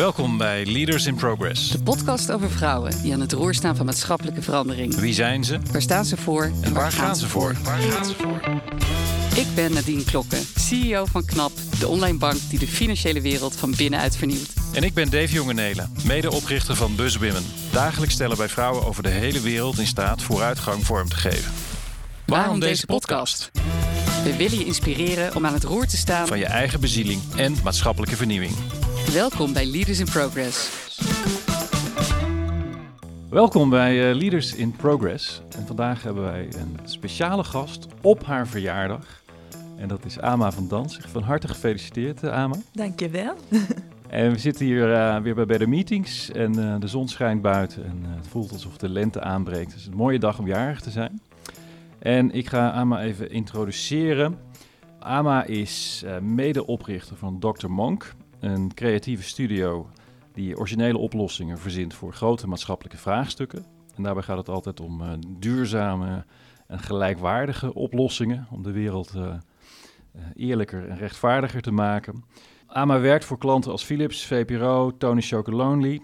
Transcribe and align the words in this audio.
Welkom 0.00 0.38
bij 0.38 0.66
Leaders 0.66 1.06
in 1.06 1.14
Progress. 1.14 1.68
De 1.68 1.82
podcast 1.82 2.32
over 2.32 2.50
vrouwen 2.50 3.02
die 3.02 3.12
aan 3.12 3.20
het 3.20 3.32
roer 3.32 3.54
staan 3.54 3.76
van 3.76 3.86
maatschappelijke 3.86 4.42
verandering. 4.42 4.94
Wie 4.94 5.14
zijn 5.14 5.44
ze 5.44 5.58
Waar 5.72 5.82
staan 5.82 6.04
ze 6.04 6.16
voor 6.16 6.52
en 6.60 6.72
waar 6.72 6.92
gaan 6.92 7.16
ze 7.16 7.28
voor? 7.28 7.56
Waar 7.64 7.78
gaan 7.78 8.04
ze 8.04 8.14
voor? 8.14 8.40
Ik 9.36 9.46
ben 9.54 9.72
Nadine 9.72 10.04
Klokken, 10.04 10.38
CEO 10.56 11.04
van 11.04 11.24
KNAP, 11.24 11.52
de 11.78 11.88
online 11.88 12.18
bank 12.18 12.38
die 12.48 12.58
de 12.58 12.66
financiële 12.66 13.20
wereld 13.20 13.56
van 13.56 13.74
binnenuit 13.76 14.16
vernieuwt. 14.16 14.52
En 14.72 14.82
ik 14.82 14.94
ben 14.94 15.10
Dave 15.10 15.32
Jongenelen, 15.32 15.92
medeoprichter 16.04 16.76
van 16.76 16.94
BuzzWomen. 16.96 17.44
Dagelijks 17.72 18.14
stellen 18.14 18.36
wij 18.36 18.48
vrouwen 18.48 18.86
over 18.86 19.02
de 19.02 19.08
hele 19.08 19.40
wereld 19.40 19.78
in 19.78 19.86
staat 19.86 20.22
vooruitgang 20.22 20.86
vorm 20.86 21.08
te 21.08 21.16
geven. 21.16 21.52
Waarom 22.26 22.60
deze 22.60 22.86
podcast? 22.86 23.50
We 24.24 24.36
willen 24.36 24.58
je 24.58 24.64
inspireren 24.64 25.34
om 25.34 25.46
aan 25.46 25.54
het 25.54 25.64
roer 25.64 25.86
te 25.86 25.96
staan. 25.96 26.26
Van 26.26 26.38
je 26.38 26.46
eigen 26.46 26.80
bezieling 26.80 27.20
en 27.36 27.56
maatschappelijke 27.62 28.16
vernieuwing. 28.16 28.52
Welkom 29.12 29.52
bij 29.52 29.66
Leaders 29.66 30.00
in 30.00 30.06
Progress. 30.06 30.70
Welkom 33.30 33.70
bij 33.70 34.10
eh, 34.10 34.16
Leaders 34.16 34.54
in 34.54 34.72
Progress. 34.72 35.42
En 35.56 35.66
vandaag 35.66 36.02
hebben 36.02 36.22
wij 36.22 36.48
een 36.56 36.78
speciale 36.84 37.44
gast 37.44 37.86
op 38.02 38.24
haar 38.24 38.46
verjaardag. 38.46 39.22
En 39.76 39.88
dat 39.88 40.04
is 40.04 40.20
Ama 40.20 40.52
van 40.52 40.68
Danzig. 40.68 41.08
Van 41.08 41.22
harte 41.22 41.48
gefeliciteerd, 41.48 42.22
eh, 42.22 42.32
Ama. 42.32 42.56
Dankjewel. 42.72 43.34
En 44.10 44.32
we 44.32 44.38
zitten 44.38 44.66
hier 44.66 44.94
eh, 44.94 45.20
weer 45.20 45.34
bij, 45.34 45.46
bij 45.46 45.58
de 45.58 45.66
meetings 45.66 46.30
en 46.30 46.58
eh, 46.58 46.80
de 46.80 46.88
zon 46.88 47.08
schijnt 47.08 47.42
buiten 47.42 47.84
en 47.84 48.00
eh, 48.04 48.16
het 48.16 48.28
voelt 48.28 48.52
alsof 48.52 48.76
de 48.76 48.88
lente 48.88 49.20
aanbreekt. 49.20 49.72
Het 49.72 49.80
is 49.80 49.86
een 49.86 49.96
mooie 49.96 50.18
dag 50.18 50.38
om 50.38 50.46
jarig 50.46 50.80
te 50.80 50.90
zijn. 50.90 51.20
En 51.98 52.30
ik 52.30 52.48
ga 52.48 52.70
Ama 52.70 53.00
even 53.02 53.30
introduceren. 53.30 54.38
Ama 54.98 55.44
is 55.44 56.02
eh, 56.06 56.18
medeoprichter 56.18 57.16
van 57.16 57.38
Dr. 57.38 57.68
Monk, 57.68 58.14
een 58.40 58.74
creatieve 58.74 59.22
studio 59.22 59.90
die 60.32 60.58
originele 60.58 60.98
oplossingen 60.98 61.58
verzint 61.58 61.94
voor 61.94 62.12
grote 62.12 62.48
maatschappelijke 62.48 62.98
vraagstukken. 62.98 63.64
En 63.96 64.02
daarbij 64.02 64.22
gaat 64.22 64.36
het 64.36 64.48
altijd 64.48 64.80
om 64.80 65.00
eh, 65.00 65.12
duurzame 65.38 66.24
en 66.66 66.78
gelijkwaardige 66.78 67.74
oplossingen 67.74 68.46
om 68.50 68.62
de 68.62 68.72
wereld 68.72 69.14
eh, 69.14 69.28
eh, 69.32 70.22
eerlijker 70.34 70.88
en 70.88 70.96
rechtvaardiger 70.96 71.62
te 71.62 71.72
maken. 71.72 72.24
AMA 72.66 73.00
werkt 73.00 73.24
voor 73.24 73.38
klanten 73.38 73.70
als 73.70 73.84
Philips, 73.84 74.26
VPRO, 74.26 74.96
Tony 74.96 75.20
Chocolonely, 75.20 76.00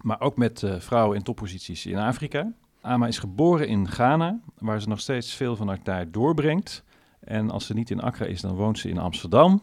maar 0.00 0.20
ook 0.20 0.36
met 0.36 0.62
vrouwen 0.78 1.16
in 1.16 1.22
topposities 1.22 1.86
in 1.86 1.98
Afrika. 1.98 2.52
AMA 2.80 3.06
is 3.06 3.18
geboren 3.18 3.68
in 3.68 3.88
Ghana, 3.88 4.40
waar 4.58 4.80
ze 4.80 4.88
nog 4.88 5.00
steeds 5.00 5.34
veel 5.34 5.56
van 5.56 5.68
haar 5.68 5.82
tijd 5.82 6.12
doorbrengt. 6.12 6.84
En 7.20 7.50
als 7.50 7.66
ze 7.66 7.74
niet 7.74 7.90
in 7.90 8.00
Accra 8.00 8.26
is, 8.26 8.40
dan 8.40 8.54
woont 8.54 8.78
ze 8.78 8.88
in 8.88 8.98
Amsterdam 8.98 9.62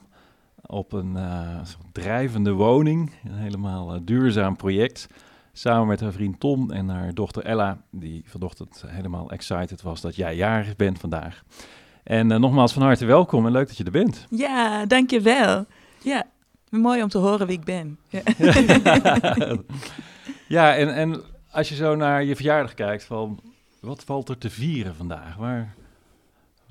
op 0.66 0.94
een 0.94 1.16
eh, 1.16 1.60
drijvende 1.92 2.52
woning, 2.52 3.12
een 3.24 3.38
helemaal 3.38 3.94
eh, 3.94 4.00
duurzaam 4.04 4.56
project. 4.56 5.08
Samen 5.54 5.88
met 5.88 6.00
haar 6.00 6.12
vriend 6.12 6.40
Tom 6.40 6.72
en 6.72 6.90
haar 6.90 7.14
dochter 7.14 7.44
Ella, 7.44 7.82
die 7.90 8.24
vanochtend 8.26 8.84
helemaal 8.88 9.32
excited 9.32 9.82
was 9.82 10.02
dat 10.02 10.16
jij 10.16 10.36
jarig 10.36 10.76
bent 10.76 11.00
vandaag. 11.00 11.44
En 12.04 12.32
eh, 12.32 12.40
nogmaals 12.40 12.74
van 12.74 12.82
harte 12.82 13.06
welkom 13.06 13.46
en 13.46 13.52
leuk 13.52 13.68
dat 13.68 13.78
je 13.78 13.84
er 13.84 13.92
bent. 13.92 14.28
Ja, 14.30 14.86
dankjewel. 14.86 15.66
Ja, 16.02 16.24
mooi 16.70 17.04
om 17.04 17.10
te 17.10 17.18
horen 17.18 17.48
wie 17.48 17.58
ik 17.58 17.66
ben. 17.66 18.00
Ja. 18.08 18.22
ja, 20.48 20.76
en, 20.76 20.96
en 20.96 21.22
als 21.52 21.70
je 21.70 21.76
zo 21.76 21.96
naar 21.96 22.24
je 22.24 22.36
verjaardag 22.36 22.74
kijkt, 22.74 23.04
van, 23.04 23.40
wat 23.80 24.04
valt 24.04 24.30
er 24.30 24.38
te 24.38 24.50
vieren 24.50 24.96
vandaag? 24.96 25.36
Waar, 25.36 25.76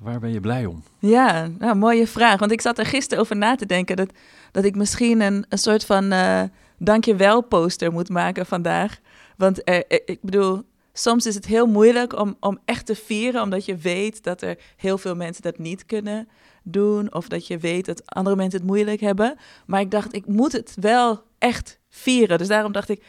waar 0.01 0.19
ben 0.19 0.31
je 0.33 0.39
blij 0.39 0.65
om? 0.65 0.83
Ja, 0.99 1.47
nou, 1.59 1.75
mooie 1.75 2.07
vraag. 2.07 2.39
Want 2.39 2.51
ik 2.51 2.61
zat 2.61 2.77
er 2.77 2.85
gisteren 2.85 3.23
over 3.23 3.35
na 3.37 3.55
te 3.55 3.65
denken 3.65 3.95
dat, 3.95 4.11
dat 4.51 4.63
ik 4.63 4.75
misschien 4.75 5.21
een, 5.21 5.45
een 5.49 5.57
soort 5.57 5.85
van 5.85 6.11
eh 6.11 6.43
dankjewel 6.77 7.41
poster 7.41 7.91
moet 7.91 8.09
maken 8.09 8.45
vandaag. 8.45 8.99
Want 9.37 9.69
er- 9.69 9.83
ik 9.87 10.17
bedoel, 10.21 10.61
soms 10.93 11.25
is 11.25 11.35
het 11.35 11.45
heel 11.45 11.65
moeilijk 11.65 12.19
om, 12.19 12.35
om 12.39 12.59
echt 12.65 12.85
te 12.85 12.95
vieren, 12.95 13.41
omdat 13.41 13.65
je 13.65 13.75
weet 13.75 14.23
dat 14.23 14.41
er 14.41 14.57
heel 14.77 14.97
veel 14.97 15.15
mensen 15.15 15.41
dat 15.41 15.57
niet 15.57 15.85
kunnen 15.85 16.27
doen. 16.63 17.13
Of 17.13 17.27
dat 17.27 17.47
je 17.47 17.57
weet 17.57 17.85
dat 17.85 18.01
andere 18.05 18.35
mensen 18.35 18.59
het 18.59 18.67
moeilijk 18.69 19.01
hebben. 19.01 19.37
Maar 19.65 19.81
ik 19.81 19.91
dacht, 19.91 20.13
ik 20.15 20.25
moet 20.27 20.51
het 20.51 20.73
wel 20.79 21.23
echt 21.37 21.79
vieren. 21.89 22.37
Dus 22.37 22.47
daarom 22.47 22.71
dacht 22.71 22.89
ik, 22.89 23.03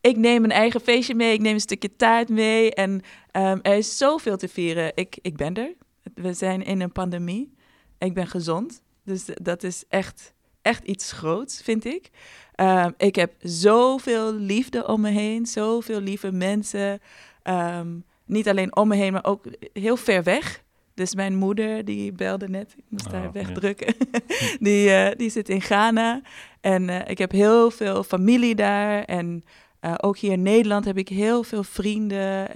ik 0.00 0.16
neem 0.16 0.44
een 0.44 0.50
eigen 0.50 0.80
feestje 0.80 1.14
mee, 1.14 1.32
ik 1.32 1.40
neem 1.40 1.54
een 1.54 1.60
stukje 1.60 1.96
taart 1.96 2.28
mee. 2.28 2.74
En 2.74 3.00
ehm, 3.30 3.58
er 3.62 3.74
is 3.76 3.96
zoveel 3.96 4.36
te 4.36 4.48
vieren. 4.48 4.92
Ik, 4.94 5.18
ik 5.22 5.36
ben 5.36 5.54
er. 5.54 5.72
We 6.16 6.32
zijn 6.32 6.64
in 6.64 6.80
een 6.80 6.92
pandemie. 6.92 7.54
Ik 7.98 8.14
ben 8.14 8.26
gezond. 8.26 8.82
Dus 9.04 9.24
dat 9.42 9.62
is 9.62 9.84
echt, 9.88 10.34
echt 10.62 10.84
iets 10.84 11.12
groots, 11.12 11.62
vind 11.62 11.84
ik. 11.84 12.10
Ehm, 12.54 12.90
ik 12.96 13.14
heb 13.14 13.32
zoveel 13.40 14.34
liefde 14.34 14.86
om 14.86 15.00
me 15.00 15.10
heen. 15.10 15.46
Zoveel 15.46 16.00
lieve 16.00 16.32
mensen. 16.32 17.00
Ehm, 17.42 17.88
niet 18.24 18.48
alleen 18.48 18.76
om 18.76 18.88
me 18.88 18.96
heen, 18.96 19.12
maar 19.12 19.24
ook 19.24 19.44
heel 19.72 19.96
ver 19.96 20.22
weg. 20.22 20.64
Dus 20.94 21.14
mijn 21.14 21.36
moeder, 21.36 21.84
die 21.84 22.12
belde 22.12 22.48
net. 22.48 22.74
Ik 22.76 22.84
moest 22.88 23.06
Oh, 23.06 23.12
haar 23.12 23.22
ja. 23.22 23.32
wegdrukken. 23.32 23.94
die, 24.60 24.90
eh, 24.90 25.16
die 25.16 25.30
zit 25.30 25.48
in 25.48 25.60
Ghana. 25.60 26.20
En 26.60 26.88
eh, 26.88 27.10
ik 27.10 27.18
heb 27.18 27.30
heel 27.30 27.70
veel 27.70 28.02
familie 28.02 28.54
daar. 28.54 29.02
En 29.02 29.44
eh, 29.80 29.94
ook 29.96 30.18
hier 30.18 30.32
in 30.32 30.42
Nederland 30.42 30.84
heb 30.84 30.98
ik 30.98 31.08
heel 31.08 31.42
veel 31.42 31.62
vrienden. 31.62 32.48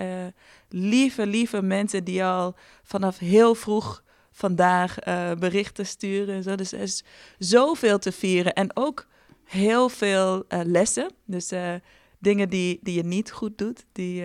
Lieve, 0.70 1.26
lieve 1.26 1.62
mensen 1.62 2.04
die 2.04 2.24
al 2.24 2.54
vanaf 2.82 3.18
heel 3.18 3.54
vroeg 3.54 4.02
vandaag 4.32 4.98
eh, 4.98 5.30
berichten 5.38 5.86
sturen. 5.86 6.34
En 6.34 6.42
zo. 6.42 6.54
Dus 6.54 6.72
er 6.72 6.80
is 6.80 7.04
zoveel 7.38 7.98
te 7.98 8.12
vieren. 8.12 8.52
En 8.54 8.76
ook 8.76 9.06
heel 9.44 9.88
veel 9.88 10.44
eh, 10.48 10.60
lessen. 10.64 11.10
Dus 11.24 11.50
eh, 11.50 11.74
dingen 12.18 12.48
die, 12.48 12.78
die 12.82 12.94
je 12.94 13.04
niet 13.04 13.30
goed 13.32 13.58
doet, 13.58 13.84
die, 13.92 14.24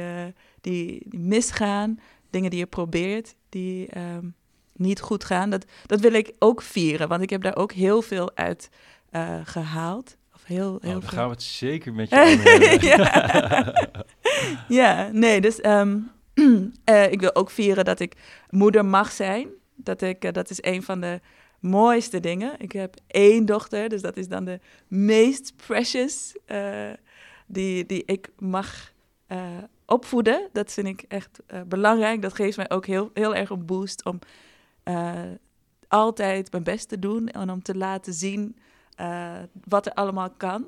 die, 0.61 1.03
die 1.09 1.19
misgaan. 1.19 2.00
Dingen 2.29 2.50
die 2.50 2.59
je 2.59 2.66
probeert, 2.66 3.35
die 3.50 3.88
ehm, 3.88 4.27
niet 4.73 5.00
goed 5.01 5.23
gaan. 5.23 5.50
Dat, 5.50 5.66
dat 5.85 6.00
wil 6.00 6.13
ik 6.13 6.31
ook 6.39 6.62
vieren, 6.62 7.07
want 7.07 7.22
ik 7.22 7.29
heb 7.29 7.41
daar 7.41 7.56
ook 7.56 7.72
heel 7.72 8.01
veel 8.01 8.35
uit 8.35 8.69
eh, 9.09 9.39
gehaald. 9.44 10.17
Of 10.33 10.44
heel, 10.44 10.73
Oh, 10.75 10.81
heel 10.81 11.00
veel. 11.01 11.09
gaan 11.09 11.25
we 11.25 11.33
het 11.33 11.44
zeker 11.44 11.94
met 11.94 12.09
je 12.09 12.16
hebben. 12.16 12.88
ja. 12.88 13.73
ja, 14.67 15.09
nee, 15.12 15.41
dus 15.41 15.62
ehm, 15.62 15.97
eh, 16.84 17.12
ik 17.12 17.19
wil 17.19 17.35
ook 17.35 17.50
vieren 17.50 17.85
dat 17.85 18.00
ik 18.00 18.13
moeder 18.50 18.85
mag 18.85 19.12
zijn. 19.12 19.50
Dat, 19.75 20.01
ik, 20.01 20.23
eh, 20.23 20.31
dat 20.31 20.50
is 20.50 20.63
een 20.63 20.84
van 20.84 21.01
de 21.01 21.19
mooiste 21.59 22.19
dingen. 22.19 22.53
Ik 22.57 22.72
heb 22.72 22.96
één 23.07 23.46
dochter, 23.46 23.90
dus 23.90 24.01
dat 24.01 24.18
is 24.18 24.28
dan 24.28 24.45
de 24.45 24.59
meest 24.88 25.53
precious 25.68 26.38
eh, 26.45 26.91
die, 27.47 27.85
die 27.85 28.03
ik 28.06 28.29
mag 28.40 28.94
opvoeden. 29.85 30.50
Dat 30.51 30.72
vind 30.72 30.88
ik 30.88 31.06
echt 31.07 31.40
belangrijk. 31.68 32.22
Dat 32.22 32.34
geeft 32.34 32.57
mij 32.57 32.69
ook 32.69 32.85
heel, 32.85 33.09
heel 33.13 33.35
erg 33.35 33.50
een 33.50 33.66
boost 33.66 34.06
om 34.06 34.19
altijd 35.88 36.51
mijn 36.51 36.63
best 36.63 36.90
te 36.90 37.00
doen 37.00 37.28
en 37.28 37.50
om 37.50 37.62
te 37.62 37.75
laten 37.75 38.13
zien 38.13 38.57
wat 39.63 39.85
er 39.85 39.94
allemaal 39.94 40.29
kan. 40.29 40.66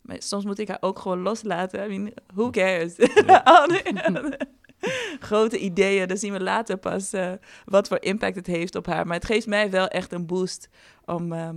Maar 0.00 0.16
soms 0.18 0.44
moet 0.44 0.58
ik 0.58 0.68
haar 0.68 0.78
ook 0.80 0.98
gewoon 0.98 1.20
loslaten. 1.20 1.84
I 1.84 1.98
mean, 1.98 2.12
who 2.34 2.50
cares? 2.50 2.96
grote 5.20 5.58
ideeën, 5.58 6.08
dan 6.08 6.16
zien 6.16 6.32
we 6.32 6.40
later 6.40 6.76
pas 6.76 7.12
eh, 7.12 7.32
wat 7.64 7.88
voor 7.88 8.00
impact 8.00 8.36
het 8.36 8.46
heeft 8.46 8.74
op 8.74 8.86
haar. 8.86 9.06
Maar 9.06 9.16
het 9.16 9.24
geeft 9.24 9.46
mij 9.46 9.70
wel 9.70 9.88
echt 9.88 10.12
een 10.12 10.26
boost 10.26 10.68
om 11.04 11.32
ehm, 11.32 11.56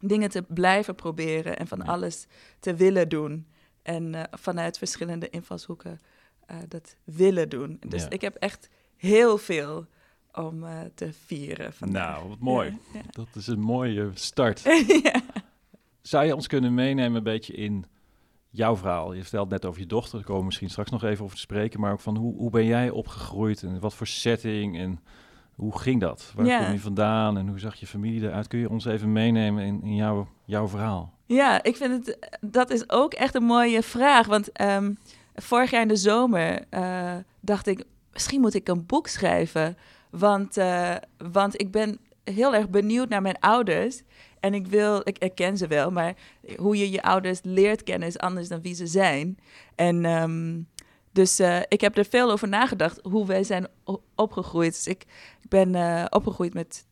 dingen 0.00 0.30
te 0.30 0.42
blijven 0.42 0.94
proberen 0.94 1.58
en 1.58 1.66
van 1.66 1.82
alles 1.86 2.26
te 2.60 2.74
willen 2.74 3.08
doen. 3.08 3.46
En 3.82 4.14
eh, 4.14 4.22
vanuit 4.30 4.78
verschillende 4.78 5.28
invalshoeken 5.30 6.00
eh, 6.46 6.56
dat 6.68 6.96
willen 7.04 7.48
doen. 7.48 7.76
Dus 7.86 8.02
Ja. 8.02 8.10
ik 8.10 8.20
heb 8.20 8.34
echt 8.34 8.68
heel 8.96 9.38
veel 9.38 9.86
om 10.32 10.64
te 10.94 11.12
vieren 11.26 11.72
vandaag. 11.72 12.16
Nou, 12.16 12.28
wat 12.28 12.38
mooi. 12.38 12.78
Ja, 12.92 13.00
Dat 13.10 13.28
is 13.34 13.46
een 13.46 13.60
mooie 13.60 14.10
start. 14.14 14.62
Zou 16.02 16.24
je 16.26 16.34
ons 16.34 16.46
kunnen 16.46 16.74
meenemen 16.74 17.16
een 17.16 17.22
beetje 17.22 17.52
in 17.52 17.84
jouw 18.50 18.76
verhaal? 18.76 19.12
Je 19.12 19.22
vertelt 19.22 19.48
net 19.48 19.64
over 19.64 19.80
je 19.80 19.86
dochter, 19.86 20.12
daar 20.14 20.22
komen 20.24 20.40
we 20.40 20.46
misschien 20.46 20.70
straks 20.70 20.90
nog 20.90 21.02
even 21.04 21.24
over 21.24 21.36
te 21.36 21.42
spreken. 21.42 21.80
Maar 21.80 21.92
ook 21.92 22.00
van 22.00 22.16
hoe, 22.16 22.36
hoe 22.36 22.50
ben 22.50 22.64
jij 22.64 22.90
opgegroeid 22.90 23.62
en 23.62 23.80
wat 23.80 23.94
voor 23.94 24.06
setting 24.06 24.78
en 24.78 25.00
hoe 25.54 25.78
ging 25.78 26.00
dat? 26.00 26.32
Waar 26.36 26.46
Ja. 26.46 26.64
kom 26.64 26.72
je 26.72 26.80
vandaan 26.80 27.38
en 27.38 27.48
hoe 27.48 27.58
zag 27.58 27.74
je 27.74 27.86
familie 27.86 28.22
eruit? 28.22 28.48
Kun 28.48 28.58
je 28.58 28.70
ons 28.70 28.84
even 28.84 29.12
meenemen 29.12 29.64
in, 29.64 29.82
in 29.82 29.94
jouw, 29.94 30.28
jouw 30.44 30.68
verhaal? 30.68 31.12
Ja, 31.26 31.62
ik 31.62 31.76
vind 31.76 32.06
het, 32.06 32.28
dat 32.40 32.70
is 32.70 32.90
ook 32.90 33.14
echt 33.14 33.34
een 33.34 33.44
mooie 33.44 33.82
vraag. 33.82 34.26
Want 34.26 34.52
ehm, 34.52 34.92
vorig 35.34 35.70
jaar 35.70 35.82
in 35.82 35.88
de 35.88 35.96
zomer 35.96 36.64
eh, 36.70 37.14
dacht 37.40 37.66
ik, 37.66 37.84
misschien 38.12 38.40
moet 38.40 38.54
ik 38.54 38.68
een 38.68 38.86
boek 38.86 39.06
schrijven. 39.06 39.76
Want, 40.10 40.56
eh, 40.56 40.94
want 41.32 41.60
ik 41.60 41.70
ben 41.70 41.98
heel 42.24 42.54
erg 42.54 42.68
benieuwd 42.68 43.08
naar 43.08 43.22
mijn 43.22 43.38
ouders. 43.40 44.02
En 44.40 44.54
ik 44.54 44.66
wil, 44.66 45.00
ik 45.04 45.16
herken 45.18 45.56
ze 45.56 45.66
wel, 45.66 45.90
maar 45.90 46.14
hoe 46.56 46.76
je 46.76 46.90
je 46.90 47.02
ouders 47.02 47.40
leert 47.42 47.82
kennen 47.82 48.08
is 48.08 48.18
anders 48.18 48.48
dan 48.48 48.62
wie 48.62 48.74
ze 48.74 48.86
zijn. 48.86 49.38
En 49.74 50.04
ehm, 50.04 50.58
dus 51.12 51.38
eh, 51.38 51.60
ik 51.68 51.80
heb 51.80 51.96
er 51.96 52.04
veel 52.04 52.30
over 52.30 52.48
nagedacht, 52.48 53.00
hoe 53.02 53.26
wij 53.26 53.44
zijn 53.44 53.66
opgegroeid. 54.14 54.72
Dus 54.72 54.86
ik, 54.86 55.02
ik 55.40 55.48
ben 55.48 55.74
eh, 55.74 56.04
opgegroeid 56.08 56.54
met 56.54 56.86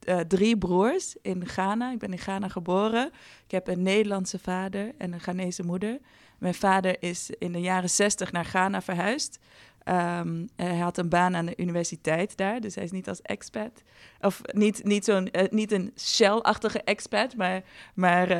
eh, 0.00 0.18
drie 0.18 0.58
broers 0.58 1.16
in 1.22 1.46
Ghana. 1.46 1.92
Ik 1.92 1.98
ben 1.98 2.12
in 2.12 2.18
Ghana 2.18 2.48
geboren. 2.48 3.10
Ik 3.44 3.50
heb 3.50 3.68
een 3.68 3.82
Nederlandse 3.82 4.38
vader 4.38 4.92
en 4.98 5.12
een 5.12 5.20
Ghanese 5.20 5.62
moeder. 5.62 5.98
Mijn 6.38 6.54
vader 6.54 7.02
is 7.02 7.30
in 7.38 7.52
de 7.52 7.60
jaren 7.60 7.90
zestig 7.90 8.32
naar 8.32 8.44
Ghana 8.44 8.82
verhuisd. 8.82 9.38
Ehm, 9.84 10.46
hij 10.56 10.76
had 10.76 10.98
een 10.98 11.08
baan 11.08 11.36
aan 11.36 11.46
de 11.46 11.56
universiteit 11.56 12.36
daar, 12.36 12.60
dus 12.60 12.74
hij 12.74 12.84
is 12.84 12.90
niet 12.90 13.08
als 13.08 13.22
expat. 13.22 13.82
Of 14.20 14.40
niet, 14.52 14.84
niet, 14.84 15.04
zo'n, 15.04 15.28
uh, 15.32 15.42
niet 15.50 15.72
een 15.72 15.92
Shell-achtige 15.98 16.82
expat, 16.82 17.36
maar, 17.36 17.62
maar 17.94 18.30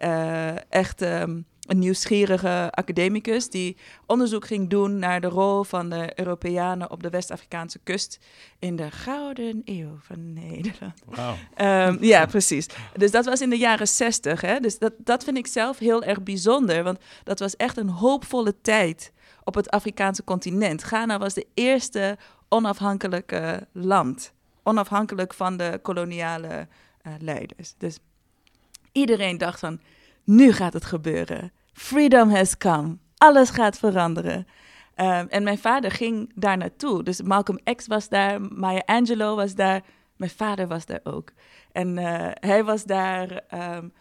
uh, 0.00 0.72
echt 0.72 1.02
um, 1.02 1.46
een 1.66 1.78
nieuwsgierige 1.78 2.68
academicus 2.70 3.50
die 3.50 3.76
onderzoek 4.06 4.46
ging 4.46 4.70
doen 4.70 4.98
naar 4.98 5.20
de 5.20 5.26
rol 5.26 5.64
van 5.64 5.88
de 5.88 6.12
Europeanen 6.14 6.90
op 6.90 7.02
de 7.02 7.10
West-Afrikaanse 7.10 7.78
kust 7.82 8.18
in 8.58 8.76
de 8.76 8.90
Gouden 8.90 9.62
Eeuw 9.64 9.98
van 10.00 10.32
Nederland. 10.32 11.02
Wow. 11.04 11.34
Um, 11.56 12.04
ja, 12.04 12.26
precies. 12.26 12.66
Dus 12.96 13.10
dat 13.10 13.24
was 13.24 13.40
in 13.40 13.50
de 13.50 13.58
jaren 13.58 13.88
zestig. 13.88 14.40
Dus 14.40 14.78
dat, 14.78 14.92
dat 14.98 15.24
vind 15.24 15.36
ik 15.36 15.46
zelf 15.46 15.78
heel 15.78 16.02
erg 16.02 16.22
bijzonder, 16.22 16.82
want 16.82 16.98
dat 17.24 17.38
was 17.38 17.56
echt 17.56 17.76
een 17.76 17.88
hoopvolle 17.88 18.54
tijd 18.60 19.12
op 19.48 19.54
het 19.54 19.70
Afrikaanse 19.70 20.24
continent. 20.24 20.82
Ghana 20.82 21.18
was 21.18 21.34
de 21.34 21.46
eerste 21.54 22.18
onafhankelijke 22.48 23.66
land, 23.72 24.32
onafhankelijk 24.62 25.34
van 25.34 25.56
de 25.56 25.78
koloniale 25.82 26.68
uh, 27.02 27.12
leiders. 27.18 27.74
Dus 27.78 27.98
iedereen 28.92 29.38
dacht 29.38 29.60
van, 29.60 29.80
nu 30.24 30.52
gaat 30.52 30.72
het 30.72 30.84
gebeuren. 30.84 31.52
Freedom 31.72 32.30
has 32.30 32.56
come. 32.56 32.96
Alles 33.16 33.50
gaat 33.50 33.78
veranderen. 33.78 34.46
Um, 34.96 35.26
en 35.28 35.42
mijn 35.42 35.58
vader 35.58 35.90
ging 35.90 36.32
daar 36.34 36.56
naartoe. 36.56 37.02
Dus 37.02 37.22
Malcolm 37.22 37.58
X 37.76 37.86
was 37.86 38.08
daar, 38.08 38.40
Maya 38.40 38.82
Angelou 38.84 39.36
was 39.36 39.54
daar, 39.54 39.82
mijn 40.16 40.30
vader 40.30 40.66
was 40.66 40.86
daar 40.86 41.00
ook. 41.02 41.32
En 41.72 41.96
uh, 41.96 42.30
hij 42.32 42.64
was 42.64 42.84
daar 42.84 43.44
um, 43.54 43.92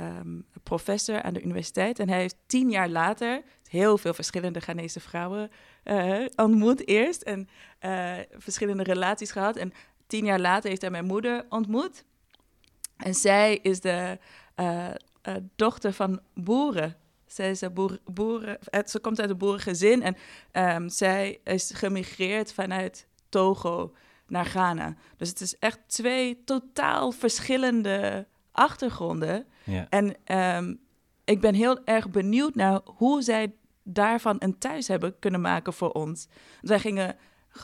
um, 0.00 0.46
professor 0.62 1.22
aan 1.22 1.34
de 1.34 1.42
universiteit. 1.42 1.98
En 1.98 2.08
hij 2.08 2.18
heeft 2.18 2.36
tien 2.46 2.70
jaar 2.70 2.88
later 2.88 3.42
heel 3.68 3.98
veel 3.98 4.14
verschillende 4.14 4.60
Ghanese 4.60 5.00
vrouwen 5.00 5.50
uh, 5.84 6.26
ontmoet 6.36 6.88
eerst. 6.88 7.22
En 7.22 7.48
uh, 7.80 8.14
verschillende 8.30 8.82
relaties 8.82 9.30
gehad. 9.30 9.56
En 9.56 9.72
tien 10.06 10.24
jaar 10.24 10.40
later 10.40 10.68
heeft 10.68 10.80
hij 10.80 10.90
mijn 10.90 11.04
moeder 11.04 11.46
ontmoet. 11.48 12.04
En 12.96 13.14
zij 13.14 13.56
is 13.56 13.80
de 13.80 14.18
uh, 14.56 14.88
dochter 15.56 15.92
van 15.92 16.20
boeren. 16.34 16.96
Zij 17.26 17.50
is 17.50 17.60
een 17.60 17.72
boer, 17.72 17.98
boeren, 18.04 18.58
ze 18.84 18.98
komt 19.00 19.20
uit 19.20 19.30
een 19.30 19.38
boerengezin 19.38 20.02
en 20.02 20.16
um, 20.76 20.88
zij 20.88 21.40
is 21.44 21.70
gemigreerd 21.74 22.52
vanuit 22.52 23.06
Togo 23.28 23.94
naar 24.26 24.44
Ghana. 24.44 24.94
Dus 25.16 25.28
het 25.28 25.40
is 25.40 25.58
echt 25.58 25.78
twee 25.86 26.44
totaal 26.44 27.12
verschillende 27.12 28.26
achtergronden. 28.52 29.46
Ja. 29.64 29.86
En 29.88 30.16
um, 30.56 30.80
ik 31.26 31.40
ben 31.40 31.54
heel 31.54 31.84
erg 31.84 32.10
benieuwd 32.10 32.54
naar 32.54 32.80
hoe 32.84 33.22
zij 33.22 33.52
daarvan 33.82 34.36
een 34.38 34.58
thuis 34.58 34.88
hebben 34.88 35.18
kunnen 35.18 35.40
maken 35.40 35.72
voor 35.72 35.90
ons. 35.90 36.28
Zij 36.62 36.78
gingen 36.78 37.16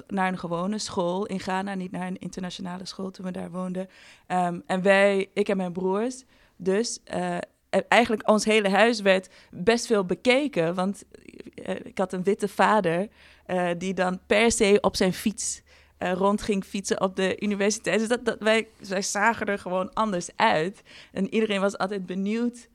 naar 0.07 0.29
een 0.29 0.39
gewone 0.39 0.79
school 0.79 1.27
in 1.27 1.41
Ghana, 1.41 1.75
niet 1.75 1.91
naar 1.91 2.07
een 2.07 2.19
internationale 2.19 2.87
school 2.87 3.11
toen 3.11 3.25
we 3.25 3.31
daar 3.31 3.51
woonden. 3.51 3.89
Um, 4.29 4.63
en 4.67 4.83
wij, 4.83 5.31
ik 5.35 5.49
en 5.49 5.57
mijn 5.57 5.73
broers, 5.73 6.25
dus 6.57 7.01
uh, 7.15 7.39
eigenlijk 7.89 8.29
ons 8.29 8.45
hele 8.45 8.69
huis 8.69 9.01
werd 9.01 9.29
best 9.51 9.87
veel 9.87 10.05
bekeken. 10.05 10.75
Want 10.75 11.05
uh, 11.55 11.75
ik 11.83 11.99
had 11.99 12.13
een 12.13 12.23
witte 12.23 12.49
vader 12.49 13.09
uh, 13.47 13.71
die 13.79 13.95
dan 13.95 14.21
per 14.27 14.53
se 14.53 14.79
op 14.81 14.97
zijn 14.97 15.13
fiets 15.13 15.63
rond 15.99 16.43
ging 16.43 16.65
fietsen 16.65 17.01
op 17.01 17.17
de 17.17 17.41
universiteit. 17.41 17.99
Dus 17.99 18.09
dat 18.09 18.37
wij, 18.39 18.69
wij 18.89 19.03
zagen 19.03 19.47
er 19.47 19.59
gewoon 19.59 19.93
anders 19.93 20.29
uit. 20.37 20.83
En 21.13 21.35
iedereen 21.35 21.61
was 21.61 21.79
altijd 21.79 22.07
benieuwd 22.07 22.69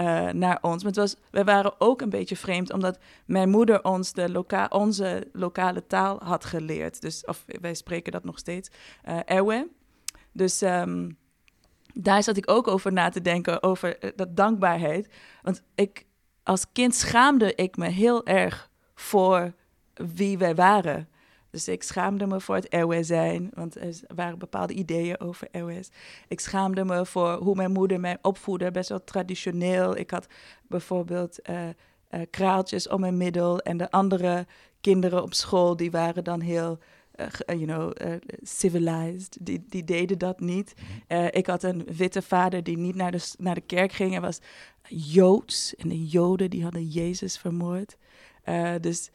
uh, 0.00 0.28
naar 0.28 0.58
ons. 0.60 0.82
Maar 0.82 0.92
het 0.92 1.00
was, 1.00 1.16
wij 1.30 1.44
waren 1.44 1.80
ook 1.80 2.00
een 2.00 2.10
beetje 2.10 2.36
vreemd, 2.36 2.72
omdat 2.72 2.98
mijn 3.26 3.50
moeder 3.50 3.84
ons 3.84 4.12
de 4.12 4.30
loka 4.30 4.66
onze 4.70 5.28
lokale 5.32 5.86
taal 5.86 6.20
had 6.22 6.44
geleerd. 6.44 7.00
Dus, 7.00 7.24
of 7.24 7.44
wij 7.60 7.74
spreken 7.74 8.12
dat 8.12 8.24
nog 8.24 8.38
steeds, 8.38 8.70
uh, 9.08 9.18
Ewe. 9.24 9.68
Dus 10.32 10.62
um, 10.62 11.18
daar 11.94 12.22
zat 12.22 12.36
ik 12.36 12.50
ook 12.50 12.68
over 12.68 12.92
na 12.92 13.08
te 13.08 13.20
denken, 13.20 13.62
over 13.62 14.04
uh, 14.04 14.10
dat 14.16 14.36
dankbaarheid. 14.36 15.08
Want 15.42 15.62
ik, 15.74 16.06
als 16.42 16.72
kind 16.72 16.94
schaamde 16.94 17.54
ik 17.54 17.76
me 17.76 17.88
heel 17.88 18.26
erg 18.26 18.70
voor 18.94 19.52
wie 19.94 20.38
wij 20.38 20.54
waren. 20.54 21.08
Dus 21.54 21.68
ik 21.68 21.82
schaamde 21.82 22.26
me 22.26 22.40
voor 22.40 22.54
het 22.54 22.72
Ewe 22.72 23.02
zijn, 23.02 23.50
want 23.54 23.76
er 23.76 24.00
waren 24.14 24.38
bepaalde 24.38 24.72
ideeën 24.72 25.20
over 25.20 25.48
Ewe's. 25.50 25.90
Ik 26.28 26.40
schaamde 26.40 26.84
me 26.84 27.06
voor 27.06 27.32
hoe 27.32 27.54
mijn 27.54 27.72
moeder 27.72 28.00
mij 28.00 28.18
opvoedde, 28.22 28.70
best 28.70 28.88
wel 28.88 29.04
traditioneel. 29.04 29.96
Ik 29.96 30.10
had 30.10 30.26
bijvoorbeeld 30.68 31.38
uh, 31.50 31.66
uh, 31.66 32.20
kraaltjes 32.30 32.88
om 32.88 33.00
mijn 33.00 33.16
middel 33.16 33.60
en 33.60 33.76
de 33.76 33.90
andere 33.90 34.46
kinderen 34.80 35.22
op 35.22 35.34
school, 35.34 35.76
die 35.76 35.90
waren 35.90 36.24
dan 36.24 36.40
heel, 36.40 36.78
uh, 37.16 37.26
you 37.46 37.64
know, 37.64 37.92
civilized. 38.42 39.36
Die, 39.40 39.64
die 39.68 39.84
deden 39.84 40.18
dat 40.18 40.40
niet. 40.40 40.74
ik 41.30 41.46
had 41.46 41.62
een 41.62 41.84
witte 41.84 42.22
vader 42.22 42.62
die 42.62 42.78
niet 42.78 42.94
naar 42.94 43.12
de, 43.12 43.32
naar 43.38 43.54
de 43.54 43.60
kerk 43.60 43.92
ging. 43.92 44.10
Hij 44.10 44.20
was 44.20 44.40
Joods 44.88 45.76
en 45.76 45.88
de 45.88 46.06
Joden 46.06 46.50
die 46.50 46.62
hadden 46.62 46.88
Jezus 46.88 47.38
vermoord. 47.38 47.96
dus... 48.80 49.10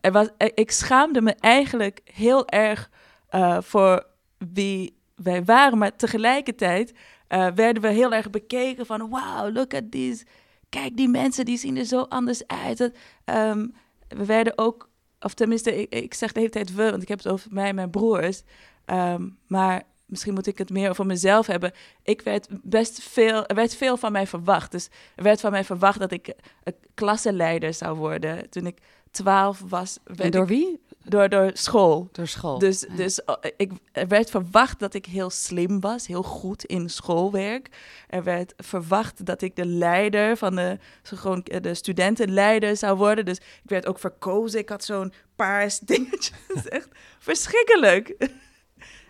Er 0.00 0.12
was, 0.12 0.28
ik 0.54 0.70
schaamde 0.70 1.20
me 1.20 1.34
eigenlijk 1.40 2.00
heel 2.04 2.48
erg 2.48 2.90
uh, 3.30 3.58
voor 3.60 4.06
wie 4.52 4.96
wij 5.14 5.44
waren. 5.44 5.78
Maar 5.78 5.96
tegelijkertijd 5.96 6.92
uh, 7.28 7.48
werden 7.54 7.82
we 7.82 7.88
heel 7.88 8.12
erg 8.12 8.30
bekeken 8.30 8.86
van... 8.86 9.00
Wow, 9.00 9.54
look 9.54 9.74
at 9.74 9.90
these... 9.90 10.24
Kijk, 10.68 10.96
die 10.96 11.08
mensen 11.08 11.44
die 11.44 11.58
zien 11.58 11.76
er 11.76 11.84
zo 11.84 12.00
anders 12.00 12.46
uit. 12.46 12.80
Um, 13.24 13.74
we 14.08 14.24
werden 14.24 14.58
ook... 14.58 14.88
Of 15.20 15.34
tenminste, 15.34 15.88
ik, 15.88 16.14
zeg 16.14 16.32
de 16.32 16.40
hele 16.40 16.52
tijd 16.52 16.74
we, 16.74 16.90
want 16.90 17.02
ik 17.02 17.08
heb 17.08 17.18
het 17.18 17.28
over 17.28 17.52
mij 17.52 17.68
en 17.68 17.74
mijn 17.74 17.90
broers. 17.90 18.42
Um, 18.86 19.38
maar 19.46 19.82
misschien 20.06 20.34
moet 20.34 20.46
ik 20.46 20.58
het 20.58 20.70
meer 20.70 20.90
over 20.90 21.06
mezelf 21.06 21.46
hebben. 21.46 21.72
Ik 22.02 22.20
werd 22.22 22.48
best 22.50 23.02
veel, 23.02 23.46
er 23.46 23.54
werd 23.54 23.74
veel 23.74 23.96
van 23.96 24.12
mij 24.12 24.26
verwacht. 24.26 24.72
Dus 24.72 24.88
er 25.16 25.22
werd 25.22 25.40
van 25.40 25.50
mij 25.50 25.64
verwacht 25.64 25.98
dat 25.98 26.12
ik 26.12 26.34
een 26.62 26.74
klassenleider 26.94 27.74
zou 27.74 27.96
worden. 27.96 28.50
Toen 28.50 28.66
ik 28.66 28.78
12 29.16 29.62
was. 29.68 29.98
En 30.16 30.30
door 30.30 30.42
ik, 30.42 30.48
wie? 30.48 30.80
Door, 31.04 31.28
door 31.28 31.50
school. 31.52 32.08
Door 32.12 32.26
school. 32.26 32.58
Dus, 32.58 32.80
ja. 32.88 32.96
dus 32.96 33.20
uh, 33.26 33.34
ik, 33.56 33.72
er 33.92 34.08
werd 34.08 34.30
verwacht 34.30 34.78
dat 34.78 34.94
ik 34.94 35.06
heel 35.06 35.30
slim 35.30 35.80
was, 35.80 36.06
heel 36.06 36.22
goed 36.22 36.64
in 36.64 36.90
schoolwerk. 36.90 37.68
Er 38.08 38.22
werd 38.22 38.54
verwacht 38.56 39.26
dat 39.26 39.42
ik 39.42 39.56
de 39.56 39.66
leider 39.66 40.36
van 40.36 40.54
de, 40.54 40.78
gewoon 41.02 41.46
de 41.60 41.74
studentenleider 41.74 42.76
zou 42.76 42.96
worden. 42.96 43.24
Dus 43.24 43.36
ik 43.36 43.70
werd 43.70 43.86
ook 43.86 43.98
verkozen. 43.98 44.60
Ik 44.60 44.68
had 44.68 44.84
zo'n 44.84 45.12
paars 45.36 45.78
dingetje. 45.78 46.34
Dat 46.48 46.56
is 46.56 46.68
echt 46.68 46.88
verschrikkelijk. 47.18 48.16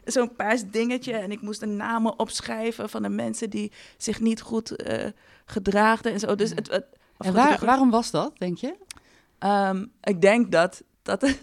Zo'n 0.04 0.36
paars 0.36 0.62
dingetje. 0.70 1.12
En 1.12 1.30
ik 1.32 1.40
moest 1.40 1.60
de 1.60 1.66
namen 1.66 2.18
opschrijven 2.18 2.88
van 2.88 3.02
de 3.02 3.08
mensen 3.08 3.50
die 3.50 3.72
zich 3.96 4.20
niet 4.20 4.40
goed 4.40 4.86
uh, 4.86 5.06
gedraagden 5.44 6.12
en 6.12 6.20
zo. 6.20 6.34
Dus 6.34 6.50
het, 6.50 6.70
het, 6.70 6.86
en 7.18 7.32
waar, 7.32 7.64
waarom 7.64 7.90
was 7.90 8.10
dat, 8.10 8.38
denk 8.38 8.58
je? 8.58 8.76
Um, 9.46 9.92
ik 10.02 10.20
denk 10.20 10.52
dat, 10.52 10.82
dat, 11.02 11.36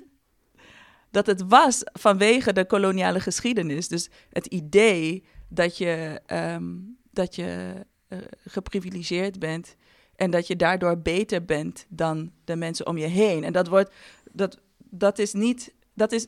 dat 1.12 1.26
het 1.26 1.44
was 1.48 1.82
vanwege 1.84 2.54
de 2.54 2.66
koloniale 2.66 3.20
geschiedenis. 3.20 3.88
Dus 3.88 4.10
het 4.30 4.46
idee 4.46 5.24
dat 5.48 5.78
je, 5.78 6.22
um, 6.28 6.98
dat 7.12 7.36
je 7.36 7.74
uh, 8.10 8.20
geprivilegeerd 8.46 9.40
bent 9.40 9.76
en 10.16 10.32
dat 10.32 10.48
je 10.48 10.56
daardoor 10.56 10.98
beter 10.98 11.46
bent 11.46 11.86
dan 11.90 12.32
de 12.44 12.56
mensen 12.56 12.88
om 12.88 12.98
je 12.98 13.06
heen. 13.06 13.44
En 13.44 13.54
dat 13.54 13.68
wordt, 13.68 13.94
dat, 14.32 14.60
dat 14.78 15.20
is 15.20 15.34
niet, 15.34 15.74
dat 15.94 16.12
is, 16.12 16.28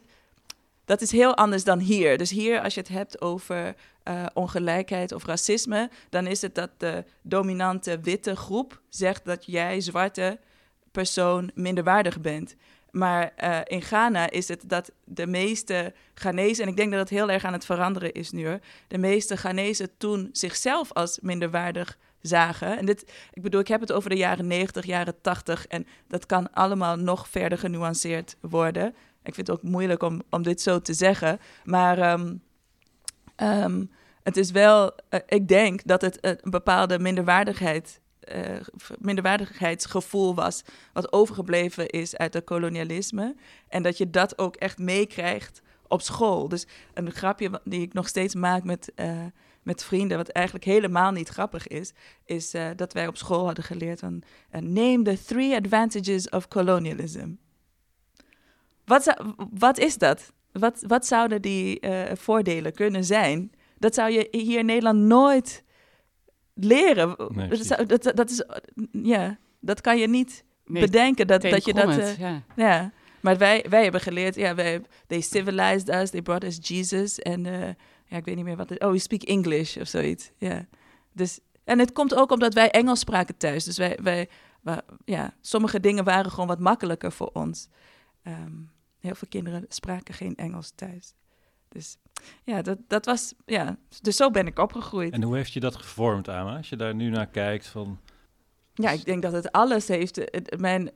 dat 0.86 1.02
is 1.02 1.12
heel 1.12 1.36
anders 1.36 1.64
dan 1.64 1.80
hier. 1.80 2.18
Dus 2.18 2.30
hier, 2.30 2.62
als 2.62 2.74
je 2.74 2.80
het 2.80 2.90
hebt 2.90 3.22
over 3.22 3.76
uh, 4.04 4.26
ongelijkheid 4.34 5.12
of 5.12 5.26
racisme, 5.26 5.90
dan 6.10 6.28
is 6.28 6.42
het 6.42 6.56
dat 6.56 6.70
de 6.78 7.04
dominante 7.22 8.00
witte 8.00 8.36
groep 8.36 8.82
zegt 8.90 9.26
dat 9.26 9.46
jij 9.46 9.82
zwarte 9.82 10.40
persoon 10.96 11.52
minderwaardig 11.54 12.22
bent. 12.22 12.56
Maar 12.92 13.34
uh, 13.44 13.60
in 13.64 13.82
Ghana 13.82 14.30
is 14.30 14.48
het 14.48 14.64
dat 14.66 14.92
de 15.04 15.28
meeste 15.28 15.94
Ghanese, 16.14 16.62
en 16.62 16.68
ik 16.68 16.76
denk 16.76 16.92
dat 16.92 17.00
het 17.00 17.10
heel 17.10 17.30
erg 17.30 17.44
aan 17.44 17.54
het 17.54 17.66
veranderen 17.66 18.14
is 18.14 18.32
nu, 18.32 18.60
de 18.88 18.98
meeste 18.98 19.38
Ghanese 19.38 19.90
toen 19.98 20.30
zichzelf 20.32 20.94
als 20.94 21.20
minderwaardig 21.22 21.98
zagen. 22.22 22.78
En 22.78 22.86
dit, 22.86 23.12
ik 23.34 23.42
bedoel, 23.42 23.60
ik 23.60 23.68
heb 23.68 23.82
het 23.82 23.92
over 23.92 24.10
de 24.10 24.16
jaren 24.16 24.48
90, 24.48 24.86
jaren 24.86 25.22
80, 25.22 25.68
en 25.68 25.88
dat 26.08 26.26
kan 26.26 26.54
allemaal 26.54 26.96
nog 26.96 27.28
verder 27.28 27.58
genuanceerd 27.58 28.36
worden. 28.42 28.96
Ik 29.24 29.34
vind 29.34 29.48
het 29.48 29.58
ook 29.58 29.64
moeilijk 29.64 30.04
om, 30.04 30.22
om 30.30 30.44
dit 30.44 30.62
zo 30.62 30.82
te 30.82 30.94
zeggen, 30.94 31.40
maar 31.64 32.12
um, 32.12 32.42
um, 33.36 33.92
het 34.24 34.38
is 34.38 34.52
wel, 34.52 34.92
uh, 35.10 35.20
ik 35.28 35.48
denk 35.48 35.82
dat 35.86 36.02
het 36.02 36.18
een 36.22 36.40
bepaalde 36.44 37.00
minderwaardigheid 37.00 38.00
uh, 38.34 38.60
minderwaardigheidsgevoel 39.00 40.36
was, 40.36 40.64
wat 40.94 41.14
overgebleven 41.14 41.88
is 41.88 42.18
uit 42.18 42.34
het 42.34 42.44
kolonialisme. 42.44 43.36
En 43.68 43.84
dat 43.84 43.98
je 43.98 44.10
dat 44.10 44.38
ook 44.38 44.56
echt 44.56 44.78
meekrijgt 44.78 45.62
op 45.88 46.02
school. 46.02 46.48
Dus 46.48 46.68
een 46.94 47.12
grapje 47.12 47.62
die 47.64 47.82
ik 47.82 47.94
nog 47.94 48.08
steeds 48.08 48.36
maak 48.36 48.64
met, 48.64 48.92
uh, 48.96 49.26
met 49.64 49.84
vrienden, 49.84 50.18
wat 50.18 50.30
eigenlijk 50.30 50.66
helemaal 50.66 51.12
niet 51.12 51.30
grappig 51.30 51.68
is, 51.68 51.94
is 52.26 52.56
uh, 52.56 52.70
dat 52.76 52.94
wij 52.94 53.08
op 53.08 53.18
school 53.18 53.46
hadden 53.46 53.64
geleerd 53.64 54.00
van 54.00 54.24
name 54.52 55.02
the 55.02 55.24
three 55.26 55.56
advantages 55.56 56.30
of 56.30 56.48
colonialism. 56.48 57.30
Wat, 58.86 59.24
wat 59.54 59.78
is 59.78 59.98
dat? 59.98 60.34
Wat, 60.52 60.84
wat 60.88 61.06
zouden 61.06 61.42
die 61.42 61.80
voordelen 62.14 62.74
kunnen 62.74 63.04
zijn? 63.04 63.52
Dat 63.78 63.94
zou 63.94 64.12
je 64.12 64.28
hier 64.32 64.60
in 64.60 64.66
Nederland 64.66 65.00
nooit 65.00 65.64
leren. 66.56 67.16
Nee, 67.30 67.48
dat, 67.48 67.88
dat, 68.04 68.16
dat, 68.16 68.30
is, 68.30 68.44
ja, 68.92 69.38
dat 69.60 69.82
kan 69.82 69.98
je 69.98 70.08
niet 70.08 70.44
bedenken. 70.66 71.28
Dat, 71.28 71.42
dat 71.42 71.66
je 71.66 71.74
dat. 71.74 72.16
ja. 72.18 72.44
ja. 72.56 72.92
Maar 73.22 73.38
wij, 73.38 73.66
wij 73.70 73.84
hebben 73.84 74.02
geleerd, 74.02 74.36
ja, 74.36 74.56
wij, 74.56 74.82
they 75.08 75.22
civilized 75.22 75.90
us, 75.90 76.10
they 76.10 76.22
brought 76.22 76.44
us 76.44 76.58
Jesus. 76.62 77.20
En 77.20 77.46
uh, 77.46 77.68
ja, 78.06 78.18
ik 78.18 78.26
weet 78.26 78.36
niet 78.36 78.46
meer 78.46 78.56
wat 78.56 78.70
het, 78.70 78.84
oh, 78.84 78.92
we 78.92 78.98
speak 78.98 79.22
English 79.22 79.78
of 79.78 79.88
zoiets. 79.88 80.32
Ja. 80.38 80.68
Dus, 81.12 81.40
en 81.64 81.80
het 81.80 81.92
komt 81.92 82.16
ook 82.16 82.32
omdat 82.32 82.54
wij 82.54 82.72
Engels 82.72 83.00
spraken 83.00 83.38
thuis. 83.38 83.64
Dus 83.64 83.78
wij, 83.78 84.00
wij, 84.02 84.30
wij 84.62 84.82
ja, 85.06 85.34
sommige 85.42 85.80
dingen 85.80 86.04
waren 86.04 86.32
gewoon 86.32 86.48
wat 86.48 86.60
makkelijker 86.60 87.12
voor 87.12 87.30
ons. 87.34 87.68
Um, 88.24 88.72
heel 89.00 89.16
veel 89.16 89.28
kinderen 89.28 89.66
spraken 89.68 90.14
geen 90.14 90.36
Engels 90.36 90.72
thuis. 90.76 91.14
Dus 91.70 91.98
ja, 92.44 92.62
dat, 92.62 92.78
dat 92.88 93.06
was, 93.06 93.34
ja, 93.46 93.78
dus 94.02 94.16
zo 94.16 94.32
ben 94.32 94.48
ik 94.48 94.60
opgegroeid. 94.60 95.14
En 95.14 95.24
hoe 95.24 95.36
heeft 95.36 95.54
je 95.54 95.60
dat 95.60 95.76
gevormd, 95.76 96.30
Ama? 96.30 96.58
Als 96.58 96.70
je 96.70 96.76
daar 96.76 96.96
nu 96.96 97.10
naar 97.10 97.28
kijkt 97.28 97.68
van... 97.68 98.00
Ja, 98.74 98.90
ik 98.90 99.06
denk 99.06 99.22
dat 99.22 99.34
het 99.34 99.52
alles 99.52 99.88
heeft. 99.88 100.16
Het, 100.16 100.60
mijn, 100.60 100.92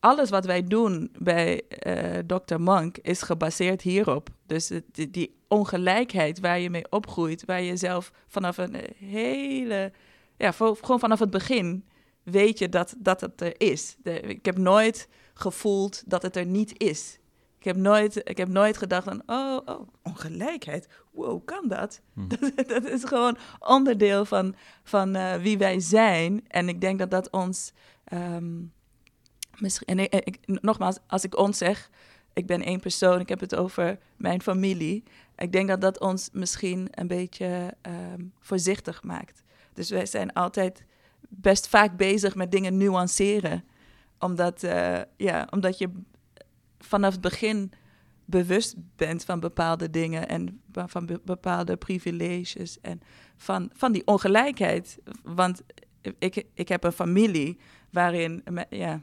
alles 0.00 0.30
wat 0.30 0.44
wij 0.44 0.62
doen 0.62 1.10
bij 1.18 1.62
uh, 1.86 2.18
Dr. 2.26 2.58
Monk 2.58 2.98
is 2.98 3.22
gebaseerd 3.22 3.82
hierop. 3.82 4.28
Dus 4.46 4.70
die, 4.92 5.10
die, 5.10 5.40
ongelijkheid 5.48 6.40
waar 6.40 6.58
je 6.58 6.70
mee 6.70 6.90
opgroeit, 6.90 7.44
waar 7.44 7.62
je 7.62 7.76
zelf 7.76 8.12
vanaf 8.26 8.58
een 8.58 8.76
hele, 8.96 9.92
ja, 10.36 10.52
gewoon 10.52 10.98
vanaf 11.00 11.18
het 11.18 11.30
begin 11.30 11.84
weet 12.22 12.58
je 12.58 12.68
dat, 12.68 12.94
dat 12.98 13.20
het 13.20 13.40
er 13.40 13.54
is. 13.60 13.96
De, 14.02 14.20
ik 14.20 14.44
heb 14.44 14.58
nooit 14.58 15.08
gevoeld 15.34 16.02
dat 16.06 16.22
het 16.22 16.36
er 16.36 16.46
niet 16.46 16.78
is. 16.78 17.18
Ik 17.62 17.68
heb 17.68 17.76
nooit, 17.76 18.28
ik 18.28 18.36
heb 18.36 18.48
nooit 18.48 18.76
gedacht 18.76 19.04
van, 19.04 19.22
oh, 19.26 19.58
oh 19.64 19.88
ongelijkheid, 20.02 20.88
wow, 21.10 21.44
kan 21.44 21.68
dat? 21.68 22.00
Hm. 22.14 22.28
dat? 22.28 22.68
dat? 22.68 22.84
is 22.84 23.04
gewoon 23.04 23.36
onderdeel 23.58 24.24
van, 24.24 24.54
van 24.82 25.16
uh, 25.16 25.34
wie 25.34 25.58
wij 25.58 25.80
zijn. 25.80 26.44
En 26.48 26.68
ik 26.68 26.80
denk 26.80 26.98
dat 26.98 27.10
dat 27.10 27.30
ons... 27.30 27.72
Um, 28.12 28.72
misschien, 29.58 29.86
en 29.86 29.98
ik, 29.98 30.38
nogmaals, 30.46 30.98
als 31.06 31.24
ik 31.24 31.36
ons 31.38 31.58
zeg, 31.58 31.90
ik 32.32 32.46
ben 32.46 32.62
één 32.62 32.80
persoon, 32.80 33.20
ik 33.20 33.28
heb 33.28 33.40
het 33.40 33.54
over 33.54 33.98
mijn 34.16 34.42
familie. 34.42 35.02
Ik 35.36 35.52
denk 35.52 35.68
dat 35.68 35.80
dat 35.80 36.00
ons 36.00 36.28
misschien 36.32 36.88
een 36.90 37.06
beetje 37.06 37.74
um, 37.82 38.32
voorzichtig 38.40 39.02
maakt. 39.02 39.42
Dus 39.72 39.90
wij 39.90 40.06
zijn 40.06 40.32
altijd 40.32 40.84
best 41.28 41.68
vaak 41.68 41.96
bezig 41.96 42.34
met 42.34 42.50
dingen 42.50 42.76
nuanceren. 42.76 43.64
Omdat, 44.18 44.62
uh, 44.62 45.00
ja, 45.16 45.46
omdat 45.50 45.78
je 45.78 45.90
vanaf 46.84 47.12
het 47.12 47.20
begin 47.20 47.72
bewust 48.24 48.74
bent 48.96 49.24
van 49.24 49.40
bepaalde 49.40 49.90
dingen 49.90 50.28
en 50.28 50.62
van 50.72 51.06
be 51.06 51.20
bepaalde 51.24 51.76
privileges 51.76 52.80
en 52.80 53.00
van, 53.36 53.70
van 53.72 53.92
die 53.92 54.06
ongelijkheid. 54.06 54.98
Want 55.22 55.62
ik, 56.18 56.44
ik 56.54 56.68
heb 56.68 56.84
een 56.84 56.92
familie 56.92 57.58
waarin 57.90 58.42
ja, 58.70 59.00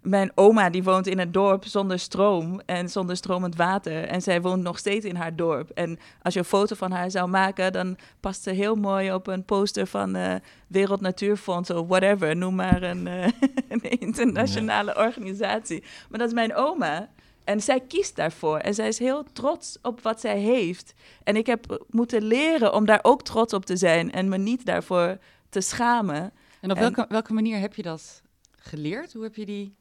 mijn 0.00 0.32
oma 0.34 0.70
die 0.70 0.82
woont 0.82 1.06
in 1.06 1.18
een 1.18 1.32
dorp 1.32 1.64
zonder 1.64 1.98
stroom 1.98 2.60
en 2.66 2.88
zonder 2.88 3.16
stromend 3.16 3.56
water. 3.56 4.04
En 4.04 4.22
zij 4.22 4.40
woont 4.40 4.62
nog 4.62 4.78
steeds 4.78 5.04
in 5.04 5.16
haar 5.16 5.36
dorp. 5.36 5.70
En 5.70 5.98
als 6.22 6.34
je 6.34 6.40
een 6.40 6.46
foto 6.46 6.74
van 6.74 6.90
haar 6.90 7.10
zou 7.10 7.28
maken, 7.28 7.72
dan 7.72 7.96
past 8.20 8.42
ze 8.42 8.50
heel 8.50 8.74
mooi 8.74 9.12
op 9.12 9.26
een 9.26 9.44
poster 9.44 9.86
van 9.86 10.16
uh, 10.16 10.34
Wereld 10.66 11.00
Natuurfonds 11.00 11.70
of 11.70 11.86
whatever. 11.86 12.36
Noem 12.36 12.54
maar 12.54 12.82
een, 12.82 13.06
uh, 13.06 13.26
een 13.68 13.82
internationale 13.82 14.96
organisatie. 14.96 15.82
Maar 16.08 16.18
dat 16.18 16.28
is 16.28 16.34
mijn 16.34 16.54
oma. 16.54 17.08
En 17.44 17.60
zij 17.60 17.80
kiest 17.80 18.16
daarvoor. 18.16 18.58
En 18.58 18.74
zij 18.74 18.88
is 18.88 18.98
heel 18.98 19.24
trots 19.32 19.78
op 19.82 20.00
wat 20.00 20.20
zij 20.20 20.38
heeft. 20.38 20.94
En 21.24 21.36
ik 21.36 21.46
heb 21.46 21.84
moeten 21.90 22.22
leren 22.22 22.74
om 22.74 22.84
daar 22.84 23.00
ook 23.02 23.22
trots 23.22 23.54
op 23.54 23.64
te 23.64 23.76
zijn 23.76 24.12
en 24.12 24.28
me 24.28 24.38
niet 24.38 24.66
daarvoor 24.66 25.18
te 25.48 25.60
schamen. 25.60 26.32
En 26.60 26.70
op 26.70 26.78
welke, 26.78 27.06
welke 27.08 27.32
manier 27.32 27.58
heb 27.58 27.74
je 27.74 27.82
dat 27.82 28.22
geleerd? 28.56 29.12
Hoe 29.12 29.22
heb 29.22 29.36
je 29.36 29.46
die 29.46 29.78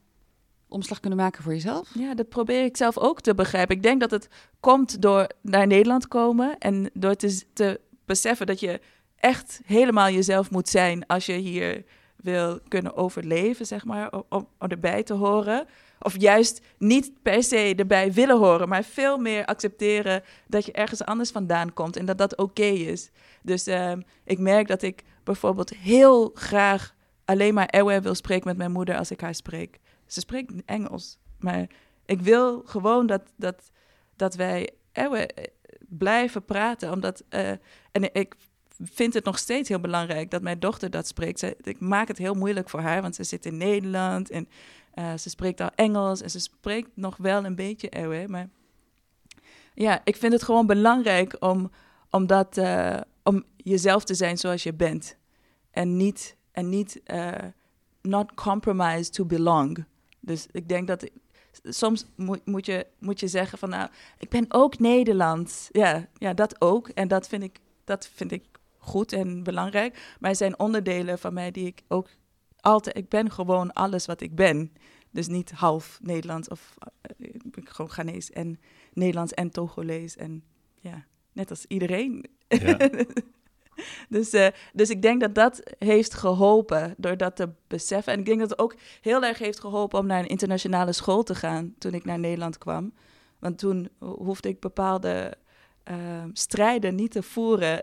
omslag 0.70 1.00
kunnen 1.00 1.20
maken 1.20 1.44
voor 1.44 1.54
jezelf? 1.54 1.90
Ja, 1.94 2.16
dat 2.16 2.30
probeer 2.30 2.64
ik 2.64 2.78
zelf 2.78 2.98
ook 2.98 3.22
te 3.22 3.36
begrijpen. 3.36 3.76
Ik 3.76 3.84
denk 3.84 4.00
dat 4.00 4.12
het 4.12 4.28
komt 4.60 5.02
door 5.02 5.30
naar 5.42 5.68
Nederland 5.68 6.08
komen 6.08 6.58
en 6.58 6.90
door 6.94 7.16
te, 7.16 7.44
te 7.54 7.80
beseffen 8.06 8.46
dat 8.46 8.60
je 8.60 8.80
echt 9.16 9.62
helemaal 9.66 10.10
jezelf 10.10 10.52
moet 10.52 10.70
zijn 10.70 11.06
als 11.06 11.26
je 11.26 11.34
hier 11.34 11.84
wil 12.16 12.60
kunnen 12.68 12.96
overleven, 12.96 13.66
zeg 13.66 13.86
maar, 13.86 14.12
om, 14.30 14.48
erbij 14.58 15.04
te 15.04 15.14
horen. 15.14 15.68
Of 16.00 16.22
juist 16.22 16.62
niet 16.78 17.12
per 17.22 17.44
se 17.44 17.74
erbij 17.76 18.14
willen 18.14 18.38
horen, 18.38 18.70
maar 18.70 18.84
veel 18.84 19.18
meer 19.18 19.46
accepteren 19.46 20.24
dat 20.48 20.66
je 20.66 20.72
ergens 20.72 21.04
anders 21.04 21.32
vandaan 21.32 21.74
komt 21.74 21.96
en 21.96 22.06
dat 22.06 22.18
dat 22.18 22.38
oké 22.38 22.64
is. 22.64 23.10
Dus 23.42 23.68
um, 23.68 24.04
ik 24.24 24.40
merk 24.40 24.68
dat 24.68 24.82
ik 24.82 25.04
bijvoorbeeld 25.24 25.70
heel 25.70 26.32
graag 26.34 26.96
alleen 27.26 27.54
maar 27.54 27.70
Ewe 27.70 28.02
wil 28.02 28.16
spreken 28.16 28.48
met 28.48 28.58
mijn 28.58 28.72
moeder 28.72 28.98
als 28.98 29.12
ik 29.12 29.22
haar 29.22 29.36
spreek. 29.36 29.80
Ze 30.12 30.20
spreekt 30.20 30.54
Engels, 30.66 31.18
maar 31.40 31.68
ik 32.06 32.22
wil 32.22 32.62
gewoon 32.66 33.08
dat, 33.08 33.22
dat, 33.36 33.72
dat 34.16 34.36
wij 34.36 34.70
Ewe 34.92 35.28
eh, 35.28 35.44
blijven 35.80 36.46
praten, 36.46 36.92
omdat 36.92 37.24
uh, 37.30 37.50
en 37.92 38.14
ik 38.14 38.36
vind 38.84 39.14
het 39.14 39.24
nog 39.24 39.38
steeds 39.38 39.70
heel 39.70 39.80
belangrijk 39.80 40.32
dat 40.32 40.42
mijn 40.42 40.60
dochter 40.60 40.90
dat 40.90 41.08
spreekt. 41.08 41.68
Ik 41.68 41.80
maak 41.80 42.08
het 42.08 42.18
heel 42.18 42.34
moeilijk 42.34 42.70
voor 42.70 42.80
haar, 42.80 43.02
want 43.02 43.16
ze 43.16 43.24
zit 43.24 43.46
in 43.46 43.58
Nederland 43.58 44.30
en 44.30 44.48
uh, 44.96 45.14
ze 45.18 45.30
spreekt 45.30 45.62
al 45.62 45.70
Engels 45.76 46.22
en 46.22 46.30
ze 46.30 46.40
spreekt 46.40 46.90
nog 46.94 47.18
wel 47.18 47.46
een 47.46 47.56
beetje 47.56 47.90
Ewe. 47.90 48.26
Maar 48.28 48.50
ja, 49.74 50.02
ik 50.04 50.16
vind 50.16 50.34
het 50.34 50.44
gewoon 50.44 50.66
belangrijk 50.66 51.36
om, 51.40 51.72
om, 52.10 52.28
dat, 52.28 52.62
om 53.24 53.44
jezelf 53.58 54.04
te 54.04 54.14
zijn 54.14 54.38
zoals 54.38 54.64
je 54.64 54.74
bent. 54.74 55.18
En 55.72 55.98
niet, 55.98 56.36
en 56.52 56.70
niet 56.70 57.02
uh, 57.06 57.32
not 58.02 58.34
compromise 58.34 59.10
to 59.10 59.26
belong. 59.26 59.86
Dus 60.20 60.48
ik 60.52 60.70
denk 60.70 60.88
dat 60.88 61.10
soms 61.64 62.06
moet, 62.16 62.46
moet, 62.46 62.66
je, 62.66 62.88
moet 63.00 63.20
je 63.20 63.28
zeggen 63.28 63.58
van 63.58 63.70
nou, 63.70 63.90
ik 64.18 64.30
ben 64.30 64.46
ook 64.48 64.80
Nederlands. 64.80 65.70
Ja, 65.72 66.08
ja, 66.18 66.34
dat 66.34 66.62
ook. 66.62 66.90
En 66.90 67.08
dat 67.08 67.28
vind 67.28 67.44
ik, 67.44 67.60
dat 67.84 68.10
vind 68.14 68.32
ik 68.32 68.44
goed 68.78 69.14
en 69.14 69.44
belangrijk. 69.44 70.16
Maar 70.20 70.30
er 70.30 70.36
zijn 70.36 70.60
onderdelen 70.60 71.20
van 71.20 71.34
mij 71.34 71.52
die 71.52 71.66
ik 71.66 71.82
ook 71.88 72.08
altijd, 72.60 72.98
ik 72.98 73.10
ben 73.10 73.32
gewoon 73.32 73.74
alles 73.74 74.06
wat 74.06 74.22
ik 74.22 74.36
ben. 74.36 74.74
Dus 75.12 75.28
niet 75.28 75.52
half 75.52 76.00
Nederlands 76.02 76.48
of 76.48 76.76
uh, 77.18 77.28
gewoon 77.54 77.92
Ghanese 77.92 78.34
en 78.34 78.60
Nederlands 78.94 79.34
en 79.34 79.50
Togolees. 79.50 80.16
En 80.16 80.44
ja, 80.76 81.06
net 81.32 81.50
als 81.50 81.66
iedereen. 81.66 82.26
Ja. 82.48 82.78
dus, 84.10 84.34
uh, 84.34 84.48
dus 84.74 84.90
ik 84.90 85.02
denk 85.02 85.22
dat 85.22 85.36
dat 85.36 85.62
heeft 85.80 86.14
geholpen 86.14 86.94
door 86.98 87.18
dat 87.18 87.36
te 87.36 87.50
beseffen. 87.68 88.14
En 88.14 88.20
ik 88.20 88.26
denk 88.26 88.40
dat 88.40 88.50
het 88.50 88.60
ook 88.60 88.76
heel 89.02 89.24
erg 89.24 89.38
heeft 89.38 89.60
geholpen 89.60 90.00
om 90.00 90.06
naar 90.06 90.20
een 90.20 90.28
internationale 90.28 90.94
school 90.94 91.24
te 91.24 91.36
gaan 91.36 91.74
toen 91.78 91.94
ik 91.94 92.06
naar 92.06 92.20
Nederland 92.20 92.58
kwam. 92.58 92.94
Want 93.40 93.58
toen 93.58 93.90
hoefde 94.00 94.50
ik 94.50 94.60
bepaalde 94.60 95.34
uh, 95.92 95.96
strijden 96.34 96.96
niet 96.96 97.12
te 97.12 97.24
voeren. 97.24 97.80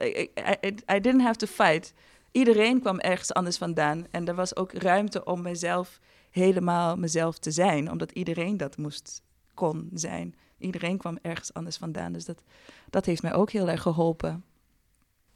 I 0.94 1.00
didn't 1.00 1.22
have 1.22 1.36
to 1.36 1.46
fight 1.46 1.92
iedereen 2.36 2.80
kwam 2.80 2.98
ergens 2.98 3.32
anders 3.32 3.58
vandaan. 3.58 4.06
En 4.10 4.28
er 4.28 4.34
was 4.34 4.56
ook 4.56 4.72
ruimte 4.72 5.24
om 5.24 5.42
mezelf 5.42 6.00
helemaal 6.30 6.96
mezelf 6.96 7.38
te 7.38 7.50
zijn, 7.50 7.90
omdat 7.90 8.10
iedereen 8.12 8.56
dat 8.56 8.76
moest, 8.76 9.22
kon 9.54 9.90
zijn. 9.92 10.34
Iedereen 10.58 10.98
kwam 10.98 11.18
ergens 11.22 11.54
anders 11.54 11.76
vandaan. 11.76 12.12
Dus 12.12 12.24
dat, 12.24 12.42
dat 12.90 13.04
heeft 13.06 13.22
mij 13.22 13.34
ook 13.34 13.50
heel 13.50 13.68
erg 13.68 13.82
geholpen. 13.82 14.44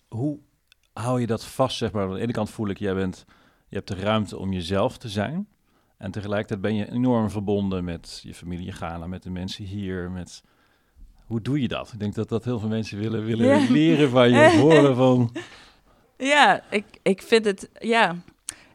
Hoe 0.09 0.38
hou 0.92 1.20
je 1.20 1.26
dat 1.26 1.44
vast, 1.44 1.76
zeg 1.76 1.92
maar? 1.92 2.04
Aan 2.04 2.14
de 2.14 2.20
ene 2.20 2.32
kant 2.32 2.50
voel 2.50 2.68
ik, 2.68 2.78
jij 2.78 2.94
bent, 2.94 3.25
je 3.68 3.76
hebt 3.76 3.88
de 3.88 3.94
ruimte 3.94 4.38
om 4.38 4.52
jezelf 4.52 4.99
te 4.99 5.09
zijn. 5.09 5.49
En 5.97 6.11
tegelijkertijd 6.11 6.61
ben 6.61 6.75
je 6.75 6.92
enorm 6.92 7.30
verbonden 7.30 7.85
met 7.85 8.20
je 8.23 8.35
familie 8.35 8.66
in 8.66 8.73
Ghana, 8.73 9.06
met 9.06 9.23
de 9.23 9.30
mensen 9.30 9.64
hier, 9.64 10.11
met... 10.11 10.44
Hoe 11.26 11.40
doe 11.40 11.61
je 11.61 11.68
dat? 11.68 11.92
Ik 11.92 11.99
denk 11.99 12.14
dat 12.14 12.28
dat 12.28 12.44
heel 12.44 12.59
veel 12.59 12.68
mensen 12.68 12.99
willen, 12.99 13.25
willen 13.25 13.70
leren 13.70 14.11
van 14.11 14.30
je, 14.30 14.56
horen 14.61 14.97
van... 14.97 15.32
Ja, 16.16 16.62
ik, 16.70 16.85
ik 17.02 17.23
vind 17.23 17.44
het, 17.44 17.70
ja. 17.78 18.16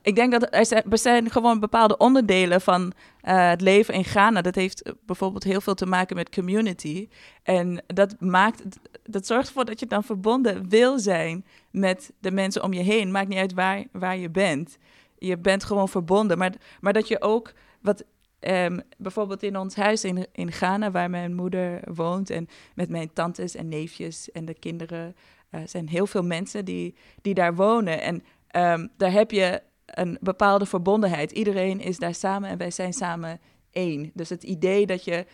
Ik 0.02 0.16
denk 0.16 0.32
dat 0.32 0.48
er 0.52 0.66
zijn, 0.66 0.84
er 0.90 0.98
zijn 0.98 1.32
gewoon 1.32 1.60
bepaalde 1.60 1.98
onderdelen 1.98 2.62
van 2.62 2.94
uh, 3.28 3.50
het 3.50 3.62
leven 3.62 3.94
in 3.94 4.04
Ghana. 4.04 4.42
Dat 4.42 4.56
heeft 4.56 4.94
bijvoorbeeld 5.06 5.44
heel 5.44 5.62
veel 5.62 5.74
te 5.74 5.86
maken 5.86 6.16
met 6.16 6.30
community. 6.30 7.08
En 7.44 7.84
dat 7.88 8.16
maakt, 8.20 8.64
dat 9.04 9.26
zorgt 9.26 9.48
ervoor 9.48 9.66
dat 9.66 9.80
je 9.80 9.86
dan 9.86 10.04
verbonden 10.04 10.70
wil 10.70 11.00
zijn 11.00 11.46
met 11.72 12.14
de 12.20 12.32
mensen 12.32 12.64
om 12.64 12.74
je 12.74 12.82
heen. 12.82 13.12
Maakt 13.12 13.28
niet 13.28 13.38
uit 13.38 13.54
waar, 13.54 13.84
waar 13.92 14.18
je 14.18 14.30
bent. 14.30 14.78
Je 15.18 15.38
bent 15.38 15.64
gewoon 15.64 15.90
verbonden. 15.90 16.38
Maar, 16.38 16.54
maar 16.80 16.94
dat 16.94 17.08
je 17.08 17.22
ook, 17.22 17.54
wat 17.82 18.04
ehm, 18.40 18.80
bijvoorbeeld 18.98 19.44
in 19.44 19.58
ons 19.58 19.76
huis 19.76 20.04
in, 20.04 20.28
in 20.32 20.52
Ghana, 20.52 20.92
waar 20.92 21.10
mijn 21.10 21.36
moeder 21.36 21.82
woont, 21.94 22.30
en 22.30 22.48
met 22.76 22.90
mijn 22.90 23.14
tantes 23.14 23.56
en 23.56 23.68
neefjes 23.68 24.32
en 24.32 24.46
de 24.46 24.54
kinderen, 24.54 25.16
uh, 25.52 25.62
zijn 25.66 25.90
heel 25.90 26.08
veel 26.08 26.24
mensen 26.24 26.66
die, 26.66 26.96
die 27.22 27.34
daar 27.34 27.56
wonen. 27.56 28.02
En 28.02 28.24
um, 28.56 28.90
daar 28.98 29.12
heb 29.12 29.32
je 29.32 29.62
een 29.86 30.18
bepaalde 30.22 30.66
verbondenheid. 30.66 31.32
Iedereen 31.32 31.80
is 31.80 31.98
daar 31.98 32.14
samen 32.14 32.50
en 32.50 32.58
wij 32.58 32.72
zijn 32.72 32.94
samen 32.94 33.40
één. 33.72 34.12
Dus 34.14 34.30
het 34.30 34.44
idee 34.44 34.86
dat 34.86 35.04
je, 35.04 35.26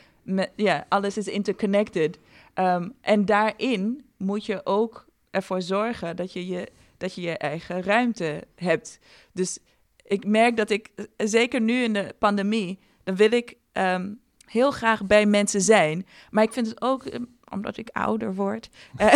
ja, 0.56 0.86
alles 0.90 1.18
is 1.18 1.28
interconnected. 1.28 2.20
Um, 2.56 2.94
en 3.02 3.26
daarin 3.26 4.06
moet 4.18 4.46
je 4.46 4.66
ook 4.66 5.06
ervoor 5.32 5.62
zorgen 5.62 6.16
dat 6.16 6.34
je 6.34 6.48
je, 6.48 6.68
dat 6.98 7.16
je 7.16 7.22
je 7.22 7.38
eigen 7.38 7.84
ruimte 7.84 8.44
hebt. 8.56 9.00
Dus 9.34 9.60
ik 10.04 10.26
merk 10.26 10.58
dat 10.58 10.70
ik, 10.70 10.90
zeker 11.18 11.62
nu 11.62 11.84
in 11.84 11.94
de 11.94 12.16
pandemie, 12.20 12.80
dan 13.04 13.16
wil 13.16 13.32
ik 13.32 13.56
um, 13.74 14.20
heel 14.46 14.72
graag 14.72 15.06
bij 15.06 15.26
mensen 15.26 15.62
zijn. 15.62 16.06
Maar 16.30 16.44
ik 16.44 16.54
vind 16.54 16.68
het 16.68 16.82
ook, 16.82 17.06
ehm, 17.06 17.24
omdat 17.52 17.78
ik 17.78 17.90
ouder 17.92 18.36
word, 18.36 18.70
uh, 18.98 19.14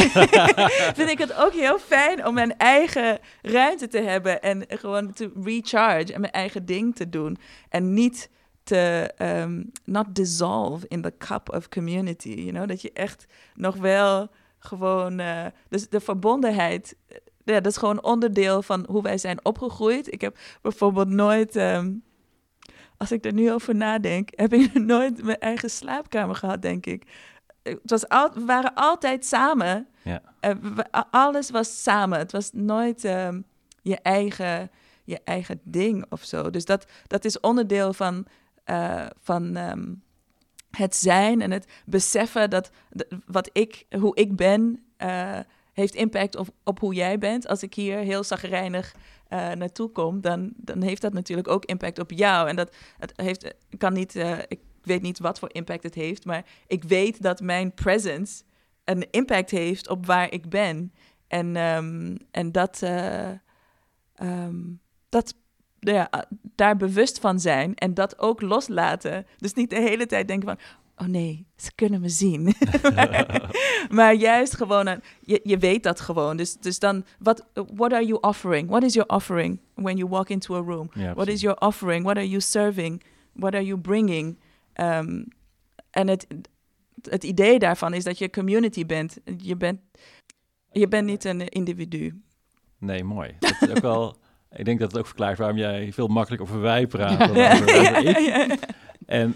vind 1.00 1.10
ik 1.10 1.18
het 1.18 1.34
ook 1.34 1.54
heel 1.54 1.80
fijn 1.80 2.26
om 2.26 2.34
mijn 2.34 2.58
eigen 2.58 3.20
ruimte 3.42 3.88
te 3.88 4.00
hebben 4.00 4.42
en 4.42 4.66
gewoon 4.68 5.14
te 5.14 5.32
recharge 5.44 6.14
en 6.14 6.22
mijn 6.22 6.34
eigen 6.34 6.66
ding 6.66 6.96
te 6.96 7.10
doen. 7.10 7.38
En 7.70 7.94
niet 7.94 8.30
te 8.64 9.14
um, 9.22 9.72
not 9.84 10.16
dissolve 10.16 10.86
in 10.88 11.02
the 11.02 11.14
cup 11.18 11.54
of 11.54 11.70
community, 11.70 12.30
you 12.30 12.52
know, 12.52 12.68
dat 12.68 12.82
je 12.82 12.92
echt 12.94 13.26
nog 13.54 13.76
wel 13.76 14.30
gewoon, 14.60 15.20
uh, 15.20 15.46
dus 15.70 15.90
de 15.90 16.00
verbondenheid 16.00 16.96
ja, 17.46 17.60
dat 17.60 17.72
is 17.72 17.78
gewoon 17.78 18.04
onderdeel 18.04 18.62
van 18.62 18.86
hoe 18.90 19.02
wij 19.02 19.18
zijn 19.18 19.46
opgegroeid. 19.46 20.14
Ik 20.14 20.22
heb 20.22 20.38
bijvoorbeeld 20.62 21.10
nooit, 21.10 21.56
um, 21.56 22.04
als 22.98 23.12
ik 23.12 23.26
er 23.26 23.34
nu 23.34 23.52
over 23.52 23.76
nadenk, 23.76 24.30
heb 24.36 24.54
ik 24.54 24.74
nooit 24.94 25.24
mijn 25.24 25.40
eigen 25.40 25.70
slaapkamer 25.70 26.36
gehad, 26.36 26.62
denk 26.62 26.86
ik. 26.86 27.04
Het 27.70 27.90
was 27.90 28.10
al, 28.10 28.34
we 28.34 28.46
waren 28.46 28.74
altijd 28.74 29.26
samen. 29.26 29.88
Ja. 30.02 30.22
Uh, 30.42 30.52
we, 30.76 30.92
alles 31.12 31.50
was 31.50 31.84
samen. 31.84 32.18
Het 32.18 32.32
was 32.32 32.50
nooit 32.54 33.04
um, 33.04 33.46
je, 33.82 34.00
eigen, 34.02 34.72
je 35.04 35.20
eigen 35.24 35.60
ding 35.64 36.06
of 36.10 36.24
zo. 36.24 36.50
Dus 36.50 36.66
dat, 36.66 36.86
dat 37.08 37.26
is 37.26 37.40
onderdeel 37.40 37.94
van, 37.94 38.26
uh, 38.66 39.06
van 39.22 39.56
um, 39.56 40.04
het 40.72 40.96
zijn 40.96 41.42
en 41.42 41.52
het 41.52 41.68
beseffen 41.86 42.50
dat 42.50 42.70
wat 43.26 43.50
ik, 43.54 43.86
hoe 44.00 44.16
ik 44.16 44.36
ben. 44.36 44.84
Uh, 44.98 45.40
heeft 45.74 45.96
impact 45.96 46.36
op, 46.36 46.48
op 46.64 46.80
hoe 46.80 46.94
jij 46.94 47.18
bent. 47.18 47.48
Als 47.48 47.64
ik 47.64 47.74
hier 47.74 47.98
heel 47.98 48.24
zagrijnig 48.24 48.96
uh, 49.30 49.52
naartoe 49.52 49.90
kom, 49.90 50.22
dan, 50.22 50.54
dan 50.56 50.82
heeft 50.82 51.02
dat 51.02 51.14
natuurlijk 51.14 51.48
ook 51.48 51.66
impact 51.66 52.00
op 52.00 52.12
jou. 52.12 52.50
En 52.50 52.56
dat 52.56 52.76
het 52.98 53.14
heeft, 53.16 53.54
kan 53.78 53.94
niet, 53.94 54.16
uh, 54.16 54.38
ik 54.48 54.60
weet 54.86 55.02
niet 55.02 55.20
wat 55.20 55.40
voor 55.40 55.50
impact 55.52 55.84
het 55.84 55.96
heeft, 55.96 56.26
maar 56.26 56.46
ik 56.68 56.84
weet 56.84 57.22
dat 57.22 57.42
mijn 57.42 57.74
presence 57.74 58.44
een 58.84 59.08
impact 59.12 59.52
heeft 59.52 59.90
op 59.90 60.06
waar 60.06 60.32
ik 60.32 60.50
ben. 60.50 60.94
En, 61.28 61.56
um, 61.56 62.18
en 62.32 62.52
dat, 62.52 62.82
uh, 62.84 63.30
um, 64.22 64.80
dat 65.10 65.36
ja, 65.80 66.10
daar 66.56 66.78
bewust 66.78 67.20
van 67.20 67.40
zijn 67.40 67.76
en 67.76 67.94
dat 67.94 68.20
ook 68.20 68.42
loslaten. 68.42 69.26
Dus 69.38 69.54
niet 69.54 69.70
de 69.70 69.80
hele 69.80 70.06
tijd 70.06 70.28
denken 70.28 70.48
van, 70.48 70.58
oh 70.98 71.08
nee, 71.08 71.46
ze 71.56 71.72
kunnen 71.76 72.02
me 72.02 72.10
zien. 72.10 72.54
maar, 72.96 73.56
maar, 73.90 74.14
juist 74.14 74.56
gewoon, 74.56 75.02
je, 75.22 75.40
je 75.44 75.58
weet 75.58 75.84
dat 75.84 76.00
gewoon. 76.00 76.38
Dus, 76.38 76.56
dus 76.56 76.80
dan, 76.80 77.06
what, 77.20 77.46
what 77.54 77.94
are 77.94 78.06
you 78.06 78.18
offering? 78.22 78.70
What 78.70 78.84
is 78.84 78.94
your 78.94 79.10
offering 79.10 79.60
when 79.74 79.98
you 79.98 80.10
walk 80.10 80.30
into 80.30 80.56
a 80.56 80.62
room? 80.62 80.90
Ja, 80.94 81.14
what 81.14 81.28
is 81.28 81.42
your 81.42 81.58
offering? 81.60 82.04
What 82.04 82.18
are 82.18 82.28
you 82.28 82.42
serving? 82.42 83.04
What 83.34 83.54
are 83.54 83.66
you 83.66 83.78
bringing? 83.78 84.38
Um, 84.82 85.28
en 85.90 86.08
het, 86.08 86.28
het 87.02 87.24
idee 87.24 87.60
daarvan 87.60 87.94
is 87.94 88.04
dat 88.04 88.18
je 88.18 88.30
community 88.30 88.86
bent. 88.86 89.18
Je 89.38 89.56
bent, 89.56 89.80
je 90.72 90.88
bent 90.88 91.06
niet 91.06 91.24
een 91.24 91.48
individu. 91.48 92.22
Nee, 92.78 93.04
mooi. 93.04 93.36
Dat 93.40 93.62
is 93.62 93.70
ook 93.70 93.80
wel... 93.80 94.16
Ik 94.56 94.66
denk 94.66 94.80
dat 94.80 94.92
het 94.92 95.00
ook 95.00 95.08
verklaart 95.08 95.38
waarom 95.38 95.58
jij 95.58 95.94
veel 95.94 96.08
makkelijker 96.08 96.48
over 96.48 96.62
wij 96.62 96.88
praat 96.88 97.20
dan 97.20 97.30
over, 97.30 98.06
ik. 98.08 98.60
En 99.06 99.36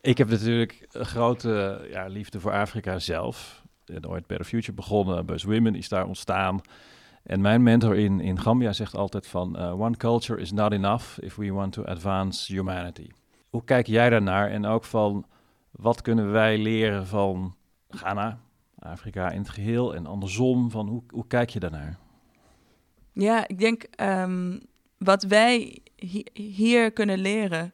ik 0.00 0.18
heb 0.18 0.28
natuurlijk 0.28 0.86
een 0.90 1.06
grote 1.06 1.86
ja, 1.90 2.06
liefde 2.06 2.40
voor 2.40 2.52
Afrika 2.52 2.98
zelf. 2.98 3.62
En 3.84 4.08
ooit 4.08 4.26
Better 4.26 4.46
Future 4.46 4.72
begonnen, 4.72 5.26
Buzz 5.26 5.44
Women 5.44 5.74
is 5.74 5.88
daar 5.88 6.06
ontstaan. 6.06 6.60
En 7.22 7.40
mijn 7.40 7.62
mentor 7.62 7.96
in, 7.96 8.20
in 8.20 8.40
Gambia 8.40 8.72
zegt 8.72 8.94
altijd 8.94 9.26
van... 9.26 9.56
Uh, 9.58 9.80
one 9.80 9.96
culture 9.96 10.40
is 10.40 10.52
not 10.52 10.72
enough 10.72 11.18
if 11.18 11.36
we 11.36 11.52
want 11.52 11.72
to 11.72 11.84
advance 11.84 12.54
humanity. 12.54 13.08
Hoe 13.52 13.64
kijk 13.64 13.86
jij 13.86 14.10
daarnaar? 14.10 14.50
En 14.50 14.66
ook 14.66 14.84
van, 14.84 15.26
wat 15.70 16.02
kunnen 16.02 16.32
wij 16.32 16.58
leren 16.58 17.06
van 17.06 17.54
Ghana, 17.88 18.40
Afrika 18.78 19.30
in 19.30 19.38
het 19.38 19.48
geheel... 19.48 19.94
en 19.94 20.06
andersom, 20.06 20.70
van 20.70 20.88
hoe, 20.88 21.02
hoe 21.08 21.26
kijk 21.26 21.50
je 21.50 21.60
daarnaar? 21.60 21.98
Ja, 23.12 23.48
ik 23.48 23.58
denk 23.58 23.84
um, 24.00 24.60
wat 24.98 25.22
wij 25.22 25.78
hi 25.96 26.22
hier 26.32 26.92
kunnen 26.92 27.18
leren 27.18 27.72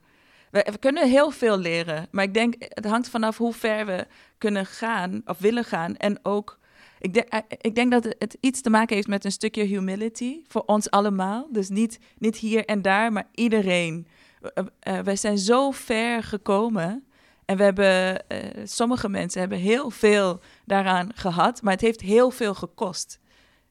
we, 0.50 0.76
kunnen 0.80 1.08
heel 1.08 1.30
veel 1.30 1.58
leren, 1.58 2.08
maar 2.10 2.24
ik 2.24 2.34
denk 2.34 2.54
het 2.58 2.84
hangt 2.84 3.08
vanaf 3.08 3.36
hoe 3.36 3.52
ver 3.52 3.86
we 3.86 4.06
kunnen 4.38 4.66
gaan 4.66 5.22
of 5.24 5.38
willen 5.38 5.64
gaan. 5.64 5.96
En 5.96 6.18
ook, 6.22 6.58
ik, 6.98 7.14
denk, 7.14 7.28
eh, 7.28 7.38
ik 7.60 7.74
denk 7.74 7.90
dat 7.90 8.04
het 8.04 8.36
iets 8.40 8.60
te 8.60 8.70
maken 8.70 8.94
heeft 8.94 9.08
met 9.08 9.24
een 9.24 9.32
stukje 9.32 9.64
humility 9.64 10.42
voor 10.46 10.62
ons 10.66 10.90
allemaal. 10.90 11.48
Dus 11.50 11.68
niet, 11.68 11.98
niet 12.18 12.36
hier 12.36 12.64
en 12.64 12.82
daar, 12.82 13.12
maar 13.12 13.28
iedereen. 13.34 14.06
Uh, 14.42 14.98
wij 14.98 15.16
zijn 15.16 15.38
zo 15.38 15.70
ver 15.70 16.22
gekomen. 16.22 17.04
En 17.44 17.56
we 17.56 17.62
hebben, 17.62 18.24
sommige 18.64 19.08
mensen 19.08 19.40
hebben 19.40 19.58
heel 19.58 19.90
veel 19.90 20.40
daaraan 20.64 21.08
gehad, 21.14 21.62
maar 21.62 21.72
het 21.72 21.80
heeft 21.80 22.00
heel 22.00 22.30
veel 22.30 22.54
gekost. 22.54 23.20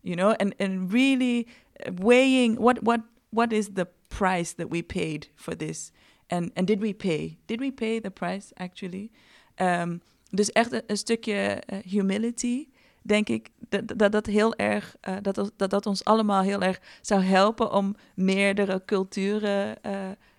You 0.01 0.15
know, 0.15 0.34
and, 0.36 0.58
and 0.58 0.91
really 0.91 1.47
weighing 1.95 2.60
what, 2.60 2.80
what, 2.82 2.99
what 3.30 3.51
is 3.51 3.69
the 3.73 3.88
price 4.08 4.56
that 4.56 4.67
we 4.69 4.84
paid 4.84 5.32
for 5.36 5.56
this? 5.56 5.91
En 6.27 6.51
and 6.53 6.67
did 6.67 6.80
we 6.80 6.93
pay? 6.93 7.38
Did 7.45 7.60
we 7.60 7.71
pay 7.71 7.99
the 7.99 8.10
price 8.10 8.56
actually? 8.56 9.12
Um, 9.56 10.01
dus 10.30 10.51
echt 10.51 10.84
een, 10.88 10.97
stukje 10.97 11.63
humility, 11.86 12.67
denk 13.01 13.30
ik, 13.30 13.49
dat 13.69 13.97
dat, 13.97 14.12
dat 14.12 14.25
heel 14.25 14.56
erg, 14.56 14.95
dat, 15.21 15.51
dat 15.56 15.69
dat 15.69 15.86
ons 15.86 16.03
allemaal 16.03 16.41
heel 16.41 16.62
erg 16.62 16.82
zou 17.01 17.21
helpen 17.21 17.71
om 17.71 17.95
meerdere 18.15 18.82
culturen 18.86 19.77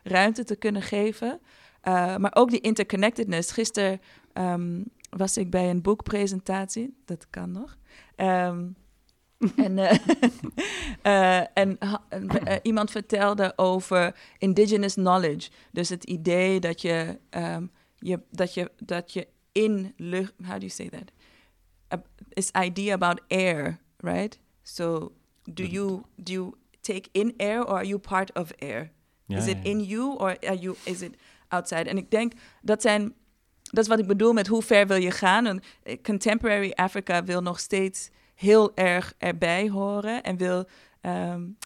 ruimte 0.09 0.45
te 0.45 0.57
kunnen 0.57 0.83
geven. 0.83 1.41
maar 2.19 2.35
ook 2.35 2.51
die 2.51 2.61
interconnectedness. 2.61 3.53
Gisteren 3.53 4.01
um, 4.35 4.85
was 5.11 5.37
ik 5.37 5.51
bij 5.51 5.71
een 5.71 5.83
boekpresentatie, 5.83 6.95
dat 7.05 7.27
kan 7.31 7.53
nog. 7.53 7.77
Um, 8.17 8.77
en, 9.57 9.79
uh, 9.79 9.93
uh, 11.03 11.41
en 11.63 11.79
uh, 11.81 12.57
iemand 12.63 12.91
vertelde 12.91 13.53
over 13.57 14.15
indigenous 14.39 14.95
knowledge. 14.95 15.51
Dus 15.73 15.89
het 15.89 16.05
idee 16.05 16.61
dat 16.61 16.83
je, 16.83 17.19
um, 17.31 17.71
je, 17.99 18.21
dat 18.31 18.55
je, 18.55 18.71
dat 18.85 19.13
je 19.13 19.27
in 19.53 19.93
lucht, 19.97 20.33
how 20.43 20.53
do 20.53 20.67
you 20.67 20.69
say 20.69 20.89
that? 20.89 21.13
Uh, 21.95 21.99
this 22.29 22.51
idea 22.65 22.95
about 22.95 23.21
air, 23.29 23.81
right? 23.97 24.39
So 24.63 25.13
do 25.53 25.65
you, 25.65 26.03
do 26.17 26.33
you 26.33 26.55
take 26.81 27.09
in 27.13 27.35
air 27.37 27.65
or 27.65 27.75
are 27.75 27.87
you 27.87 27.99
part 27.99 28.33
of 28.33 28.53
air? 28.59 28.91
Is 29.29 29.47
it 29.47 29.57
in 29.63 29.81
you 29.81 30.17
or 30.19 30.37
are 30.47 30.57
you, 30.57 30.77
is 30.85 31.03
it 31.03 31.15
outside? 31.49 31.89
En 31.89 31.97
ik 31.97 32.11
denk 32.11 32.33
dat 32.63 32.83
zijn, 32.83 33.15
dat 33.63 33.85
is 33.85 33.89
wat 33.89 33.99
ik 33.99 34.07
bedoel 34.07 34.33
met 34.33 34.47
hoe 34.47 34.63
ver 34.63 34.87
wil 34.87 34.97
je 34.97 35.11
gaan. 35.11 35.47
En 35.47 35.63
contemporary 36.03 36.73
Africa 36.75 37.25
wil 37.25 37.43
nog 37.43 37.59
steeds 37.59 38.11
heel 38.35 38.73
erg 38.75 39.15
erbij 39.19 39.69
horen 39.69 40.23
en 40.23 40.37
wil. 40.37 40.69
Um, 41.03 41.57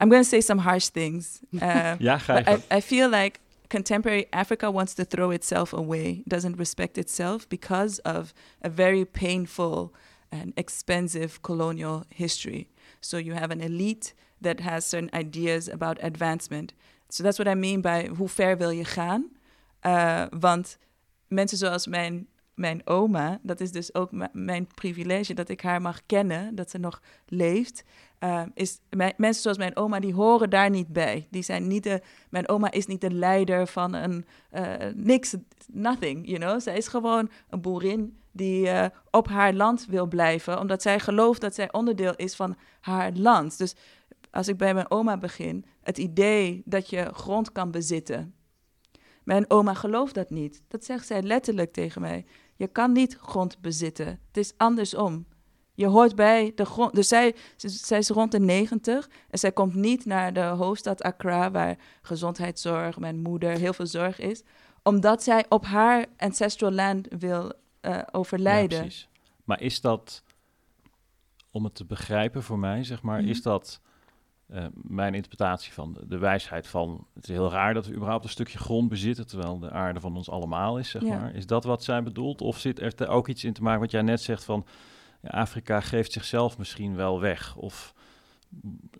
I'm 0.00 0.10
going 0.10 0.22
to 0.22 0.28
say 0.28 0.40
some 0.40 0.60
harsh 0.60 0.86
things. 0.86 1.40
Uh, 1.50 1.98
ja, 2.08 2.18
ga 2.18 2.46
I, 2.46 2.76
I 2.76 2.80
feel 2.80 3.08
like 3.08 3.40
contemporary 3.68 4.26
Africa 4.30 4.70
wants 4.70 4.94
to 4.94 5.04
throw 5.04 5.30
itself 5.30 5.72
away, 5.72 6.22
doesn't 6.24 6.56
respect 6.56 6.96
itself 6.96 7.48
because 7.48 8.00
of 8.02 8.32
a 8.60 8.70
very 8.70 9.04
painful 9.04 9.92
and 10.30 10.52
expensive 10.56 11.40
colonial 11.40 12.04
history. 12.14 12.68
So 13.00 13.16
you 13.18 13.34
have 13.34 13.50
an 13.50 13.60
elite 13.60 14.14
that 14.40 14.60
has 14.60 14.86
certain 14.86 15.10
ideas 15.12 15.68
about 15.68 15.98
advancement. 16.02 16.72
So 17.08 17.22
that's 17.22 17.38
what 17.38 17.54
I 17.54 17.58
mean 17.58 17.80
by 17.80 18.08
hoe 18.16 18.28
ver 18.28 18.56
wil 18.56 18.70
je 18.70 18.84
gaan? 18.84 19.28
Uh, 19.86 20.24
want 20.30 20.78
mensen 21.26 21.58
zoals 21.58 21.86
mijn 21.86 22.28
mijn 22.58 22.80
oma, 22.84 23.38
dat 23.42 23.60
is 23.60 23.72
dus 23.72 23.94
ook 23.94 24.10
mijn 24.32 24.66
privilege 24.74 25.34
dat 25.34 25.48
ik 25.48 25.60
haar 25.60 25.82
mag 25.82 26.00
kennen, 26.06 26.54
dat 26.54 26.70
ze 26.70 26.78
nog 26.78 27.02
leeft. 27.26 27.84
Uh, 28.20 28.42
is, 28.54 28.78
mensen 29.16 29.42
zoals 29.42 29.58
mijn 29.58 29.76
oma, 29.76 30.00
die 30.00 30.14
horen 30.14 30.50
daar 30.50 30.70
niet 30.70 30.88
bij. 30.88 31.26
Die 31.30 31.42
zijn 31.42 31.66
niet 31.66 31.82
de, 31.82 32.02
mijn 32.30 32.48
oma 32.48 32.70
is 32.70 32.86
niet 32.86 33.00
de 33.00 33.10
leider 33.10 33.66
van 33.66 33.94
een 33.94 34.26
uh, 34.52 34.62
niks, 34.94 35.34
nothing, 35.72 36.26
you 36.26 36.38
know. 36.38 36.60
Zij 36.60 36.76
is 36.76 36.88
gewoon 36.88 37.30
een 37.48 37.60
boerin 37.60 38.18
die 38.32 38.68
op 39.10 39.28
haar 39.28 39.52
land 39.52 39.86
wil 39.86 40.06
blijven, 40.06 40.58
omdat 40.60 40.82
zij 40.82 41.00
gelooft 41.00 41.40
dat 41.40 41.54
zij 41.54 41.72
onderdeel 41.72 42.14
is 42.16 42.36
van 42.36 42.56
haar 42.80 43.12
land. 43.12 43.58
Dus 43.58 43.74
als 44.30 44.48
ik 44.48 44.56
bij 44.56 44.74
mijn 44.74 44.90
oma 44.90 45.18
begin, 45.18 45.64
het 45.80 45.98
idee 45.98 46.62
dat 46.64 46.90
je 46.90 47.10
grond 47.12 47.52
kan 47.52 47.70
bezitten, 47.70 48.34
Mijn 49.24 49.50
oma 49.50 49.74
gelooft 49.74 50.14
dat 50.14 50.30
niet. 50.30 50.62
Dat 50.68 50.84
zegt 50.84 51.06
zij 51.06 51.22
letterlijk 51.22 51.72
tegen 51.72 52.00
mij. 52.00 52.26
Je 52.56 52.66
kan 52.66 52.92
niet 52.92 53.16
grond 53.20 53.60
bezitten. 53.60 54.06
Het 54.06 54.36
is 54.36 54.52
andersom. 54.56 55.26
Je 55.74 55.86
hoort 55.86 56.14
bij 56.14 56.52
de 56.54 56.64
grond. 56.64 56.94
Dus 56.94 57.08
zij, 57.08 57.34
zij 57.56 57.98
is 57.98 58.08
rond 58.08 58.32
de 58.32 58.40
90 58.40 59.08
en 59.30 59.38
zij 59.38 59.52
komt 59.52 59.74
niet 59.74 60.04
naar 60.04 60.32
de 60.32 60.40
hoofdstad 60.40 61.02
Accra, 61.02 61.50
waar 61.50 61.78
gezondheidszorg, 62.02 62.98
mijn 62.98 63.20
moeder, 63.20 63.50
heel 63.50 63.72
veel 63.72 63.86
zorg 63.86 64.18
is, 64.18 64.42
omdat 64.82 65.22
zij 65.22 65.44
op 65.48 65.64
haar 65.64 66.06
ancestral 66.16 66.70
land 66.70 67.06
wil 67.18 67.52
uh, 67.82 68.02
overlijden. 68.10 68.84
Ja, 68.84 68.90
maar 69.44 69.60
is 69.60 69.80
dat, 69.80 70.22
om 71.50 71.64
het 71.64 71.74
te 71.74 71.84
begrijpen 71.84 72.42
voor 72.42 72.58
mij, 72.58 72.84
zeg 72.84 73.02
maar, 73.02 73.24
is 73.24 73.38
mhm. 73.38 73.48
dat 73.48 73.80
uh, 74.54 74.64
mijn 74.72 75.14
interpretatie 75.14 75.72
van 75.72 75.92
de, 75.92 76.06
de, 76.06 76.18
wijsheid 76.18 76.66
van... 76.66 77.06
Het 77.14 77.28
is 77.28 77.34
heel 77.34 77.50
raar 77.50 77.74
dat 77.74 77.86
we 77.86 77.94
überhaupt 77.94 78.24
een 78.24 78.30
stukje 78.30 78.58
grond 78.58 78.88
bezitten... 78.88 79.26
terwijl 79.26 79.58
de 79.58 79.70
aarde 79.70 80.00
van 80.00 80.16
ons 80.16 80.30
allemaal 80.30 80.78
is, 80.78 80.90
zeg 80.90 81.02
maar. 81.02 81.34
Is 81.34 81.46
dat 81.46 81.64
wat 81.64 81.84
zij 81.84 82.02
bedoelt? 82.02 82.40
Of 82.40 82.58
zit 82.58 83.00
er 83.00 83.08
ook 83.08 83.28
iets 83.28 83.44
in 83.44 83.52
te 83.52 83.62
maken 83.62 83.80
wat 83.80 83.90
jij 83.90 84.02
net 84.02 84.20
zegt 84.20 84.44
van... 84.44 84.66
Ja, 85.22 85.28
Afrika 85.28 85.80
geeft 85.80 86.12
zichzelf 86.12 86.58
misschien 86.58 86.96
wel 86.96 87.20
weg. 87.20 87.56
Of 87.56 87.94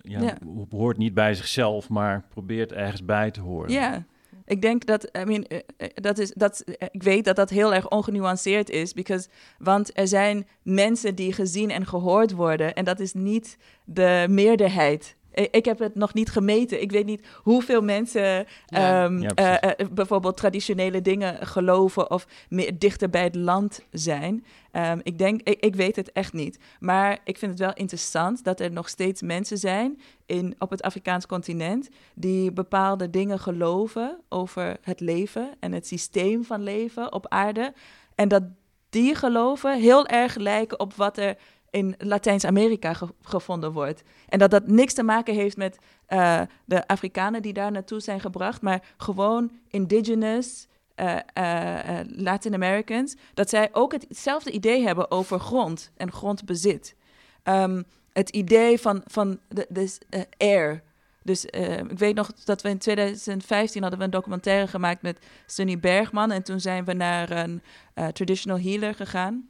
ja, 0.03 0.21
ja. 0.21 0.37
hoort 0.71 0.97
niet 0.97 1.15
bij 1.15 1.35
zichzelf, 1.35 1.89
maar 1.89 2.25
probeert 2.29 2.73
ergens 2.73 3.05
bij 3.05 3.31
te 3.31 3.41
horen. 3.41 3.71
Ja, 3.71 4.05
ik 4.45 4.63
denk 4.63 4.87
dat, 4.87 5.05
I 5.05 5.25
mean, 5.25 5.45
eh, 5.45 5.59
eh, 5.77 5.89
dat 5.95 6.19
is, 6.19 6.33
dat, 6.33 6.65
ik 6.91 7.03
weet 7.03 7.25
dat 7.25 7.37
dat 7.37 7.51
heel 7.51 7.75
erg 7.75 7.89
ongenuanceerd 7.89 8.71
is, 8.71 8.93
because, 8.93 9.29
want 9.59 9.99
er 9.99 10.09
zijn 10.09 10.47
mensen 10.63 11.15
die 11.15 11.33
gezien 11.33 11.71
en 11.71 11.87
gehoord 11.87 12.33
worden 12.33 12.75
en 12.75 12.85
dat 12.85 13.01
is 13.01 13.13
niet 13.13 13.57
de 13.85 14.27
meerderheid 14.29 15.17
ik 15.39 15.65
heb 15.65 15.79
het 15.79 15.95
nog 15.95 16.15
niet 16.15 16.31
gemeten. 16.31 16.83
Ik 16.83 16.91
weet 16.91 17.07
niet 17.07 17.27
hoeveel 17.35 17.83
mensen 17.83 18.47
ehm, 18.67 19.23
eh, 19.23 19.63
eh, 19.63 19.89
bijvoorbeeld 19.93 20.37
traditionele 20.37 21.03
dingen 21.03 21.47
geloven 21.47 22.11
of 22.11 22.27
meer 22.49 22.79
dichter 22.79 23.11
bij 23.11 23.23
het 23.23 23.35
land 23.35 23.81
zijn. 23.91 24.45
Ehm, 24.71 25.01
ik 25.03 25.19
denk, 25.19 25.41
ik, 25.43 25.61
ik, 25.61 25.75
weet 25.75 25.97
het 25.97 26.13
echt 26.13 26.33
niet. 26.33 26.59
Maar 26.81 27.19
ik 27.25 27.39
vind 27.39 27.51
het 27.51 27.61
wel 27.61 27.73
interessant 27.75 28.45
dat 28.45 28.61
er 28.61 28.73
nog 28.73 28.89
steeds 28.89 29.23
mensen 29.23 29.59
zijn 29.59 30.01
in, 30.27 30.55
op 30.59 30.71
het 30.71 30.83
Afrikaans 30.83 31.27
continent 31.27 31.89
die 32.15 32.53
bepaalde 32.53 33.11
dingen 33.11 33.39
geloven 33.39 34.19
over 34.29 34.77
het 34.83 35.01
leven 35.01 35.51
en 35.61 35.73
het 35.73 35.87
systeem 35.87 36.45
van 36.45 36.63
leven 36.63 37.13
op 37.13 37.29
aarde. 37.29 37.73
En 38.15 38.29
dat 38.29 38.43
die 38.89 39.15
geloven 39.15 39.79
heel 39.81 40.07
erg 40.07 40.35
lijken 40.35 40.81
op 40.81 40.95
wat 40.95 41.19
er 41.19 41.37
in 41.71 41.95
Latijns-Amerika 41.99 42.95
gevonden 43.23 43.73
wordt. 43.73 44.03
En 44.29 44.39
dat 44.39 44.51
dat 44.51 44.67
niks 44.67 44.95
te 44.95 45.03
maken 45.03 45.35
heeft 45.35 45.57
met 45.57 45.79
uh, 46.09 46.41
de 46.65 46.87
Afrikanen 46.87 47.43
die 47.43 47.53
daar 47.53 47.73
naartoe 47.73 48.01
zijn 48.01 48.21
gebracht, 48.21 48.63
maar 48.63 48.83
gewoon 48.97 49.51
indigenous 49.71 50.67
uh, 50.97 51.17
uh, 51.39 51.99
Latin 52.07 52.55
Americans, 52.55 53.17
dat 53.35 53.49
zij 53.49 53.69
ook 53.73 53.93
hetzelfde 53.93 54.51
idee 54.51 54.87
hebben 54.87 55.11
over 55.11 55.41
grond 55.41 55.91
en 55.97 56.13
grondbezit. 56.13 56.95
Um, 57.45 57.85
het 58.13 58.31
idee 58.31 58.81
van, 58.81 59.03
van 59.07 59.39
de, 59.49 59.67
de 60.09 60.27
air. 60.37 60.83
Dus 61.23 61.45
ik 61.45 61.99
weet 61.99 62.15
nog 62.15 62.33
dat 62.45 62.63
we 62.63 62.69
in 62.69 62.79
2015 62.79 63.81
hadden 63.81 63.99
we 63.99 64.05
een 64.05 64.11
documentaire 64.11 64.67
gemaakt 64.67 65.03
met 65.03 65.19
Sunny 65.47 65.79
Bergman. 65.79 66.31
En 66.31 66.43
toen 66.43 66.61
zijn 66.61 66.85
we 66.85 66.93
naar 66.93 67.31
een 67.31 67.63
traditional 68.13 68.61
healer 68.61 68.95
gegaan. 68.95 69.49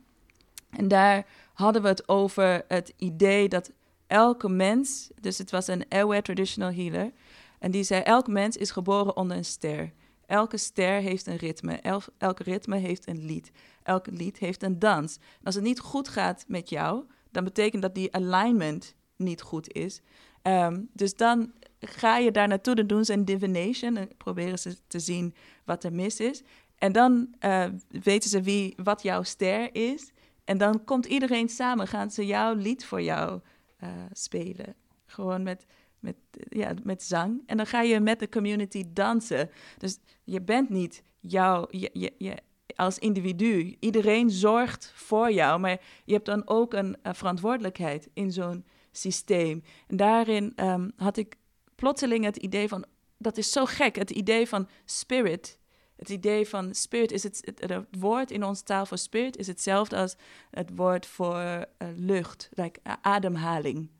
En 0.70 0.88
daar 0.88 1.24
hadden 1.58 1.82
we 1.82 1.88
het 1.88 2.08
over 2.08 2.64
het 2.68 2.92
idee 2.96 3.48
dat 3.48 3.72
elke 4.06 4.48
mens, 4.48 5.10
dus 5.20 5.38
het 5.38 5.50
was 5.50 5.66
een 5.66 5.84
Ewe 5.88 6.22
traditional 6.22 6.72
healer, 6.72 7.12
en 7.58 7.70
die 7.70 7.82
zei: 7.82 8.02
elk 8.02 8.26
mens 8.26 8.56
is 8.56 8.70
geboren 8.70 9.16
onder 9.16 9.36
een 9.36 9.44
ster. 9.44 9.92
Elke 10.26 10.56
ster 10.56 11.00
heeft 11.00 11.26
een 11.26 11.36
ritme, 11.36 11.72
El, 11.72 12.02
elke 12.18 12.42
ritme 12.42 12.76
heeft 12.76 13.08
een 13.08 13.24
lied, 13.24 13.50
elke 13.82 14.12
lied 14.12 14.38
heeft 14.38 14.62
een 14.62 14.78
dans. 14.78 15.18
als 15.42 15.54
het 15.54 15.64
niet 15.64 15.80
goed 15.80 16.08
gaat 16.08 16.44
met 16.48 16.68
jou, 16.68 17.04
dan 17.30 17.44
betekent 17.44 17.82
dat 17.82 17.94
die 17.94 18.14
alignment 18.14 18.94
niet 19.16 19.42
goed 19.42 19.72
is. 19.72 20.00
Ehm, 20.42 20.80
dus 20.92 21.14
dan 21.14 21.52
ga 21.80 22.18
je 22.18 22.30
daar 22.30 22.48
naartoe, 22.48 22.74
dan 22.74 22.86
doen 22.86 23.04
ze 23.04 23.12
een 23.12 23.24
divination, 23.24 23.96
en 23.96 24.08
proberen 24.16 24.58
ze 24.58 24.76
te 24.86 24.98
zien 24.98 25.34
wat 25.64 25.84
er 25.84 25.92
mis 25.92 26.20
is. 26.20 26.42
En 26.76 26.92
dan 26.92 27.34
uh, 27.40 27.64
weten 27.88 28.30
ze 28.30 28.42
wie, 28.42 28.74
wat 28.82 29.02
jouw 29.02 29.22
ster 29.22 29.74
is. 29.74 30.12
En 30.48 30.58
dan 30.58 30.84
komt 30.84 31.06
iedereen 31.06 31.48
samen, 31.48 31.86
gaan 31.86 32.10
ze 32.10 32.26
jouw 32.26 32.54
lied 32.54 32.84
voor 32.84 33.02
jou 33.02 33.40
uh, 33.84 33.88
spelen. 34.12 34.74
Gewoon 35.06 35.42
met, 35.42 35.66
met, 35.98 36.16
ja, 36.48 36.74
met 36.82 37.02
zang. 37.02 37.42
En 37.46 37.56
dan 37.56 37.66
ga 37.66 37.82
je 37.82 38.00
met 38.00 38.18
de 38.18 38.28
community 38.28 38.84
dansen. 38.92 39.50
Dus 39.78 39.98
je 40.24 40.42
bent 40.42 40.68
niet 40.68 41.02
jouw, 41.20 41.66
je, 41.70 42.12
je, 42.18 42.36
als 42.76 42.98
individu. 42.98 43.76
Iedereen 43.80 44.30
zorgt 44.30 44.92
voor 44.94 45.32
jou, 45.32 45.60
maar 45.60 45.80
je 46.04 46.12
hebt 46.12 46.26
dan 46.26 46.48
ook 46.48 46.74
een, 46.74 46.96
verantwoordelijkheid 47.02 48.08
in 48.12 48.32
zo'n 48.32 48.64
systeem. 48.92 49.62
En 49.86 49.96
daarin 49.96 50.52
um, 50.56 50.92
had 50.96 51.16
ik 51.16 51.36
plotseling 51.74 52.24
het 52.24 52.36
idee 52.36 52.68
van, 52.68 52.84
dat 53.18 53.36
is 53.36 53.52
zo 53.52 53.64
gek, 53.64 53.96
het 53.96 54.10
idee 54.10 54.48
van 54.48 54.68
spirit 54.84 55.58
het 55.98 56.08
idee 56.08 56.48
van 56.48 56.74
spirit 56.74 57.12
is 57.12 57.22
het, 57.22 57.52
het, 57.56 57.84
woord 57.98 58.30
in 58.30 58.44
onze 58.44 58.62
taal 58.62 58.86
voor 58.86 58.98
spirit 58.98 59.36
is 59.36 59.46
hetzelfde 59.46 59.96
als 59.96 60.16
het 60.50 60.70
woord 60.74 61.06
voor 61.06 61.36
uh, 61.36 61.88
lucht, 61.96 62.48
like, 62.52 62.80
ademhaling. 63.00 63.90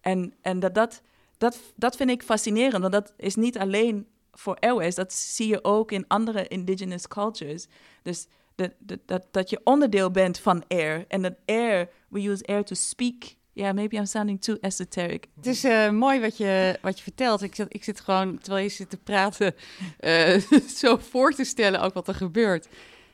En, 0.00 0.34
en 0.40 0.58
dat, 0.58 0.74
dat, 0.74 1.02
dat, 1.38 1.58
dat 1.76 1.96
vind 1.96 2.10
ik 2.10 2.22
fascinerend, 2.22 2.80
want 2.80 2.92
dat 2.92 3.14
is 3.16 3.34
niet 3.34 3.58
alleen 3.58 4.06
voor 4.32 4.56
Airways, 4.60 4.94
dat 4.94 5.12
zie 5.12 5.48
je 5.48 5.64
ook 5.64 5.92
in 5.92 6.04
andere 6.08 6.48
indigenous 6.48 7.08
cultures. 7.08 7.66
Dus 8.02 8.26
de, 8.54 8.72
de, 8.78 9.00
dat, 9.06 9.26
dat 9.30 9.50
je 9.50 9.60
onderdeel 9.64 10.10
bent 10.10 10.38
van 10.38 10.64
air. 10.68 11.04
En 11.08 11.22
dat 11.22 11.34
air, 11.44 11.88
we 12.08 12.28
use 12.28 12.46
air 12.46 12.64
to 12.64 12.74
speak 12.74 13.24
ja, 13.56 13.72
maybe 13.72 13.96
I'm 13.96 14.06
sounding 14.06 14.40
too 14.40 14.56
esoteric. 14.60 15.28
Het 15.36 15.46
is 15.46 15.64
uh, 15.64 15.90
mooi 15.90 16.20
wat 16.20 16.36
je, 16.36 16.78
wat 16.82 16.96
je 16.96 17.02
vertelt. 17.02 17.42
Ik 17.42 17.54
zit, 17.54 17.66
ik 17.68 17.84
zit 17.84 18.00
gewoon, 18.00 18.38
terwijl 18.38 18.64
je 18.64 18.70
zit 18.70 18.90
te 18.90 18.96
praten, 18.96 19.54
uh, 20.00 20.38
zo 20.82 20.96
voor 20.96 21.32
te 21.32 21.44
stellen 21.44 21.80
ook 21.80 21.94
wat 21.94 22.08
er 22.08 22.14
gebeurt. 22.14 22.68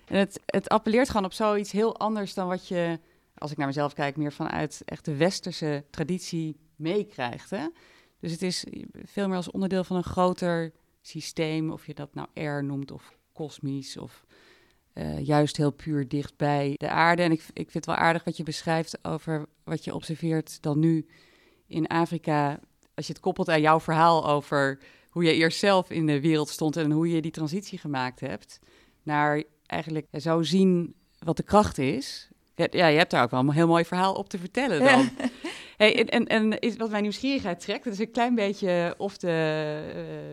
En 0.06 0.18
het, 0.18 0.40
het 0.46 0.68
appelleert 0.68 1.08
gewoon 1.08 1.24
op 1.24 1.32
zoiets 1.32 1.72
heel 1.72 1.98
anders 1.98 2.34
dan 2.34 2.48
wat 2.48 2.68
je, 2.68 2.98
als 3.38 3.50
ik 3.50 3.56
naar 3.56 3.66
mezelf 3.66 3.92
kijk, 3.92 4.16
meer 4.16 4.32
vanuit 4.32 4.82
echt 4.84 5.04
de 5.04 5.16
westerse 5.16 5.84
traditie 5.90 6.56
meekrijgt. 6.76 7.50
Dus 8.20 8.32
het 8.32 8.42
is 8.42 8.64
veel 9.04 9.28
meer 9.28 9.36
als 9.36 9.50
onderdeel 9.50 9.84
van 9.84 9.96
een 9.96 10.04
groter 10.04 10.72
systeem, 11.02 11.70
of 11.70 11.86
je 11.86 11.94
dat 11.94 12.14
nou 12.14 12.28
air 12.34 12.64
noemt 12.64 12.90
of 12.90 13.16
kosmisch 13.32 13.96
of 13.96 14.24
uh, 14.94 15.26
juist 15.26 15.56
heel 15.56 15.70
puur 15.70 16.08
dicht 16.08 16.36
bij 16.36 16.74
de 16.76 16.88
aarde. 16.88 17.22
En 17.22 17.32
ik, 17.32 17.40
ik 17.40 17.70
vind 17.70 17.72
het 17.72 17.86
wel 17.86 17.94
aardig 17.94 18.24
wat 18.24 18.36
je 18.36 18.42
beschrijft 18.42 18.98
over 19.02 19.46
wat 19.64 19.84
je 19.84 19.94
observeert 19.94 20.62
dan 20.62 20.78
nu 20.78 21.06
in 21.66 21.86
Afrika. 21.86 22.60
Als 22.94 23.06
je 23.06 23.12
het 23.12 23.22
koppelt 23.22 23.48
aan 23.48 23.60
jouw 23.60 23.80
verhaal 23.80 24.28
over 24.28 24.78
hoe 25.10 25.24
je 25.24 25.34
eerst 25.34 25.58
zelf 25.58 25.90
in 25.90 26.06
de 26.06 26.20
wereld 26.20 26.48
stond 26.48 26.76
en 26.76 26.90
hoe 26.90 27.10
je 27.10 27.22
die 27.22 27.30
transitie 27.30 27.78
gemaakt 27.78 28.20
hebt. 28.20 28.58
Naar 29.02 29.42
eigenlijk 29.66 30.06
zo 30.12 30.42
zien 30.42 30.94
wat 31.18 31.36
de 31.36 31.42
kracht 31.42 31.78
is. 31.78 32.28
Ja, 32.54 32.86
je 32.86 32.98
hebt 32.98 33.10
daar 33.10 33.22
ook 33.22 33.30
wel 33.30 33.40
een 33.40 33.50
heel 33.50 33.66
mooi 33.66 33.84
verhaal 33.84 34.14
op 34.14 34.28
te 34.28 34.38
vertellen 34.38 34.80
dan. 34.80 35.08
Hey, 35.82 35.96
en, 35.96 36.08
en, 36.08 36.26
en 36.26 36.58
is, 36.58 36.76
wat 36.76 36.90
mijn 36.90 37.02
nieuwsgierigheid 37.02 37.60
trekt, 37.60 37.84
dat 37.84 37.92
is 37.92 37.98
een 37.98 38.10
klein 38.10 38.34
beetje 38.34 38.94
off 38.98 39.16
the 39.16 39.28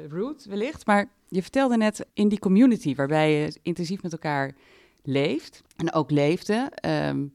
uh, 0.04 0.12
route 0.12 0.50
wellicht, 0.50 0.86
maar 0.86 1.12
je 1.28 1.42
vertelde 1.42 1.78
net 1.78 2.06
in 2.14 2.28
die 2.28 2.40
community 2.40 2.96
waarbij 2.96 3.32
je 3.32 3.60
intensief 3.62 4.02
met 4.02 4.12
elkaar 4.12 4.56
leeft 5.04 5.62
en 5.78 5.94
ook 5.94 6.12
leefde, 6.12 6.72
um, 6.86 7.34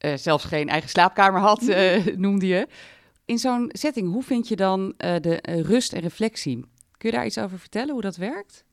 uh, 0.00 0.16
zelfs 0.16 0.44
geen 0.44 0.68
eigen 0.68 0.90
slaapkamer 0.90 1.40
had, 1.40 1.62
uh, 1.62 2.06
noemde 2.16 2.46
je. 2.46 2.66
In 3.24 3.38
zo'n 3.38 3.70
setting, 3.72 4.12
hoe 4.12 4.22
vind 4.22 4.48
je 4.48 4.56
dan 4.56 4.94
de 4.96 5.38
rust 5.42 5.92
en 5.92 6.00
reflectie? 6.00 6.56
Kun 6.98 7.10
je 7.10 7.16
daar 7.16 7.26
iets 7.26 7.38
over 7.38 7.58
vertellen, 7.58 7.92
hoe 7.92 8.02
dat 8.02 8.16
werkt? 8.16 8.64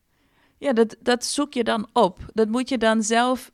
Ja, 0.57 0.73
dat, 0.73 0.95
dat 0.99 1.25
zoek 1.25 1.53
je 1.53 1.63
dan 1.63 1.89
op. 1.93 2.19
Dat 2.33 2.47
moet 2.47 2.69
je 2.69 2.77
dan 2.77 3.03
zelf 3.03 3.51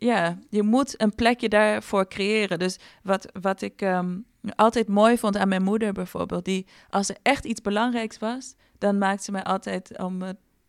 ja, 0.00 0.38
je 0.50 0.62
moet 0.62 1.02
een 1.02 1.14
plekje 1.14 1.48
daarvoor 1.48 2.08
creëren. 2.08 2.58
Dus 2.58 2.78
wat, 3.02 3.28
wat 3.40 3.62
ik 3.62 3.80
um, 3.80 4.26
altijd 4.54 4.88
mooi 4.88 5.18
vond 5.18 5.36
aan 5.36 5.48
mijn 5.48 5.62
moeder 5.62 5.92
bijvoorbeeld, 5.92 6.44
die 6.44 6.66
als 6.90 7.08
er 7.08 7.16
echt 7.22 7.44
iets 7.44 7.60
belangrijks 7.60 8.18
was, 8.18 8.54
dan 8.78 8.98
maakte 8.98 9.24
ze 9.24 9.32
mij 9.32 9.44
altijd 9.44 9.98
om 9.98 10.22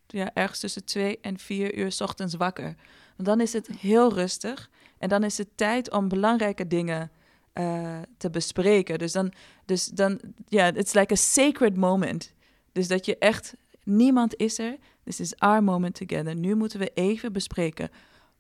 ja, 0.07 0.33
ergens 0.33 0.59
tussen 0.59 0.85
twee 0.85 1.19
en 1.21 1.37
vier 1.37 1.77
uur 1.77 1.95
ochtends 1.99 2.35
wakker. 2.35 2.75
Want 3.15 3.27
dan 3.27 3.41
is 3.41 3.53
het 3.53 3.67
heel 3.67 4.13
rustig 4.13 4.69
en 4.97 5.09
dan 5.09 5.23
is 5.23 5.37
het 5.37 5.47
tijd 5.55 5.91
om 5.91 6.07
belangrijke 6.07 6.67
dingen 6.67 7.11
uh, 7.53 7.97
te 8.17 8.29
bespreken. 8.29 8.99
Dus 8.99 9.11
dan, 9.11 9.33
dus 9.65 9.85
dan, 9.85 10.19
ja, 10.47 10.73
it's 10.73 10.93
like 10.93 11.13
a 11.13 11.15
sacred 11.15 11.77
moment. 11.77 12.33
Dus 12.71 12.87
dat 12.87 13.05
je 13.05 13.17
echt, 13.17 13.53
niemand 13.83 14.35
is 14.35 14.59
er. 14.59 14.77
This 15.03 15.19
is 15.19 15.37
our 15.37 15.63
moment 15.63 15.95
together. 15.95 16.35
Nu 16.35 16.55
moeten 16.55 16.79
we 16.79 16.91
even 16.93 17.33
bespreken 17.33 17.89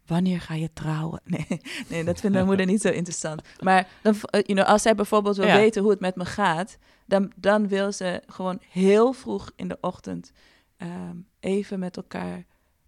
wanneer 0.09 0.41
ga 0.41 0.53
je 0.53 0.73
trouwen? 0.73 1.21
Nee, 1.29 1.61
nee 1.87 2.03
dat 2.03 2.19
vindt 2.19 2.35
mijn 2.35 2.47
moeder 2.47 2.65
niet 2.65 2.81
zo 2.81 2.89
interessant. 2.89 3.41
Maar 3.59 3.87
dan, 4.01 4.15
eh, 4.21 4.41
you 4.41 4.53
know, 4.53 4.67
als 4.67 4.81
zij 4.81 4.95
bijvoorbeeld 4.95 5.37
wil 5.37 5.45
weten 5.45 5.81
hoe 5.81 5.91
het 5.91 5.99
met 5.99 6.15
me 6.15 6.25
gaat, 6.25 6.77
dan, 7.05 7.31
dan 7.35 7.67
wil 7.67 7.91
ze 7.91 8.21
gewoon 8.27 8.59
heel 8.69 9.13
vroeg 9.13 9.51
in 9.55 9.67
de 9.67 9.77
ochtend 9.81 10.31
um, 10.77 11.27
even 11.39 11.79
met 11.79 11.97
elkaar 11.97 12.45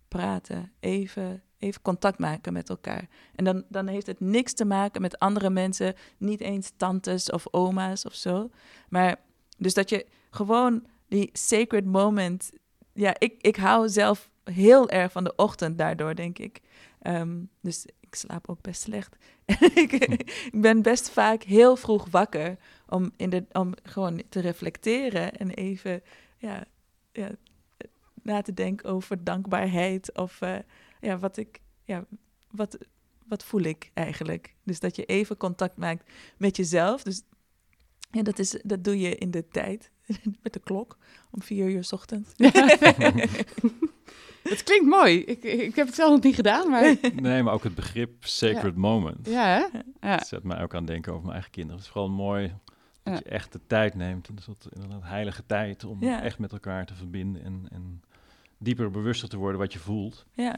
praten, 0.07 0.71
even, 0.79 1.43
even 1.59 1.81
contact 1.81 2.19
maken 2.19 2.53
met 2.53 2.69
elkaar. 2.69 3.07
En 3.35 3.43
dan, 3.43 3.63
dan 3.69 3.87
heeft 3.87 4.07
het 4.07 4.19
niks 4.19 4.53
te 4.53 4.65
maken 4.65 5.01
met 5.01 5.19
andere 5.19 5.49
mensen, 5.49 5.95
niet 6.17 6.41
eens 6.41 6.71
tantes 6.77 7.29
of 7.29 7.47
oma's 7.51 8.05
of 8.05 8.13
zo. 8.13 8.49
Maar 8.89 9.15
dus 9.57 9.73
dat 9.73 9.89
je 9.89 10.05
gewoon 10.29 10.85
die 11.07 11.29
sacred 11.33 11.85
moment. 11.85 12.51
Ja, 12.93 13.15
ik, 13.17 13.33
ik 13.41 13.55
hou 13.55 13.89
zelf 13.89 14.29
heel 14.43 14.89
erg 14.89 15.11
van 15.11 15.23
de 15.23 15.35
ochtend 15.35 15.77
daardoor, 15.77 16.15
denk 16.15 16.39
ik. 16.39 16.61
Ehm, 17.01 17.43
dus 17.61 17.85
ik 17.99 18.15
slaap 18.15 18.49
ook 18.49 18.61
best 18.61 18.81
slecht. 18.81 19.15
ik, 19.83 19.91
ik 19.91 20.61
ben 20.61 20.81
best 20.81 21.09
vaak 21.09 21.43
heel 21.43 21.75
vroeg 21.75 22.09
wakker 22.09 22.57
om, 22.87 23.11
in 23.15 23.29
de, 23.29 23.45
om 23.51 23.73
gewoon 23.83 24.21
te 24.29 24.39
reflecteren 24.39 25.37
en 25.37 25.49
even 25.49 26.01
ja, 26.37 26.65
ja, 27.11 27.31
na 28.23 28.41
te 28.41 28.53
denken 28.53 28.89
over 28.89 29.23
dankbaarheid 29.23 30.17
of 30.17 30.41
uh, 30.41 30.57
ja, 31.01 31.17
wat 31.17 31.37
ik, 31.37 31.59
ja, 31.83 32.05
wat, 32.51 32.77
wat 33.27 33.43
voel 33.43 33.61
ik 33.61 33.91
eigenlijk. 33.93 34.55
Dus 34.63 34.79
dat 34.79 34.95
je 34.95 35.05
even 35.05 35.37
contact 35.37 35.77
maakt 35.77 36.11
met 36.37 36.57
jezelf. 36.57 37.03
Dus 37.03 37.21
ja, 38.11 38.21
dat, 38.21 38.39
is, 38.39 38.59
dat 38.63 38.83
doe 38.83 38.99
je 38.99 39.15
in 39.15 39.31
de 39.31 39.47
tijd, 39.47 39.91
met 40.43 40.53
de 40.53 40.59
klok, 40.59 40.97
om 41.31 41.41
vier 41.41 41.69
uur 41.69 41.83
s 41.83 41.93
ochtends. 41.93 42.33
Het 44.49 44.63
klinkt 44.63 44.85
mooi. 44.85 45.19
Ik, 45.19 45.43
ik 45.43 45.75
heb 45.75 45.85
het 45.85 45.95
zelf 45.95 46.11
nog 46.11 46.23
niet 46.23 46.35
gedaan, 46.35 46.69
maar... 46.69 46.95
Nee, 47.15 47.43
maar 47.43 47.53
ook 47.53 47.63
het 47.63 47.75
begrip 47.75 48.25
sacred 48.25 48.75
moment. 48.75 49.27
Ja, 49.27 49.45
hè? 49.45 49.79
Ja. 50.07 50.17
Dat 50.17 50.27
zet 50.27 50.43
mij 50.43 50.61
ook 50.61 50.75
aan 50.75 50.85
denken 50.85 51.11
over 51.11 51.23
mijn 51.23 51.33
eigen 51.33 51.51
kinderen. 51.51 51.77
Het 51.77 51.85
is 51.85 51.93
vooral 51.93 52.11
mooi 52.11 52.53
dat 53.03 53.17
je 53.17 53.29
echt 53.29 53.51
de 53.51 53.59
tijd 53.67 53.95
neemt. 53.95 54.27
Een 54.27 54.37
soort 54.41 54.67
inderdaad 54.73 55.03
heilige 55.03 55.43
tijd 55.45 55.83
om 55.83 56.03
echt 56.03 56.39
met 56.39 56.51
elkaar 56.51 56.85
te 56.85 56.93
verbinden 56.93 57.43
en, 57.43 57.67
en 57.71 58.01
dieper 58.57 58.91
bewuster 58.91 59.29
te 59.29 59.37
worden 59.37 59.59
wat 59.59 59.73
je 59.73 59.79
voelt. 59.79 60.25
Ja. 60.33 60.57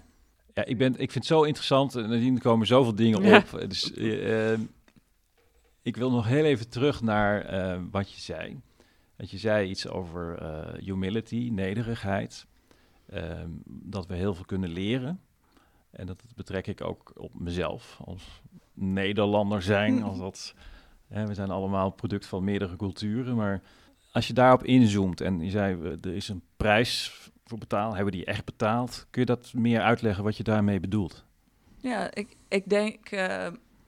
Ja, 0.53 0.65
ik, 0.65 0.77
ben, 0.77 0.91
ik 0.91 1.11
vind 1.11 1.13
het 1.13 1.25
zo 1.25 1.43
interessant 1.43 1.95
en 1.95 2.11
er 2.11 2.41
komen 2.41 2.67
zoveel 2.67 2.95
dingen 2.95 3.35
op. 3.35 3.63
Dus 3.67 3.91
uh, 3.91 4.53
ik 5.81 5.95
wil 5.95 6.11
nog 6.11 6.27
heel 6.27 6.43
even 6.43 6.69
terug 6.69 7.01
naar 7.01 7.53
uh, 7.53 7.81
wat 7.91 8.11
je 8.11 8.21
zei. 8.21 8.59
Dat 9.15 9.31
je 9.31 9.37
zei 9.37 9.69
iets 9.69 9.87
over 9.87 10.41
uh, 10.41 10.83
humility, 10.85 11.49
nederigheid. 11.51 12.45
Ehm, 13.13 13.49
dat 13.65 14.07
we 14.07 14.15
heel 14.15 14.33
veel 14.33 14.45
kunnen 14.45 14.69
leren. 14.69 15.19
En 15.89 16.05
dat 16.05 16.23
betrek 16.35 16.67
ik 16.67 16.83
ook 16.83 17.11
op 17.15 17.39
mezelf 17.39 17.99
als 18.05 18.41
Nederlander 18.73 19.61
zijn. 19.61 20.03
Als 20.03 20.17
dat, 20.17 20.53
hè, 21.07 21.27
we 21.27 21.33
zijn 21.33 21.49
allemaal 21.49 21.89
product 21.89 22.25
van 22.25 22.43
meerdere 22.43 22.75
culturen. 22.75 23.35
Maar 23.35 23.61
als 24.11 24.27
je 24.27 24.33
daarop 24.33 24.63
inzoomt 24.63 25.21
en 25.21 25.39
je 25.39 25.49
zei, 25.49 25.97
er 26.01 26.15
is 26.15 26.29
een 26.29 26.41
prijs 26.57 27.21
voor 27.45 27.57
betaald, 27.57 27.93
hebben 27.95 28.11
die 28.11 28.25
echt 28.25 28.45
betaald? 28.45 29.07
Kun 29.09 29.21
je 29.21 29.27
dat 29.27 29.53
meer 29.53 29.81
uitleggen 29.81 30.23
wat 30.23 30.37
je 30.37 30.43
daarmee 30.43 30.79
bedoelt? 30.79 31.25
Ja, 31.77 32.13
ik, 32.13 32.35
ik 32.47 32.69
denk, 32.69 33.11
uh, 33.11 33.47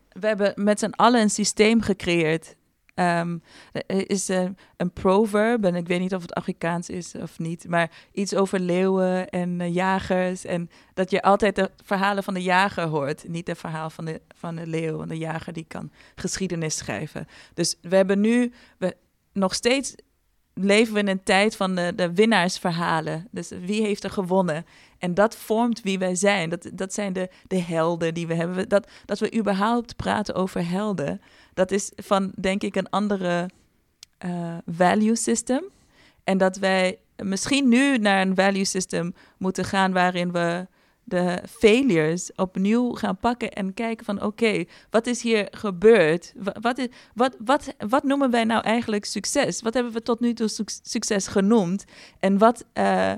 we 0.10 0.28
hebben 0.28 0.54
met 0.56 0.80
z'n 0.80 0.92
allen 0.92 1.22
een 1.22 1.30
systeem 1.30 1.82
gecreëerd 1.82 2.56
Um, 2.96 3.42
is 3.88 4.28
een, 4.28 4.58
een, 4.78 4.92
proverb, 4.92 5.64
en 5.66 5.76
ik 5.76 5.88
weet 5.88 6.00
niet 6.00 6.16
of 6.16 6.22
het 6.22 6.34
Afrikaans 6.34 6.90
is 6.90 7.16
of 7.16 7.40
niet, 7.40 7.68
maar 7.68 7.92
iets 8.12 8.36
over 8.36 8.60
leeuwen 8.60 9.30
en 9.30 9.60
uh, 9.60 9.74
jagers. 9.74 10.46
En 10.46 10.70
dat 10.94 11.12
je 11.12 11.22
altijd 11.22 11.56
de 11.56 11.72
verhalen 11.84 12.24
van 12.24 12.34
de 12.34 12.42
jager 12.42 12.84
hoort, 12.84 13.28
niet 13.28 13.48
het 13.48 13.58
verhaal 13.58 13.90
van 13.90 14.06
de, 14.06 14.22
van 14.36 14.56
de 14.56 14.68
leeuw. 14.68 14.98
Want 14.98 15.10
de 15.10 15.18
jager 15.18 15.54
die 15.54 15.66
kan 15.68 15.92
geschiedenis 16.16 16.78
schrijven. 16.78 17.28
Dus 17.54 17.76
we 17.82 17.96
hebben 17.96 18.20
nu, 18.20 18.54
we, 18.78 18.96
nog 19.34 19.54
steeds 19.54 19.96
leven 20.56 20.94
we 20.94 21.00
in 21.00 21.08
een 21.08 21.24
tijd 21.24 21.56
van 21.56 21.76
de, 21.76 21.94
de 21.96 22.14
winnaarsverhalen. 22.14 23.28
Dus 23.32 23.50
wie 23.50 23.82
heeft 23.82 24.04
er 24.04 24.10
gewonnen? 24.10 24.66
En 24.98 25.14
dat 25.14 25.36
vormt 25.36 25.82
wie 25.82 26.00
wij 26.00 26.16
zijn. 26.16 26.50
Dat, 26.50 26.70
dat 26.74 26.94
zijn 26.94 27.14
de, 27.14 27.30
de 27.48 27.62
helden 27.62 28.14
die 28.14 28.28
we 28.28 28.34
hebben. 28.34 28.70
Dat, 28.70 28.88
dat 29.06 29.20
we 29.20 29.36
überhaupt 29.36 29.96
praten 29.96 30.36
over 30.36 30.70
helden, 30.70 31.22
dat 31.54 31.72
is 31.72 31.92
van, 31.96 32.32
denk 32.40 32.64
ik, 32.64 32.76
een 32.76 32.90
andere 32.90 33.50
uh, 34.26 34.58
value 34.66 35.16
system. 35.16 35.64
En 36.24 36.38
dat 36.38 36.58
wij 36.58 36.98
misschien 37.24 37.70
nu 37.70 37.98
naar 37.98 38.22
een 38.22 38.36
value 38.36 38.66
system 38.66 39.14
moeten 39.38 39.66
gaan 39.66 39.94
waarin 39.94 40.32
we 40.32 40.68
de 41.08 41.42
failures 41.50 42.32
opnieuw 42.36 42.92
gaan 42.92 43.18
pakken 43.18 43.52
en 43.52 43.74
kijken 43.74 44.06
van 44.06 44.24
oké, 44.24 44.64
wat 44.90 45.08
is 45.08 45.22
hier 45.22 45.48
gebeurd? 45.52 46.34
Wat, 46.62 46.78
is, 46.78 46.88
wat, 47.14 47.36
wat, 47.46 47.74
wat 47.88 48.04
noemen 48.04 48.32
wij 48.32 48.44
nou 48.44 48.64
eigenlijk 48.64 49.06
succes? 49.06 49.62
Wat 49.62 49.74
hebben 49.74 49.94
we 49.94 50.02
tot 50.02 50.20
nu 50.20 50.34
toe 50.34 50.50
succes 50.84 51.28
genoemd? 51.28 51.86
En 52.20 52.38
wat, 52.38 52.66
uh, 52.74 53.14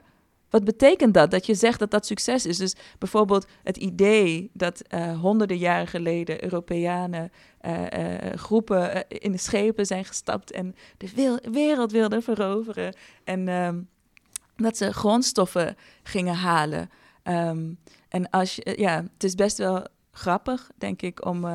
wat 0.49 0.63
betekent 0.63 1.13
dat? 1.13 1.31
Dat 1.31 1.45
je 1.45 1.53
zegt 1.53 1.79
dat 1.79 1.91
dat 1.91 2.05
succes 2.05 2.45
is. 2.45 2.57
Dus 2.57 2.75
bijvoorbeeld 2.97 3.47
het 3.63 3.77
idee 3.77 4.49
dat 4.53 4.81
uh, 4.89 5.19
honderden 5.19 5.57
jaren 5.57 5.87
geleden 5.87 6.43
Europeanen 6.43 7.31
uh, 7.65 7.73
groepen 8.35 9.07
in 9.07 9.31
de 9.31 9.37
schepen 9.37 9.85
zijn 9.85 10.05
gestapt 10.05 10.51
en 10.51 10.75
de 10.97 11.39
wereld 11.51 11.91
wilden 11.91 12.23
veroveren. 12.23 12.95
En 13.23 13.47
um, 13.47 13.89
dat 14.55 14.77
ze 14.77 14.93
grondstoffen 14.93 15.75
gingen 16.03 16.35
halen. 16.35 16.89
Um, 17.29 17.79
en 18.09 18.29
als 18.29 18.55
je, 18.55 18.73
ja, 18.77 19.03
het 19.13 19.23
is 19.23 19.35
best 19.35 19.57
wel 19.57 19.85
grappig, 20.11 20.69
denk 20.77 21.01
ik, 21.01 21.25
om, 21.25 21.45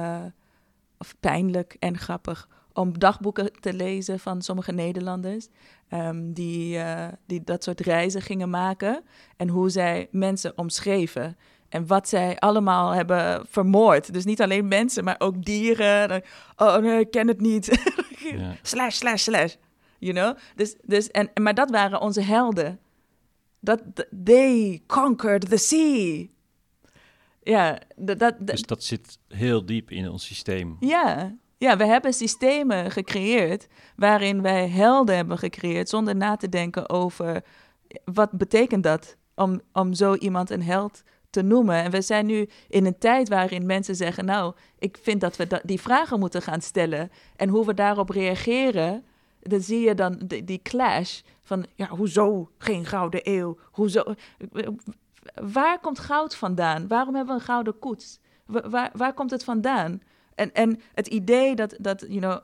of 0.99 1.15
pijnlijk 1.21 1.77
en 1.79 1.99
grappig, 1.99 2.49
om 2.73 2.99
dagboeken 2.99 3.51
te 3.61 3.73
lezen 3.73 4.19
van 4.19 4.43
sommige 4.43 4.73
Nederlanders. 4.73 5.49
Um, 5.95 6.33
die, 6.33 6.77
uh, 6.77 7.09
die 7.27 7.45
dat 7.45 7.65
soort 7.65 7.81
reizen 7.81 8.23
gingen 8.23 8.51
maken. 8.51 9.03
En 9.37 9.49
hoe 9.49 9.71
zij 9.71 10.09
mensen 10.11 10.59
omschreven. 10.59 11.37
En 11.69 11.87
wat 11.87 12.09
zij 12.09 12.39
allemaal 12.39 12.91
hebben 12.91 13.47
vermoord. 13.49 14.13
Dus 14.13 14.25
niet 14.25 14.43
alleen 14.43 14.69
mensen, 14.69 15.05
maar 15.05 15.15
ook 15.19 15.45
dieren. 15.45 16.23
Oh 16.57 16.77
nee, 16.77 17.01
ik 17.01 17.11
ken 17.11 17.29
het 17.29 17.41
niet. 17.41 17.67
ja. 18.37 18.55
Slash, 18.63 18.97
slash, 18.97 19.23
slash. 19.23 19.55
You 19.99 20.15
know? 20.15 20.37
Dus, 20.57 20.77
dus, 20.83 21.11
en, 21.11 21.31
maar 21.43 21.55
dat 21.55 21.71
waren 21.71 22.01
onze 22.01 22.23
helden. 22.23 22.79
Dat, 23.65 23.83
they 24.25 24.83
conquered 24.87 25.49
the 25.49 25.57
sea. 25.57 26.27
Ja, 27.43 27.79
dat, 27.97 28.19
dat, 28.19 28.35
dus 28.39 28.63
dat 28.63 28.83
zit 28.83 29.19
heel 29.29 29.67
diep 29.67 29.91
in 29.91 30.09
ons 30.09 30.27
systeem. 30.27 30.77
Ja, 30.81 31.37
ja, 31.59 31.77
we 31.77 31.85
hebben 31.85 32.13
systemen 32.13 32.91
gecreëerd 32.91 33.67
waarin 33.97 34.43
wij 34.43 34.69
helden 34.69 35.17
hebben 35.17 35.39
gecreëerd 35.39 35.89
zonder 35.89 36.17
na 36.17 36.37
te 36.37 36.49
denken 36.49 36.89
over 36.89 37.45
wat 38.05 38.31
betekent 38.31 38.83
dat 38.83 39.17
om, 39.35 39.61
om 39.73 39.95
zo 39.95 40.15
iemand 40.15 40.51
een 40.51 40.63
held 40.63 41.03
te 41.31 41.43
noemen. 41.43 41.83
En 41.83 41.91
we 41.91 42.01
zijn 42.01 42.27
nu 42.27 42.49
in 42.69 42.87
een 42.87 42.99
tijd 42.99 43.29
waarin 43.29 43.67
mensen 43.67 43.97
zeggen, 43.97 44.25
nou, 44.25 44.55
ik 44.79 44.99
vind 45.03 45.21
dat 45.21 45.37
we 45.37 45.61
die 45.65 45.81
vragen 45.81 46.19
moeten 46.19 46.43
gaan 46.43 46.61
stellen 46.61 47.11
en 47.37 47.49
hoe 47.49 47.67
we 47.67 47.75
daarop 47.75 48.11
reageren. 48.11 49.05
Dan 49.43 49.61
zie 49.61 49.81
je 49.81 49.95
dan 49.95 50.21
die, 50.45 50.63
clash 50.63 51.21
van, 51.43 51.67
ja, 51.75 51.89
hoezo 51.89 52.51
geen 52.59 52.85
gouden 52.85 53.21
eeuw? 53.23 53.59
Hoezo? 53.71 54.15
Waar 55.35 55.81
komt 55.81 55.99
goud 55.99 56.35
vandaan? 56.35 56.89
Waarom 56.89 57.15
hebben 57.15 57.35
we 57.35 57.41
een 57.41 57.47
gouden 57.47 57.79
koets? 57.79 58.21
Waar, 58.47 58.91
waar 58.93 59.15
komt 59.15 59.31
het 59.31 59.45
vandaan? 59.45 60.01
En, 60.35 60.53
en 60.53 60.81
het 60.95 61.07
idee 61.07 61.55
dat, 61.55 61.77
dat 61.81 62.05
you 62.09 62.19
know, 62.19 62.39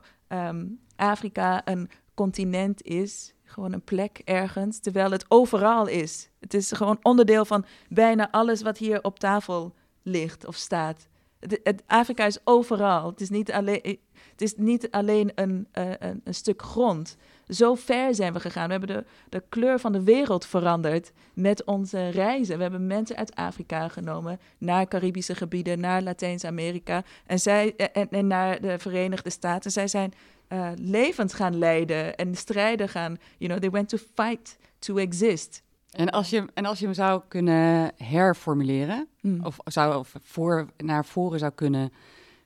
um, 0.47 0.79
Afrika 0.95 1.67
een 1.67 1.89
continent 2.13 2.81
is, 2.81 3.33
gewoon 3.43 3.73
een 3.73 3.83
plek 3.83 4.21
ergens, 4.25 4.79
terwijl 4.79 5.11
het 5.11 5.25
overal 5.27 5.87
is. 5.87 6.29
Het 6.39 6.53
is 6.53 6.71
gewoon 6.71 6.99
onderdeel 7.01 7.45
van 7.45 7.65
bijna 7.89 8.31
alles 8.31 8.61
wat 8.61 8.77
hier 8.77 9.03
op 9.03 9.19
tafel 9.19 9.75
ligt 10.03 10.45
of 10.45 10.55
staat. 10.55 11.07
Het, 11.39 11.83
Afrika 11.87 12.25
is 12.25 12.39
overal. 12.43 13.09
Het 13.09 13.21
is 13.21 13.29
niet 13.29 13.51
alleen, 13.51 13.99
het 14.39 14.47
is 14.47 14.57
niet 14.57 14.91
alleen 14.91 15.31
een, 15.35 15.67
uh, 15.77 15.91
een, 15.99 16.21
een 16.23 16.33
stuk 16.33 16.61
grond. 16.61 17.17
Zo 17.47 17.75
ver 17.75 18.15
zijn 18.15 18.33
we 18.33 18.39
gegaan. 18.39 18.65
We 18.65 18.71
hebben 18.71 18.95
de, 18.95 19.05
de 19.29 19.43
kleur 19.49 19.79
van 19.79 19.91
de 19.91 20.03
wereld 20.03 20.45
veranderd 20.45 21.11
met 21.33 21.63
onze 21.63 22.09
reizen. 22.09 22.55
We 22.55 22.61
hebben 22.61 22.87
mensen 22.87 23.15
uit 23.15 23.35
Afrika 23.35 23.87
genomen 23.87 24.39
naar 24.57 24.87
Caribische 24.87 25.35
gebieden, 25.35 25.79
naar 25.79 26.01
Latijns-Amerika 26.01 27.03
en, 27.25 27.39
zij, 27.39 27.75
en, 27.75 28.09
en 28.09 28.27
naar 28.27 28.61
de 28.61 28.79
Verenigde 28.79 29.29
Staten. 29.29 29.71
Zij 29.71 29.87
zijn 29.87 30.13
uh, 30.49 30.69
levens 30.75 31.33
gaan 31.33 31.57
leiden 31.57 32.15
en 32.15 32.35
strijden 32.35 32.89
gaan. 32.89 33.17
You 33.37 33.51
know, 33.51 33.61
they 33.61 33.69
went 33.69 33.89
to 33.89 33.97
fight 34.15 34.57
to 34.79 34.97
exist. 34.97 35.63
En 35.89 36.09
als 36.09 36.29
je, 36.29 36.45
en 36.53 36.65
als 36.65 36.79
je 36.79 36.85
hem 36.85 36.93
zou 36.93 37.21
kunnen 37.27 37.91
herformuleren, 37.97 39.07
mm. 39.21 39.45
of 39.45 39.57
zou 39.63 39.95
of 39.95 40.15
voor, 40.21 40.67
naar 40.77 41.05
voren 41.05 41.39
zou 41.39 41.51
kunnen 41.55 41.93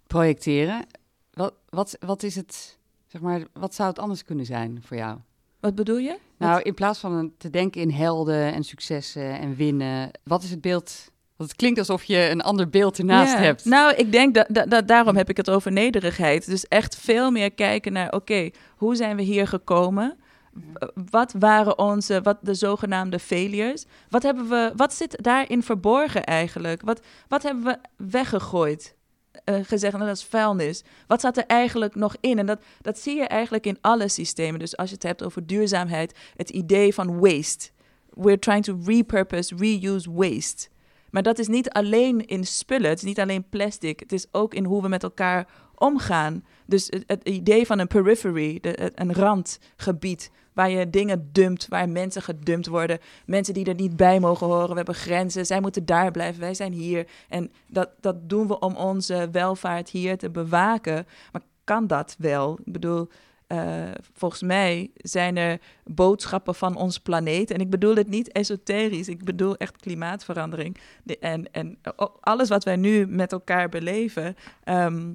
projecteren, 0.07 0.85
wat, 1.33 1.53
wat, 1.69 1.97
wat 1.99 2.23
is 2.23 2.35
het 2.35 2.77
Zeg 3.13 3.21
maar, 3.21 3.41
wat 3.53 3.73
zou 3.73 3.89
het 3.89 3.99
anders 3.99 4.23
kunnen 4.23 4.45
zijn 4.45 4.81
voor 4.85 4.97
jou? 4.97 5.17
Wat 5.59 5.75
bedoel 5.75 5.97
je? 5.97 6.17
Nou, 6.37 6.61
in 6.61 6.73
plaats 6.73 6.99
van 6.99 7.33
te 7.37 7.49
denken 7.49 7.81
in 7.81 7.89
helden 7.89 8.53
en 8.53 8.63
successen 8.63 9.39
en 9.39 9.55
winnen, 9.55 10.11
wat 10.23 10.43
is 10.43 10.49
het 10.49 10.61
beeld? 10.61 11.11
Want 11.35 11.49
het 11.49 11.59
klinkt 11.59 11.79
alsof 11.79 12.03
je 12.03 12.29
een 12.29 12.41
ander 12.41 12.69
beeld 12.69 12.97
ernaast 12.99 13.37
hebt. 13.37 13.65
Nou, 13.65 13.93
ik 13.93 14.11
denk 14.11 14.33
dat, 14.33 14.69
dat, 14.69 14.87
daarom 14.87 15.15
heb 15.15 15.29
ik 15.29 15.37
het 15.37 15.49
over 15.49 15.71
nederigheid. 15.71 16.45
Dus 16.45 16.67
echt 16.67 16.95
veel 16.95 17.31
meer 17.31 17.51
kijken 17.51 17.93
naar, 17.93 18.11
oké, 18.11 18.49
hoe 18.75 18.95
zijn 18.95 19.15
we 19.15 19.21
hier 19.21 19.47
gekomen? 19.47 20.17
W- 20.51 20.85
Wat 21.09 21.33
waren 21.39 21.77
onze, 21.77 22.21
wat 22.21 22.37
de 22.41 22.53
zogenaamde 22.53 23.19
failures? 23.19 23.85
Wat, 24.09 24.23
hebben 24.23 24.49
we, 24.49 24.71
wat 24.75 24.93
zit 24.93 25.23
daarin 25.23 25.63
verborgen 25.63 26.23
eigenlijk? 26.23 26.81
Wat, 26.81 27.01
wat 27.27 27.43
hebben 27.43 27.63
we 27.63 27.77
weggegooid? 28.09 28.95
Eh, 29.43 29.59
gezegd, 29.63 29.99
dat 29.99 30.17
is 30.17 30.23
vuilnis. 30.23 30.83
Wat 31.07 31.21
zat 31.21 31.37
er 31.37 31.45
eigenlijk 31.45 31.95
nog 31.95 32.15
in? 32.19 32.39
En 32.39 32.45
dat, 32.45 32.61
dat 32.81 32.99
zie 32.99 33.15
je 33.15 33.27
eigenlijk 33.27 33.65
in 33.65 33.77
alle 33.81 34.07
systemen. 34.07 34.59
Dus 34.59 34.77
als 34.77 34.89
je 34.89 34.95
het 34.95 35.03
hebt 35.03 35.23
over 35.23 35.45
duurzaamheid, 35.45 36.17
het 36.35 36.49
idee 36.49 36.93
van 36.93 37.19
waste. 37.19 37.69
We're 38.09 38.39
trying 38.39 38.63
to 38.63 38.77
repurpose, 38.85 39.55
reuse 39.55 40.11
waste. 40.11 40.67
Maar 41.09 41.23
dat 41.23 41.39
is 41.39 41.47
niet 41.47 41.69
alleen 41.69 42.25
in 42.25 42.45
spullen, 42.45 42.89
het 42.89 42.97
is 42.97 43.03
niet 43.03 43.19
alleen 43.19 43.49
plastic. 43.49 43.99
Het 43.99 44.11
is 44.11 44.27
ook 44.31 44.53
in 44.53 44.65
hoe 44.65 44.81
we 44.81 44.87
met 44.87 45.03
elkaar 45.03 45.47
omgaan. 45.75 46.45
Dus 46.65 46.91
het, 47.05 47.23
idee 47.23 47.65
van 47.65 47.79
een 47.79 47.87
periphery, 47.87 48.59
een 48.95 49.13
randgebied, 49.13 50.31
waar 50.53 50.69
je 50.69 50.89
dingen 50.89 51.29
dumpt, 51.31 51.67
waar 51.67 51.89
mensen 51.89 52.21
gedumpt 52.21 52.67
worden. 52.67 52.99
Mensen 53.25 53.53
die 53.53 53.65
er 53.65 53.75
niet 53.75 53.95
bij 53.95 54.19
mogen 54.19 54.47
horen. 54.47 54.69
We 54.69 54.75
hebben 54.75 54.95
grenzen, 54.95 55.45
zij 55.45 55.61
moeten 55.61 55.85
daar 55.85 56.11
blijven, 56.11 56.41
wij 56.41 56.53
zijn 56.53 56.71
hier. 56.73 57.07
En 57.29 57.51
dat, 57.67 57.89
dat 57.99 58.29
doen 58.29 58.47
we 58.47 58.59
om 58.59 58.75
onze 58.75 59.29
welvaart 59.31 59.89
hier 59.89 60.17
te 60.17 60.29
bewaken. 60.29 61.05
Maar 61.31 61.41
kan 61.63 61.87
dat 61.87 62.15
wel? 62.17 62.59
Ik 62.63 62.71
bedoel, 62.73 63.07
eh, 63.47 63.91
volgens 64.13 64.41
mij 64.41 64.91
zijn 64.95 65.37
er 65.37 65.59
boodschappen 65.83 66.55
van 66.55 66.75
ons 66.75 66.99
planeet. 66.99 67.51
En 67.51 67.59
ik 67.59 67.69
bedoel 67.69 67.95
het 67.95 68.07
niet 68.07 68.31
esoterisch, 68.31 69.07
ik 69.07 69.23
bedoel 69.23 69.55
echt 69.57 69.77
klimaatverandering. 69.77 70.77
De- 71.03 71.19
en, 71.19 71.51
en 71.51 71.77
alles 72.19 72.49
wat 72.49 72.63
wij 72.63 72.75
nu 72.75 73.07
met 73.07 73.31
elkaar 73.31 73.69
beleven. 73.69 74.35
ehm, 74.63 75.11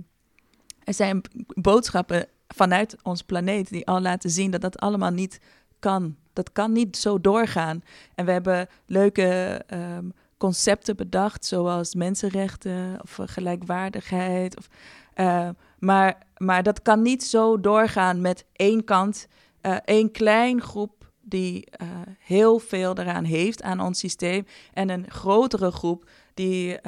er 0.85 0.94
zijn 0.94 1.20
boodschappen 1.46 2.27
vanuit 2.55 2.97
ons 3.03 3.23
planeet 3.23 3.69
die 3.69 3.87
al 3.87 4.01
laten 4.01 4.31
zien 4.31 4.51
dat 4.51 4.61
dat 4.61 4.79
allemaal 4.79 5.11
niet 5.11 5.41
kan. 5.79 6.17
Dat 6.33 6.53
kan 6.53 6.73
niet 6.73 6.97
zo 6.97 7.21
doorgaan. 7.21 7.83
En 8.15 8.25
we 8.25 8.33
hebben 8.33 8.69
leuke 8.87 9.63
ehm, 9.67 10.09
concepten 10.37 10.97
bedacht, 10.97 11.45
zoals 11.45 11.95
mensenrechten 11.95 12.99
of 13.03 13.19
gelijkwaardigheid. 13.21 14.57
Of, 14.57 14.69
eh, 15.15 15.49
maar, 15.79 16.23
maar 16.37 16.63
dat 16.63 16.83
kan 16.83 17.03
niet 17.03 17.25
zo 17.25 17.61
doorgaan 17.61 18.21
met 18.21 18.45
één 18.53 18.85
kant, 18.85 19.27
eh 19.61 19.77
één 19.85 20.11
klein 20.11 20.63
groep 20.63 21.11
die 21.23 21.67
eh, 21.71 21.87
heel 22.19 22.59
veel 22.59 22.99
eraan 22.99 23.25
heeft 23.25 23.63
aan 23.63 23.81
ons 23.81 23.99
systeem 23.99 24.47
en 24.73 24.89
een 24.89 25.11
grotere 25.11 25.71
groep 25.71 26.11
die 26.35 26.81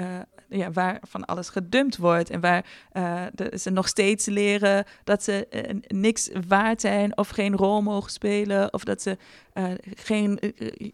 ja, 0.50 0.70
waar 0.70 0.98
van 1.02 1.24
alles 1.24 1.48
gedumpt 1.48 1.96
wordt 1.96 2.30
en 2.30 2.40
waar 2.40 2.64
eh, 2.92 3.22
ze 3.58 3.70
nog 3.70 3.88
steeds 3.88 4.26
leren 4.26 4.84
dat 5.04 5.22
ze 5.22 5.46
eh, 5.46 5.76
niks 5.86 6.30
waard 6.48 6.80
zijn 6.80 7.16
of 7.16 7.28
geen 7.28 7.56
rol 7.56 7.82
mogen 7.82 8.10
spelen 8.10 8.72
of 8.72 8.84
dat 8.84 9.02
ze 9.02 9.16
eh, 9.52 9.64
geen 9.94 10.38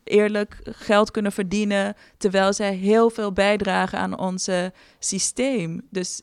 eerlijk 0.05 0.59
geld 0.63 1.11
kunnen 1.11 1.33
verdienen 1.33 1.95
terwijl 2.17 2.53
zij 2.53 2.75
heel 2.75 3.11
veel 3.11 3.33
bijdragen 3.33 3.99
aan 3.99 4.19
ons 4.19 4.51
systeem. 4.99 5.81
Dus 5.91 6.23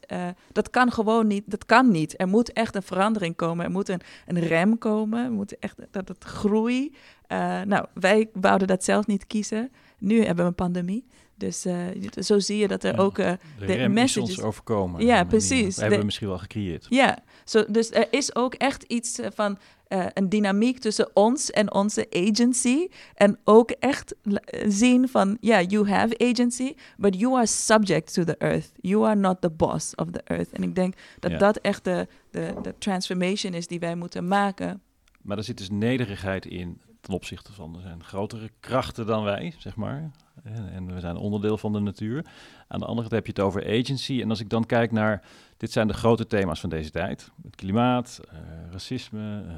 dat 0.51 0.69
kan 0.69 0.91
gewoon 0.91 1.27
niet. 1.27 1.43
Dat 1.45 1.65
kan 1.65 1.91
niet. 1.91 2.19
Er 2.19 2.27
moet 2.27 2.53
echt 2.53 2.75
een 2.75 2.83
verandering 2.83 3.35
komen. 3.35 3.65
Er 3.65 3.71
moet 3.71 3.89
een, 3.89 4.01
een 4.25 4.39
rem 4.39 4.77
komen. 4.77 5.23
Er 5.23 5.31
moet 5.31 5.59
echt 5.59 5.77
dat 5.91 6.07
het 6.07 6.23
groei. 6.23 6.91
Eh, 7.33 7.61
nou, 7.61 7.85
wij 7.93 8.29
wouden 8.33 8.67
dat 8.67 8.83
zelf 8.83 9.07
niet 9.07 9.27
kiezen. 9.27 9.71
Nu 9.97 10.17
hebben 10.23 10.43
we 10.43 10.49
een 10.49 10.55
pandemie. 10.55 11.05
Dus 11.35 11.65
eh, 11.65 11.75
zo 12.21 12.39
zie 12.39 12.57
je 12.57 12.67
dat 12.67 12.83
er 12.83 12.95
Ja. 12.95 13.01
ook 13.01 13.17
eh, 13.17 13.31
De, 13.59 13.87
messages- 13.89 14.29
ons 14.29 14.41
overkomen. 14.41 15.05
Ja, 15.05 15.19
die 15.19 15.27
precies. 15.29 15.75
hebben 15.75 15.93
we 15.93 15.99
De- 15.99 16.05
misschien 16.05 16.27
wel 16.27 16.37
gecreëerd. 16.37 16.85
ja, 16.89 17.17
zo, 17.45 17.63
dus 17.67 17.91
er 17.91 18.07
is 18.11 18.35
ook 18.35 18.53
echt 18.53 18.83
iets 18.83 19.19
eh, 19.19 19.27
van 19.33 19.57
eh, 19.87 20.05
een 20.13 20.29
dynamiek 20.29 20.79
tussen 20.79 21.09
ons 21.15 21.51
en 21.51 21.73
onze 21.73 22.07
agency. 22.11 22.87
En 23.15 23.39
ook 23.43 23.71
echt 23.71 24.15
eh, 24.23 24.65
zien 24.67 25.09
van, 25.09 25.37
ja, 25.41 25.61
you 25.61 25.89
have 25.89 26.17
agency, 26.17 26.73
but 26.97 27.19
you 27.19 27.35
are 27.35 27.45
subject 27.45 28.13
to 28.13 28.23
the 28.23 28.37
earth. 28.37 28.71
You 28.81 29.05
are 29.05 29.15
not 29.15 29.41
the 29.41 29.49
boss 29.49 29.95
of 29.95 30.07
the 30.11 30.21
earth. 30.23 30.51
En 30.51 30.63
ik 30.63 30.75
denk 30.75 30.93
dat 31.19 31.31
Ja. 31.31 31.37
dat 31.37 31.57
echt 31.57 31.83
de, 31.83 32.07
de, 32.31 32.53
de 32.61 32.75
transformation 32.77 33.53
is 33.53 33.67
die 33.67 33.79
wij 33.79 33.95
moeten 33.95 34.27
maken. 34.27 34.81
Maar 35.21 35.37
er 35.37 35.43
zit 35.43 35.57
dus 35.57 35.69
nederigheid 35.69 36.45
in 36.45 36.81
ten 37.01 37.13
opzichte 37.13 37.53
van 37.53 37.75
er 37.75 37.81
zijn 37.81 38.03
grotere 38.03 38.49
krachten 38.59 39.05
dan 39.05 39.23
wij, 39.23 39.53
zeg 39.57 39.75
maar. 39.75 40.11
En, 40.43 40.69
en 40.73 40.93
we 40.93 40.99
zijn 40.99 41.17
onderdeel 41.17 41.57
van 41.57 41.73
de 41.73 41.79
natuur. 41.79 42.25
Aan 42.67 42.79
de 42.79 42.85
andere 42.85 43.09
kant 43.09 43.11
heb 43.11 43.25
je 43.25 43.31
het 43.41 43.41
over 43.51 43.79
agency. 43.79 44.21
En 44.21 44.29
als 44.29 44.39
ik 44.39 44.49
dan 44.49 44.65
kijk 44.65 44.91
naar, 44.91 45.21
dit 45.57 45.71
zijn 45.71 45.87
de 45.87 45.93
grote 45.93 46.27
thema's 46.27 46.59
van 46.59 46.69
deze 46.69 46.89
tijd. 46.89 47.31
Het 47.43 47.55
klimaat, 47.55 48.19
eh, 48.31 48.37
racisme, 48.71 49.43
eh, 49.47 49.53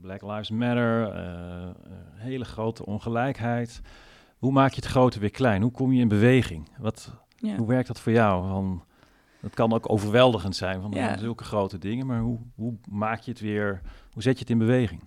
Black 0.00 0.22
Lives 0.22 0.50
Matter, 0.50 1.08
eh, 1.12 1.68
hele 2.14 2.44
grote 2.44 2.86
ongelijkheid. 2.86 3.80
Hoe 4.38 4.52
maak 4.52 4.70
je 4.70 4.76
het 4.80 4.90
grote 4.90 5.18
weer 5.18 5.30
klein? 5.30 5.62
Hoe 5.62 5.70
kom 5.70 5.92
je 5.92 6.00
in 6.00 6.08
beweging? 6.08 6.68
Wat, 6.78 7.12
Ja. 7.36 7.56
Hoe 7.56 7.66
werkt 7.68 7.86
dat 7.88 8.00
voor 8.00 8.12
jou? 8.12 8.48
Van, 8.48 8.84
dat 9.40 9.54
kan 9.54 9.72
ook 9.72 9.90
overweldigend 9.90 10.56
zijn 10.56 10.80
van 10.80 10.90
Ja. 10.90 11.16
zulke 11.16 11.44
grote 11.44 11.78
dingen, 11.78 12.06
maar 12.06 12.20
hoe, 12.20 12.38
hoe 12.54 12.74
maak 12.90 13.20
je 13.20 13.30
het 13.30 13.40
weer, 13.40 13.80
hoe 14.12 14.22
zet 14.22 14.34
je 14.34 14.40
het 14.40 14.50
in 14.50 14.58
beweging? 14.58 15.00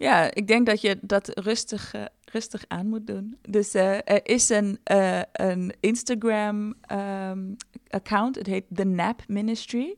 Ja, 0.00 0.34
ik 0.34 0.46
denk 0.46 0.66
dat 0.66 0.80
je 0.80 0.98
dat 1.00 1.38
rustig, 1.38 1.94
eh, 1.94 2.04
rustig 2.24 2.64
aan 2.68 2.86
moet 2.86 3.06
doen. 3.06 3.38
Dus 3.48 3.74
eh, 3.74 3.94
er 3.94 4.28
is 4.28 4.48
een, 4.48 4.78
eh, 4.82 5.20
een 5.32 5.74
Instagram-account, 5.80 8.36
het 8.36 8.46
heet 8.46 8.64
The 8.74 8.84
Nap 8.84 9.22
Ministry. 9.26 9.94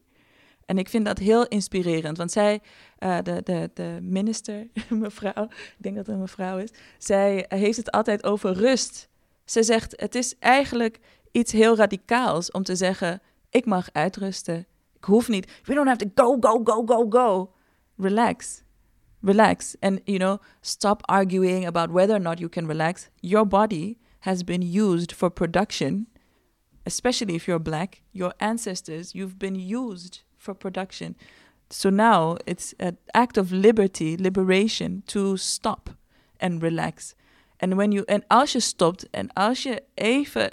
En 0.67 0.79
ik 0.79 0.89
vind 0.89 1.05
dat 1.05 1.19
heel 1.19 1.47
inspirerend, 1.47 2.17
want 2.17 2.33
zij, 2.33 2.61
de, 2.99 3.41
de, 3.45 3.71
de 3.75 3.99
minister, 4.01 4.67
mevrouw, 4.89 5.45
ik 5.51 5.77
denk 5.79 5.97
dat 5.97 6.07
het 6.07 6.15
een 6.15 6.21
mevrouw 6.21 6.59
is, 6.59 6.71
zij 6.99 7.45
heeft 7.49 7.77
het 7.77 7.91
altijd 7.91 8.25
over 8.25 8.53
rust. 8.53 9.09
Ze 9.45 9.63
zegt, 9.63 10.01
het 10.01 10.15
is 10.15 10.39
eigenlijk 10.39 10.99
iets 11.33 11.53
heel 11.53 11.77
radicaals 11.77 12.51
om 12.51 12.63
te 12.63 12.77
zeggen, 12.77 13.21
ik 13.51 13.65
mag 13.65 13.89
uitrusten. 13.93 14.67
Ik 14.97 15.05
hoef 15.05 15.29
niet, 15.29 15.61
we 15.65 15.75
don't 15.75 15.89
have 15.89 16.07
to 16.07 16.25
go, 16.25 16.37
go, 16.41 16.61
go, 16.65 16.83
go, 16.87 17.07
go. 17.09 17.53
Relax 17.97 18.63
relax 19.23 19.77
and 19.83 20.01
you 20.07 20.19
know 20.19 20.41
stop 20.63 21.03
arguing 21.09 21.65
about 21.65 21.91
whether 21.91 22.15
or 22.15 22.21
not 22.21 22.41
you 22.41 22.49
can 22.49 22.67
relax. 22.67 23.09
Your 23.21 23.45
body 23.45 23.99
has 24.21 24.43
been 24.43 24.63
used 24.63 25.13
for 25.13 25.31
production 25.31 26.07
especially 26.87 27.35
if 27.35 27.47
you're 27.47 27.59
black. 27.59 28.03
Your 28.13 28.35
ancestors 28.41 29.15
you've 29.15 29.39
been 29.39 29.55
used 29.55 30.21
for 30.37 30.55
production. 30.55 31.17
So 31.71 31.91
now 31.91 32.37
it's 32.47 32.75
an 32.79 32.99
act 33.15 33.39
of 33.39 33.53
liberty 33.53 34.17
liberation 34.17 35.03
to 35.09 35.37
stop 35.37 35.91
and 36.41 36.63
relax. 36.63 37.15
And 37.61 37.77
when 37.77 37.93
you 37.93 38.05
en 38.09 38.25
als 38.29 38.53
je 38.53 38.61
stopt 38.61 39.11
en 39.11 39.33
als 39.33 39.63
je 39.63 39.83
even 39.95 40.51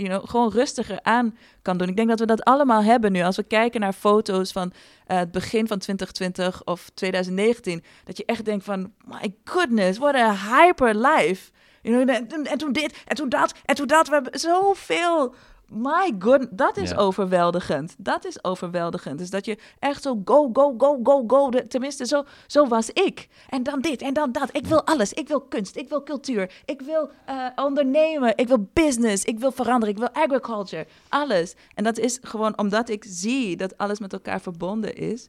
you 0.00 0.26
gewoon 0.26 0.50
rustiger 0.50 0.98
aan 1.02 1.36
kan 1.62 1.76
doen. 1.78 1.88
Ik 1.88 1.96
denk 1.96 2.08
dat 2.08 2.18
we 2.18 2.26
dat 2.26 2.44
allemaal 2.44 2.82
hebben 2.82 3.12
nu. 3.12 3.22
Als 3.22 3.36
we 3.36 3.42
kijken 3.42 3.80
naar 3.80 3.92
foto's 3.92 4.52
van 4.52 4.72
eh, 5.06 5.18
het 5.18 5.30
begin 5.30 5.66
van 5.66 5.78
2020 5.78 6.64
of 6.64 6.90
2019, 6.94 7.84
dat 8.04 8.16
je 8.16 8.24
echt 8.24 8.44
denkt 8.44 8.64
van, 8.64 8.92
my 9.04 9.34
goodness, 9.44 9.98
what 9.98 10.14
a 10.14 10.34
hyper 10.34 10.94
life. 10.94 11.50
You 11.82 12.04
know, 12.04 12.16
en, 12.16 12.46
en 12.46 12.58
toen 12.58 12.72
dit, 12.72 13.02
en 13.06 13.16
toen 13.16 13.28
dat, 13.28 13.54
en 13.64 13.74
toen 13.74 13.86
dat. 13.86 14.08
We 14.08 14.14
hebben 14.14 14.40
zoveel. 14.40 15.34
My 15.68 16.14
god, 16.18 16.46
dat 16.50 16.76
is 16.76 16.90
Ja. 16.90 16.96
overweldigend. 16.96 17.94
Dat 17.98 18.24
is 18.24 18.44
overweldigend. 18.44 19.18
Dus 19.18 19.30
dat 19.30 19.44
je 19.44 19.58
echt 19.78 20.02
zo 20.02 20.22
go, 20.24 20.50
go, 20.52 20.74
go, 20.78 21.00
go, 21.02 21.24
go. 21.26 21.50
De- 21.50 21.66
tenminste, 21.66 22.06
zo, 22.06 22.24
zo 22.46 22.66
was 22.68 22.90
ik. 22.90 23.28
En 23.48 23.62
dan 23.62 23.80
dit 23.80 24.02
en 24.02 24.14
dan 24.14 24.32
dat. 24.32 24.48
Ik 24.52 24.66
wil 24.66 24.84
alles. 24.86 25.12
Ik 25.12 25.28
wil 25.28 25.40
kunst. 25.40 25.76
Ik 25.76 25.88
wil 25.88 26.02
cultuur. 26.02 26.52
Ik 26.64 26.80
wil 26.80 27.10
eh, 27.24 27.46
ondernemen. 27.56 28.32
Ik 28.36 28.48
wil 28.48 28.68
business. 28.72 29.24
Ik 29.24 29.38
wil 29.38 29.52
veranderen. 29.52 29.94
Ik 29.94 30.00
wil 30.00 30.10
agriculture. 30.24 30.86
Alles. 31.08 31.54
En 31.74 31.84
dat 31.84 31.98
is 31.98 32.18
gewoon 32.22 32.58
omdat 32.58 32.88
ik 32.88 33.04
zie 33.08 33.56
dat 33.56 33.78
alles 33.78 33.98
met 33.98 34.12
elkaar 34.12 34.40
verbonden 34.40 34.94
is. 34.96 35.28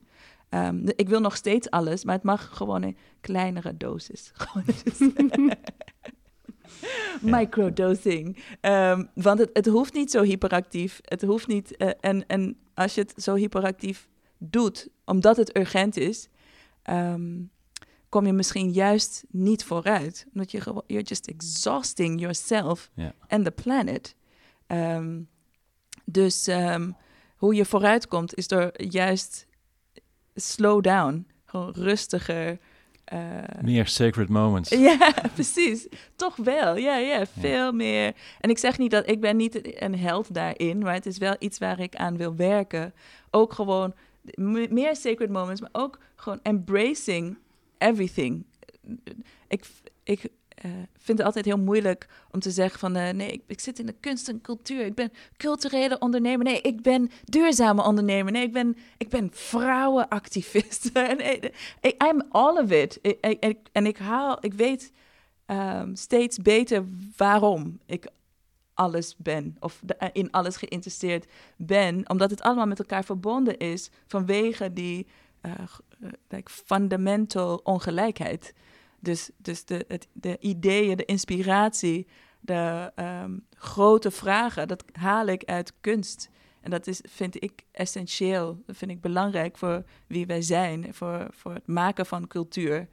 Ehm, 0.50 0.88
ik 0.96 1.10
wil 1.10 1.20
nog 1.20 1.36
steeds 1.36 1.70
alles, 1.70 2.04
maar 2.06 2.16
het 2.16 2.24
mag 2.24 2.50
gewoon 2.54 2.84
in 2.84 2.98
kleinere 3.22 3.78
dosis. 3.78 4.32
Gewoon 4.34 4.64
dus- 4.84 5.10
Microdosing. 7.22 8.44
Ehm, 8.62 9.06
want 9.14 9.40
het, 9.40 9.50
het 9.54 9.66
hoeft 9.66 9.94
niet 9.94 10.12
zo 10.12 10.22
hyperactief. 10.24 11.00
Het 11.04 11.22
hoeft 11.22 11.48
niet. 11.48 11.78
eh, 11.78 11.90
en, 12.00 12.28
en 12.28 12.58
als 12.74 12.96
je 12.96 13.02
het 13.02 13.14
zo 13.24 13.36
hyperactief 13.36 14.08
doet, 14.38 14.88
omdat 15.06 15.38
het 15.38 15.58
urgent 15.58 15.98
is, 15.98 16.28
ehm, 16.84 17.36
kom 18.10 18.26
je 18.26 18.34
misschien 18.34 18.72
juist 18.72 19.24
niet 19.30 19.64
vooruit. 19.64 20.26
Omdat 20.34 20.52
je 20.52 20.62
gewoon, 20.62 20.84
you're 20.88 21.04
just 21.06 21.28
exhausting 21.28 22.20
yourself 22.20 22.90
Ja. 22.94 23.14
and 23.28 23.46
the 23.46 23.52
planet. 23.52 24.16
Ehm, 24.68 25.20
dus 26.06 26.50
hoe 27.38 27.56
je 27.56 27.66
vooruit 27.66 28.08
komt, 28.08 28.36
is 28.36 28.48
door 28.48 28.72
juist 28.82 29.46
slow 30.36 30.84
down. 30.84 31.28
Gewoon 31.46 31.72
rustiger. 31.72 32.60
Eh, 33.08 33.20
Meer 33.62 33.88
sacred 33.88 34.30
moments. 34.30 34.70
ja, 34.90 35.14
precies. 35.34 35.88
Toch 36.16 36.36
wel. 36.36 36.76
Ja, 36.76 36.98
ja, 36.98 37.26
veel 37.40 37.72
meer. 37.72 38.14
En 38.40 38.50
ik 38.50 38.58
zeg 38.58 38.78
niet 38.78 38.92
dat 38.92 39.10
ik 39.10 39.20
ben 39.22 39.36
niet 39.38 39.82
een 39.84 40.00
held 40.00 40.34
daarin, 40.34 40.78
maar 40.80 40.94
het 40.94 41.06
is 41.06 41.18
wel 41.18 41.36
iets 41.40 41.58
waar 41.58 41.80
ik 41.80 41.96
aan 41.96 42.18
wil 42.18 42.36
werken. 42.36 42.94
Ook 43.32 43.54
gewoon 43.54 43.94
me- 44.22 44.68
meer 44.70 44.96
sacred 44.96 45.30
moments, 45.30 45.62
maar 45.62 45.70
ook 45.74 46.00
gewoon 46.16 46.40
embracing 46.44 47.38
everything. 47.78 48.46
ik, 49.48 49.66
ik 50.04 50.28
uh, 50.66 50.72
vind 50.98 51.18
het 51.18 51.28
altijd 51.28 51.46
heel 51.46 51.58
moeilijk 51.58 52.08
om 52.32 52.40
te 52.40 52.52
zeggen 52.52 52.80
van 52.80 52.98
uh, 52.98 53.10
nee, 53.10 53.32
ik, 53.32 53.42
ik, 53.48 53.60
zit 53.60 53.80
in 53.80 53.86
de 53.86 53.96
kunst 54.00 54.30
en 54.30 54.42
cultuur. 54.42 54.86
Ik 54.86 54.96
ben 54.96 55.12
culturele 55.38 56.00
ondernemer. 56.00 56.46
Nee, 56.46 56.62
ik 56.62 56.82
ben 56.82 57.10
duurzame 57.24 57.84
ondernemer. 57.84 58.32
Nee, 58.32 58.44
ik 58.44 58.54
ben, 58.54 58.78
ik 58.98 59.10
ben 59.10 59.30
vrouwenactivist. 59.34 60.90
I'm 62.08 62.22
all 62.30 62.58
of 62.58 62.72
it. 62.72 63.02
En 63.72 63.86
ik, 63.86 63.98
haal, 63.98 64.38
ik 64.40 64.54
weet 64.54 64.92
um, 65.46 65.96
steeds 65.96 66.38
beter 66.38 66.84
waarom 67.18 67.80
ik 67.86 68.08
alles 68.74 69.16
ben 69.18 69.56
of 69.60 69.80
de, 69.84 70.10
in 70.14 70.32
alles 70.32 70.58
geïnteresseerd 70.58 71.26
ben, 71.56 72.10
omdat 72.10 72.30
het 72.30 72.42
allemaal 72.42 72.68
met 72.68 72.80
elkaar 72.80 73.04
verbonden 73.04 73.58
is 73.58 73.90
vanwege 74.08 74.74
die 74.74 75.08
uh, 76.30 76.42
fundamental 76.46 77.60
ongelijkheid. 77.64 78.54
Dus, 79.08 79.30
dus 79.38 79.66
de, 79.66 79.86
het, 79.88 80.08
de 80.14 80.38
ideeën, 80.40 80.98
de 80.98 81.06
inspiratie, 81.06 82.08
de 82.40 82.92
um, 82.96 83.46
grote 83.56 84.12
vragen, 84.12 84.68
dat 84.68 84.84
haal 84.92 85.26
ik 85.26 85.44
uit 85.44 85.74
kunst. 85.82 86.30
En 86.62 86.72
dat 86.72 86.88
is, 86.88 87.02
vind 87.10 87.44
ik 87.44 87.66
essentieel. 87.72 88.62
Dat 88.66 88.78
vind 88.78 88.92
ik 88.92 89.02
belangrijk 89.02 89.58
voor 89.58 89.84
wie 90.08 90.26
wij 90.26 90.42
zijn, 90.42 90.94
voor, 90.94 91.28
voor 91.30 91.54
het 91.54 91.68
maken 91.68 92.06
van 92.06 92.28
cultuur. 92.28 92.88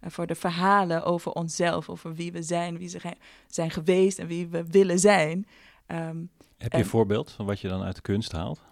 En 0.00 0.10
voor 0.10 0.26
de 0.26 0.34
verhalen 0.34 1.04
over 1.04 1.32
onszelf, 1.32 1.88
over 1.88 2.14
wie 2.14 2.32
we 2.32 2.42
zijn, 2.42 2.78
wie 2.78 2.88
ze 2.88 3.00
zijn 3.46 3.70
geweest 3.70 4.18
en 4.18 4.26
wie 4.26 4.48
we 4.48 4.64
willen 4.66 4.98
zijn. 4.98 5.46
Um, 5.86 6.30
Heb 6.56 6.72
je 6.72 6.78
een 6.78 6.86
voorbeeld 6.86 7.30
van 7.30 7.46
wat 7.46 7.60
je 7.60 7.68
dan 7.68 7.82
uit 7.82 7.94
de 7.94 8.02
kunst 8.02 8.32
haalt? 8.32 8.62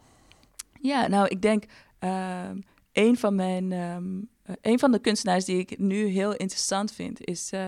Ja, 0.80 1.06
nou, 1.06 1.26
ik 1.28 1.42
denk 1.42 1.64
um, 1.98 2.62
een 2.92 3.16
van 3.16 3.34
mijn 3.34 3.72
um, 3.72 4.28
uh, 4.46 4.56
een 4.60 4.78
van 4.78 4.92
de 4.92 4.98
kunstenaars 4.98 5.44
die 5.44 5.58
ik 5.58 5.78
nu 5.78 6.06
heel 6.06 6.34
interessant 6.34 6.92
vind, 6.92 7.26
is. 7.26 7.50
Uh, 7.52 7.66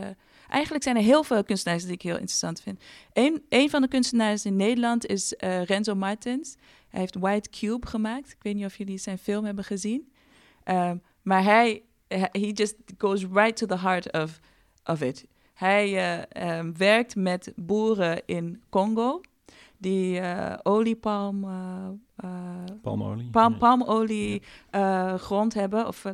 eigenlijk 0.49 0.85
zijn 0.85 0.97
er 0.97 1.03
heel 1.03 1.23
veel 1.23 1.45
kunstenaars 1.45 1.83
die 1.83 1.93
ik 1.93 2.03
heel 2.03 2.15
interessant 2.15 2.61
vind. 2.61 2.83
Een, 3.49 3.71
van 3.71 3.83
de 3.83 3.89
kunstenaars 3.89 4.45
in 4.45 4.57
Nederland 4.57 5.07
is 5.07 5.35
uh, 5.39 5.63
Renzo 5.63 5.95
Martens. 5.95 6.57
Hij 6.89 7.01
heeft 7.01 7.15
White 7.15 7.51
Cube 7.51 7.87
gemaakt. 7.87 8.31
Ik 8.31 8.43
weet 8.43 8.55
niet 8.55 8.65
of 8.65 8.77
jullie 8.77 8.99
zijn 8.99 9.19
film 9.19 9.45
hebben 9.45 9.65
gezien. 9.65 10.13
Um, 10.65 11.03
maar 11.23 11.45
hij 11.45 11.83
he 12.09 12.51
just 12.53 12.75
goes 12.99 13.25
right 13.25 13.57
to 13.57 13.67
the 13.67 13.79
heart 13.79 14.13
of, 14.13 14.41
of 14.85 15.01
it. 15.01 15.27
Hij 15.55 16.21
um, 16.59 16.77
werkt 16.77 17.17
met 17.17 17.53
boeren 17.57 18.23
in 18.27 18.63
Congo 18.69 19.21
die 19.79 20.21
uh, 20.21 20.55
oliepalm, 20.63 21.45
uh, 21.45 21.89
palmolie, 22.83 23.31
palm, 23.31 23.59
palmolie 23.59 24.43
grond 25.17 25.55
hebben 25.55 25.87
of 25.87 26.05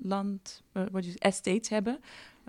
land, 0.00 0.62
wat 0.90 1.04
je 1.04 1.18
estates 1.18 1.68
hebben. 1.68 1.98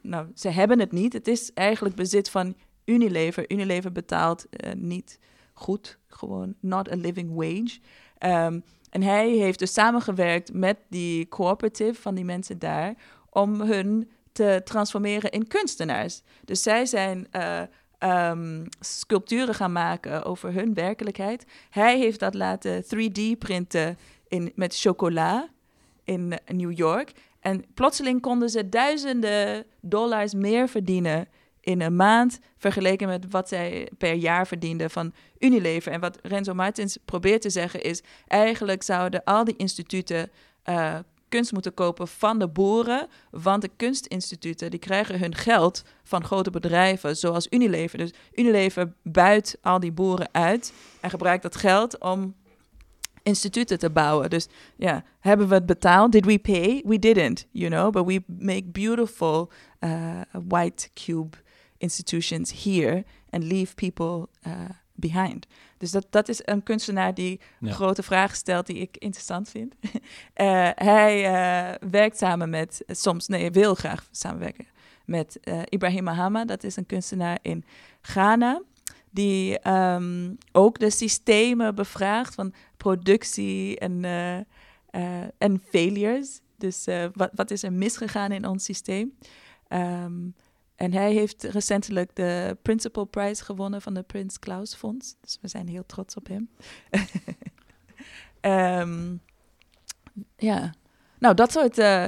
Nou, 0.02 0.28
ze 0.36 0.50
hebben 0.50 0.80
het 0.80 0.92
niet. 0.92 1.14
Het 1.14 1.28
is 1.28 1.54
eigenlijk 1.54 1.96
bezit 1.96 2.30
van 2.30 2.56
Unilever. 2.86 3.52
Unilever 3.52 3.92
betaalt 3.92 4.46
niet 4.76 5.20
goed, 5.54 5.98
gewoon 6.08 6.56
not 6.60 6.92
a 6.92 6.96
living 6.96 7.34
wage. 7.34 7.80
Um, 8.20 8.64
en 8.90 9.02
hij 9.02 9.30
heeft 9.30 9.60
dus 9.60 9.74
samengewerkt 9.74 10.54
met 10.54 10.78
die 10.90 11.28
cooperative 11.28 12.02
van 12.02 12.16
die 12.16 12.26
mensen 12.26 12.60
daar 12.60 12.96
om 13.30 13.62
hun 13.62 14.10
te 14.32 14.62
transformeren 14.64 15.32
in 15.32 15.48
kunstenaars. 15.48 16.22
Dus 16.46 16.62
zij 16.62 16.86
zijn 16.86 17.28
um, 18.00 18.64
sculpturen 18.80 19.56
gaan 19.56 19.72
maken 19.72 20.24
over 20.24 20.54
hun 20.54 20.74
werkelijkheid. 20.74 21.46
Hij 21.70 21.98
heeft 21.98 22.20
dat 22.20 22.34
laten 22.34 22.84
3D 22.84 23.38
printen 23.40 23.98
in, 24.28 24.52
met 24.56 24.80
chocola 24.80 25.50
in 26.04 26.40
New 26.46 26.78
York. 26.78 27.12
En 27.40 27.66
plotseling 27.74 28.22
konden 28.22 28.50
ze 28.50 28.70
duizenden 28.70 29.66
dollars 29.82 30.34
meer 30.34 30.68
verdienen 30.68 31.28
in 31.62 31.82
een 31.82 31.96
maand 31.96 32.40
vergeleken 32.58 33.08
met 33.08 33.26
wat 33.30 33.48
zij 33.48 33.92
per 33.98 34.14
jaar 34.14 34.48
verdienden 34.48 34.90
van 34.90 35.14
Unilever. 35.40 35.92
En 35.92 36.00
wat 36.00 36.20
Renzo 36.22 36.54
Martins 36.54 36.98
probeert 37.06 37.42
te 37.42 37.50
zeggen 37.50 37.82
is, 37.82 38.02
eigenlijk 38.28 38.84
zouden 38.84 39.24
al 39.24 39.44
die 39.44 39.56
instituten 39.56 40.30
uh, 40.70 40.98
kunst 41.30 41.52
moeten 41.52 41.74
kopen 41.74 42.08
van 42.08 42.40
de 42.40 42.48
boeren. 42.48 43.08
Want 43.32 43.62
de 43.62 43.72
kunstinstituten 43.76 44.72
die 44.72 44.80
krijgen 44.80 45.20
hun 45.20 45.36
geld 45.36 45.84
van 46.04 46.24
grote 46.24 46.50
bedrijven 46.50 47.18
zoals 47.18 47.48
Unilever. 47.50 47.98
Dus 47.98 48.14
Unilever 48.34 48.94
buit 49.04 49.58
al 49.62 49.80
die 49.80 49.92
boeren 49.92 50.30
uit 50.32 50.74
en 51.02 51.10
gebruikt 51.10 51.44
dat 51.44 51.56
geld 51.56 52.00
om 52.00 52.36
instituten 53.24 53.80
te 53.80 53.90
bouwen. 53.90 54.30
Dus 54.30 54.48
ja, 54.76 55.04
hebben 55.20 55.48
we 55.48 55.54
het 55.54 55.66
betaald? 55.66 56.12
Did 56.12 56.26
we 56.26 56.40
pay? 56.40 56.84
We 56.86 57.00
didn't, 57.00 57.48
you 57.52 57.70
know, 57.70 57.92
but 57.92 58.06
we 58.06 58.24
make 58.28 58.64
beautiful 58.64 59.52
uh, 59.80 60.22
white 60.48 60.90
cube 60.94 61.38
institutions 61.78 62.64
here 62.64 63.06
and 63.30 63.44
leave 63.44 63.76
people 63.76 64.28
uh, 64.48 64.54
behind. 64.98 65.48
Dus 65.78 65.92
dat, 65.92 66.08
dat 66.10 66.30
is 66.30 66.40
een 66.44 66.64
kunstenaar 66.64 67.14
die 67.14 67.40
grote 67.62 68.04
vragen 68.04 68.38
stelt 68.38 68.66
die 68.66 68.78
ik 68.78 68.98
interessant 68.98 69.50
vind. 69.50 69.76
uh, 69.84 69.90
hij 70.96 71.24
uh, 71.24 71.90
werkt 71.90 72.18
samen 72.18 72.50
met, 72.50 72.84
soms, 72.88 73.28
nee, 73.28 73.52
wil 73.52 73.76
graag 73.76 74.08
samenwerken 74.12 74.66
met 75.06 75.40
uh, 75.44 75.62
Ibrahim 75.70 76.04
Mahama. 76.04 76.46
Dat 76.46 76.64
is 76.64 76.76
een 76.76 76.86
kunstenaar 76.86 77.40
in 77.42 77.64
Ghana. 78.02 78.62
Die 79.10 79.70
um, 79.70 80.38
ook 80.52 80.80
de 80.80 80.90
systemen 80.90 81.76
bevraagt 81.76 82.36
van 82.36 82.54
productie 82.78 83.80
en, 83.80 84.06
en 85.38 85.64
failures. 85.70 86.42
Dus 86.58 86.86
wat, 87.14 87.30
wat 87.34 87.52
is 87.52 87.64
er 87.64 87.74
misgegaan 87.74 88.32
in 88.32 88.48
ons 88.48 88.64
systeem? 88.64 89.18
Um, 89.70 90.36
en 90.78 90.94
hij 90.94 91.14
heeft 91.14 91.44
recentelijk 91.44 92.16
de 92.16 92.58
Principal 92.62 93.06
Prize 93.06 93.44
gewonnen 93.44 93.82
van 93.82 93.94
de 93.94 94.04
Prins 94.04 94.40
Klaus 94.40 94.76
Fonds. 94.76 95.16
Dus 95.22 95.38
we 95.42 95.48
zijn 95.48 95.68
heel 95.68 95.86
trots 95.86 96.16
op 96.16 96.28
hem. 96.28 96.50
um, 98.82 99.22
ja, 100.50 100.74
nou 101.20 101.34
dat 101.34 101.52
soort 101.52 101.78
uh, 101.78 102.06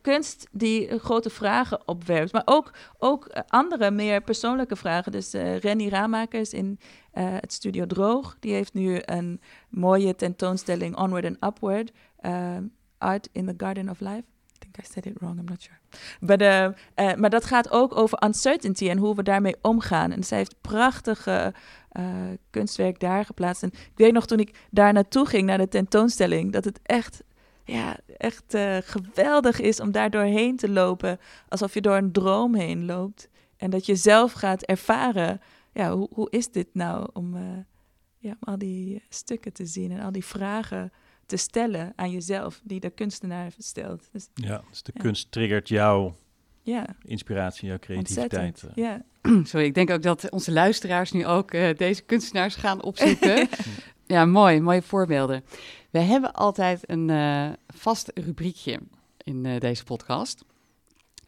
kunst 0.00 0.48
die 0.52 0.98
grote 0.98 1.30
vragen 1.30 1.88
opwerpt. 1.88 2.32
Maar 2.32 2.42
ook, 2.44 2.70
ook 2.98 3.28
andere 3.48 3.90
meer 3.90 4.20
persoonlijke 4.20 4.76
vragen. 4.76 5.12
Dus 5.12 5.34
uh, 5.34 5.58
Renny 5.58 5.88
Ramakers 5.88 6.52
in 6.52 6.78
uh, 7.14 7.36
het 7.40 7.52
Studio 7.52 7.86
Droog. 7.86 8.36
Die 8.40 8.52
heeft 8.52 8.74
nu 8.74 8.98
een 9.04 9.40
mooie 9.68 10.14
tentoonstelling 10.14 10.96
Onward 10.96 11.24
and 11.24 11.44
Upward. 11.44 11.92
Art 12.98 13.28
in 13.32 13.46
the 13.46 13.54
Garden 13.56 13.88
of 13.88 14.00
Life. 14.00 14.24
I 14.64 14.84
said 14.84 15.06
it 15.06 15.18
wrong, 15.20 15.38
I'm 15.38 15.44
not 15.44 15.62
sure. 15.62 15.78
But, 16.20 16.42
uh, 16.42 17.14
maar 17.14 17.30
dat 17.30 17.44
gaat 17.44 17.70
ook 17.70 17.96
over 17.96 18.24
uncertainty 18.24 18.88
en 18.88 18.98
hoe 18.98 19.14
we 19.14 19.22
daarmee 19.22 19.56
omgaan. 19.62 20.12
En 20.12 20.24
zij 20.24 20.38
heeft 20.38 20.60
prachtige 20.60 21.54
uh, 21.92 22.06
kunstwerk 22.50 23.00
daar 23.00 23.24
geplaatst. 23.24 23.62
En 23.62 23.70
ik 23.72 23.92
weet 23.94 24.12
nog 24.12 24.26
toen 24.26 24.38
ik 24.38 24.66
daar 24.70 24.92
naartoe 24.92 25.26
ging, 25.26 25.46
naar 25.46 25.58
de 25.58 25.68
tentoonstelling, 25.68 26.52
dat 26.52 26.64
het 26.64 26.80
echt, 26.82 27.22
ja, 27.64 27.96
echt 28.16 28.56
geweldig 28.80 29.60
is 29.60 29.80
om 29.80 29.92
daar 29.92 30.10
doorheen 30.10 30.56
te 30.56 30.70
lopen. 30.70 31.18
Alsof 31.48 31.74
je 31.74 31.80
door 31.80 31.96
een 31.96 32.12
droom 32.12 32.54
heen 32.54 32.84
loopt. 32.84 33.28
En 33.56 33.70
dat 33.70 33.86
je 33.86 33.96
zelf 33.96 34.32
gaat 34.32 34.62
ervaren, 34.62 35.40
ja, 35.72 35.94
hoe, 35.94 36.08
hoe 36.12 36.30
is 36.30 36.50
dit 36.50 36.68
nou 36.72 37.08
om, 37.12 37.36
ja, 38.18 38.30
om 38.30 38.52
al 38.52 38.58
die 38.58 39.02
stukken 39.08 39.52
te 39.52 39.66
zien 39.66 39.92
en 39.92 40.00
al 40.00 40.12
die 40.12 40.24
vragen 40.24 40.92
te 41.28 41.36
stellen 41.36 41.92
aan 41.96 42.10
jezelf, 42.10 42.60
die 42.64 42.80
de 42.80 42.90
kunstenaar 42.90 43.52
stelt. 43.58 44.08
Dus, 44.12 44.28
ja, 44.34 44.62
dus 44.70 44.82
de 44.82 44.92
kunst 44.92 45.32
triggert 45.32 45.68
jouw 45.68 46.16
ja. 46.62 46.86
inspiratie, 47.02 47.68
jouw 47.68 47.78
creativiteit. 47.78 48.62
Eh. 48.62 48.70
Ja. 48.74 49.04
Sorry, 49.50 49.66
ik 49.66 49.74
denk 49.74 49.90
ook 49.90 50.02
dat 50.02 50.30
onze 50.30 50.52
luisteraars 50.52 51.12
nu 51.12 51.26
ook 51.26 51.54
uh, 51.54 51.74
deze 51.76 52.02
kunstenaars 52.02 52.54
gaan 52.54 52.82
opzoeken. 52.82 53.48
ja, 54.06 54.24
mooi, 54.24 54.60
mooie 54.60 54.82
voorbeelden. 54.82 55.44
We 55.90 55.98
hebben 55.98 56.32
altijd 56.32 56.90
een 56.90 57.08
uh, 57.08 57.48
vast 57.74 58.10
rubriekje 58.14 58.80
in 59.24 59.44
uh, 59.44 59.60
deze 59.60 59.84
podcast. 59.84 60.44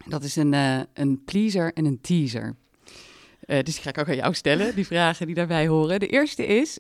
Dat 0.07 0.23
is 0.23 0.37
een, 0.37 0.53
een 0.93 1.25
pleaser 1.25 1.73
en 1.73 1.85
een 1.85 2.01
teaser. 2.01 2.57
dus 3.47 3.65
die 3.65 3.83
ga 3.83 3.89
ik 3.89 3.99
ook 3.99 4.09
aan 4.09 4.17
jou 4.17 4.35
stellen, 4.35 4.75
die 4.75 4.87
vragen 4.87 5.27
die 5.27 5.35
daarbij 5.35 5.67
horen. 5.69 6.01
De 6.01 6.07
eerste 6.07 6.47
is, 6.47 6.79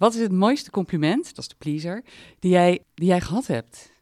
wat 0.00 0.14
is 0.14 0.20
het 0.20 0.32
mooiste 0.32 0.70
compliment, 0.70 1.24
dat 1.34 1.38
is 1.38 1.48
de 1.48 1.54
pleaser, 1.58 2.04
die 2.38 2.50
jij, 2.50 2.84
die 2.94 3.08
jij 3.08 3.20
gehad 3.20 3.46
hebt? 3.46 3.92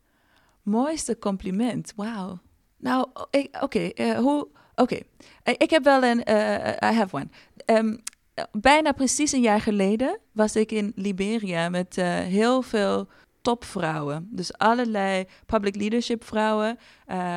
Mooiste 0.62 1.18
compliment, 1.18 1.92
wauw. 1.96 2.38
Nou, 2.76 3.06
oké, 3.60 3.78
eh, 3.78 4.18
hoe... 4.18 4.48
Oké, 4.74 4.98
eh, 5.42 5.54
ik 5.56 5.70
heb 5.70 5.84
wel 5.84 6.02
een... 6.02 6.22
Uh, 6.30 6.66
I 6.66 6.94
have 6.94 7.16
one. 7.16 7.28
Um, 7.66 8.02
bijna 8.52 8.92
precies 8.92 9.32
een 9.32 9.40
jaar 9.40 9.60
geleden 9.60 10.18
was 10.32 10.56
ik 10.56 10.72
in 10.72 10.92
Liberia 10.94 11.68
met 11.68 11.96
heel 12.26 12.62
veel 12.62 13.08
topvrouwen. 13.42 14.28
Dus 14.30 14.58
allerlei 14.58 15.26
public 15.46 15.76
leadership 15.76 16.24
vrouwen. 16.24 16.78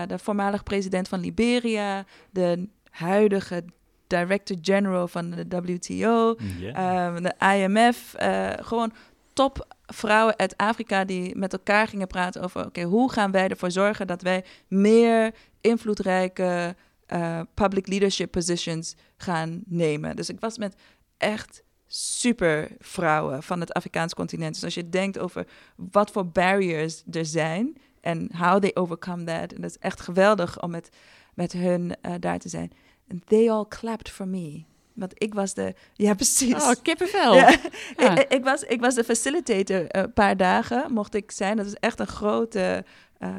De 0.08 0.20
voormalig 0.20 0.64
president 0.64 1.08
van 1.08 1.20
Liberia, 1.20 2.06
de 2.32 2.68
huidige 2.90 3.64
director 4.12 4.58
general 4.62 5.08
van 5.08 5.30
de 5.30 5.62
WTO, 5.62 6.36
ehm, 6.74 7.24
de 7.24 7.34
IMF. 7.56 8.16
Uh, 8.22 8.50
gewoon 8.56 8.94
top 9.34 9.76
vrouwen 9.86 10.38
uit 10.38 10.58
Afrika 10.58 11.06
die 11.06 11.36
met 11.36 11.54
elkaar 11.54 11.88
gingen 11.88 12.08
praten 12.08 12.42
over: 12.42 12.66
oké, 12.66 12.82
hoe 12.82 13.12
gaan 13.12 13.32
wij 13.32 13.48
ervoor 13.48 13.72
zorgen 13.72 14.08
dat 14.08 14.22
wij 14.22 14.44
meer 14.68 15.34
invloedrijke 15.62 16.76
uh, 17.14 17.42
public 17.54 17.88
leadership 17.88 18.32
positions 18.32 18.96
gaan 19.18 19.62
nemen. 19.66 20.16
Dus 20.16 20.30
ik 20.30 20.40
was 20.40 20.58
met 20.58 20.76
echt 21.18 21.64
super 21.88 22.68
vrouwen 22.80 23.44
van 23.44 23.60
het 23.60 23.74
Afrikaans 23.74 24.14
continent. 24.14 24.54
Dus 24.54 24.64
als 24.64 24.74
je 24.74 24.90
denkt 24.90 25.20
over 25.20 25.48
wat 25.76 26.12
voor 26.12 26.28
barriers 26.28 27.04
er 27.12 27.26
zijn 27.26 27.78
en 28.02 28.30
how 28.38 28.62
they 28.62 28.72
overcome 28.74 29.24
that, 29.24 29.54
en 29.54 29.62
dat 29.62 29.70
is 29.70 29.78
echt 29.78 30.02
geweldig 30.02 30.62
om 30.62 30.72
met, 30.72 30.90
met 31.34 31.52
hun 31.52 31.96
uh, 32.06 32.14
daar 32.20 32.40
te 32.40 32.50
zijn. 32.50 32.72
And 33.12 33.28
they 33.28 33.50
all 33.50 33.66
clapped 33.68 34.10
for 34.10 34.28
me. 34.28 34.64
Want 34.94 35.14
ik 35.16 35.34
was 35.34 35.54
de... 35.54 35.74
Ja, 35.94 36.14
precies. 36.14 36.54
Oh, 36.54 36.72
kippenvel. 36.82 37.34
Ja. 37.34 37.56
ja. 37.98 38.20
Ik, 38.20 38.34
ik, 38.34 38.44
was, 38.44 38.64
ik 38.64 38.82
was 38.82 38.96
de 38.96 39.04
facilitator 39.04 39.86
een 39.88 40.14
paar 40.14 40.38
dagen, 40.38 40.94
mocht 40.94 41.16
ik 41.16 41.32
zijn. 41.32 41.58
Dat 41.58 41.66
is 41.66 41.76
echt 41.76 42.00
een 42.00 42.08
grote... 42.08 42.86
Uh, 43.20 43.30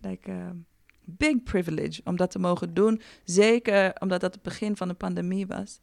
like, 0.00 0.30
uh, 0.30 0.36
big 1.04 1.42
privilege 1.42 2.00
om 2.04 2.16
dat 2.16 2.30
te 2.30 2.38
mogen 2.38 2.74
doen. 2.74 3.00
Zeker 3.24 3.92
omdat 3.98 4.20
dat 4.20 4.34
het 4.34 4.42
begin 4.42 4.76
van 4.76 4.88
de 4.88 4.94
pandemie 4.94 5.46
was. 5.46 5.80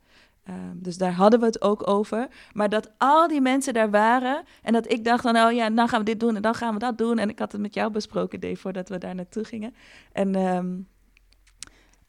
Um, 0.49 0.79
dus 0.81 0.97
daar 0.97 1.13
hadden 1.13 1.39
we 1.39 1.45
het 1.45 1.61
ook 1.61 1.89
over. 1.89 2.27
Maar 2.53 2.69
dat 2.69 2.91
al 2.97 3.27
die 3.27 3.41
mensen 3.41 3.73
daar 3.73 3.89
waren 3.89 4.43
en 4.61 4.73
dat 4.73 4.91
ik 4.91 5.03
dacht 5.03 5.21
van, 5.21 5.37
oh 5.37 5.51
ja, 5.51 5.69
dan 5.69 5.87
gaan 5.87 5.99
we 5.99 6.05
dit 6.05 6.19
doen 6.19 6.35
en 6.35 6.41
dan 6.41 6.55
gaan 6.55 6.73
we 6.73 6.79
dat 6.79 6.97
doen. 6.97 7.19
En 7.19 7.29
ik 7.29 7.39
had 7.39 7.51
het 7.51 7.61
met 7.61 7.73
jou 7.73 7.91
besproken, 7.91 8.39
Dave, 8.39 8.55
voordat 8.55 8.89
we 8.89 8.97
daar 8.97 9.15
naartoe 9.15 9.43
gingen. 9.43 9.73
En, 10.11 10.35
um, 10.35 10.87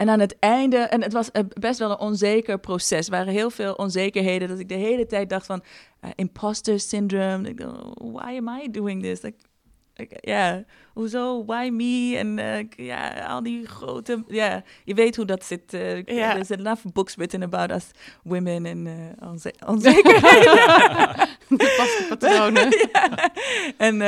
en 0.01 0.09
aan 0.09 0.21
het 0.21 0.39
einde, 0.39 0.77
en 0.77 1.03
het 1.03 1.13
was 1.13 1.31
best 1.61 1.79
wel 1.79 1.91
een 1.91 1.99
onzeker 1.99 2.59
proces. 2.59 3.07
Er 3.07 3.13
waren 3.13 3.33
heel 3.33 3.51
veel 3.51 3.73
onzekerheden, 3.73 4.49
dat 4.49 4.59
ik 4.59 4.69
de 4.69 4.75
hele 4.75 5.07
tijd 5.07 5.29
dacht 5.29 5.47
van, 5.47 5.63
uh, 6.05 6.11
imposter 6.15 6.81
syndrome. 6.81 7.49
Ik 7.49 7.61
dacht, 7.61 7.77
why 7.95 8.37
am 8.37 8.49
I 8.49 8.71
doing 8.71 9.03
this? 9.03 9.23
Like, 9.23 9.37
ja, 10.21 10.65
hoezo, 10.93 11.45
why 11.45 11.69
me? 11.73 12.17
En 12.17 12.39
uh, 12.39 12.87
ja, 12.87 13.27
al 13.27 13.43
die 13.43 13.67
grote, 13.67 14.25
ja, 14.29 14.63
je 14.85 14.95
weet 14.95 15.17
hoe 15.17 15.25
dat 15.25 15.45
zit. 15.45 15.75
Uh, 15.75 16.03
ja. 16.05 16.33
There's 16.33 16.51
enough 16.51 16.85
books 16.93 17.15
written 17.15 17.43
about 17.43 17.71
us 17.71 17.91
women 18.23 18.67
en 18.67 18.87
uh, 18.87 19.29
onze 19.29 19.55
onzekerheden. 19.67 20.59
Vaste 21.49 22.07
patronen. 22.09 22.69
ja. 22.93 23.33
En 23.77 24.03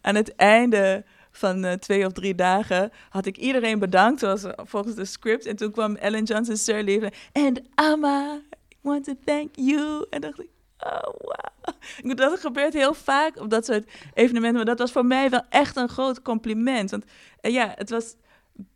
aan 0.00 0.14
het 0.14 0.34
einde 0.34 1.04
van 1.36 1.78
twee 1.78 2.06
of 2.06 2.12
drie 2.12 2.34
dagen 2.34 2.92
had 3.08 3.26
ik 3.26 3.36
iedereen 3.36 3.78
bedankt, 3.78 4.20
zoals 4.20 4.44
volgens 4.56 4.94
de 4.94 5.04
script. 5.04 5.46
En 5.46 5.56
toen 5.56 5.70
kwam 5.70 5.96
Ellen 5.96 6.24
Johnson 6.24 6.56
Sirleaf 6.56 7.28
en 7.32 7.66
Amma, 7.74 8.34
I 8.34 8.56
want 8.80 9.04
to 9.04 9.14
thank 9.24 9.56
you. 9.56 10.06
En 10.10 10.20
dacht 10.20 10.40
ik, 10.40 10.48
oh 10.78 11.02
wow. 11.02 12.16
Dat 12.16 12.40
gebeurt 12.40 12.72
heel 12.72 12.94
vaak 12.94 13.40
op 13.40 13.50
dat 13.50 13.64
soort 13.64 13.90
evenementen. 14.14 14.56
Maar 14.56 14.64
dat 14.64 14.78
was 14.78 14.92
voor 14.92 15.06
mij 15.06 15.30
wel 15.30 15.42
echt 15.48 15.76
een 15.76 15.88
groot 15.88 16.22
compliment. 16.22 16.90
Want 16.90 17.04
uh, 17.42 17.52
ja, 17.52 17.72
het 17.76 17.90
was 17.90 18.14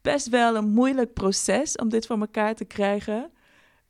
best 0.03 0.29
wel 0.29 0.57
een 0.57 0.69
moeilijk 0.69 1.13
proces 1.13 1.77
om 1.77 1.89
dit 1.89 2.07
voor 2.07 2.21
elkaar 2.21 2.55
te 2.55 2.65
krijgen. 2.65 3.31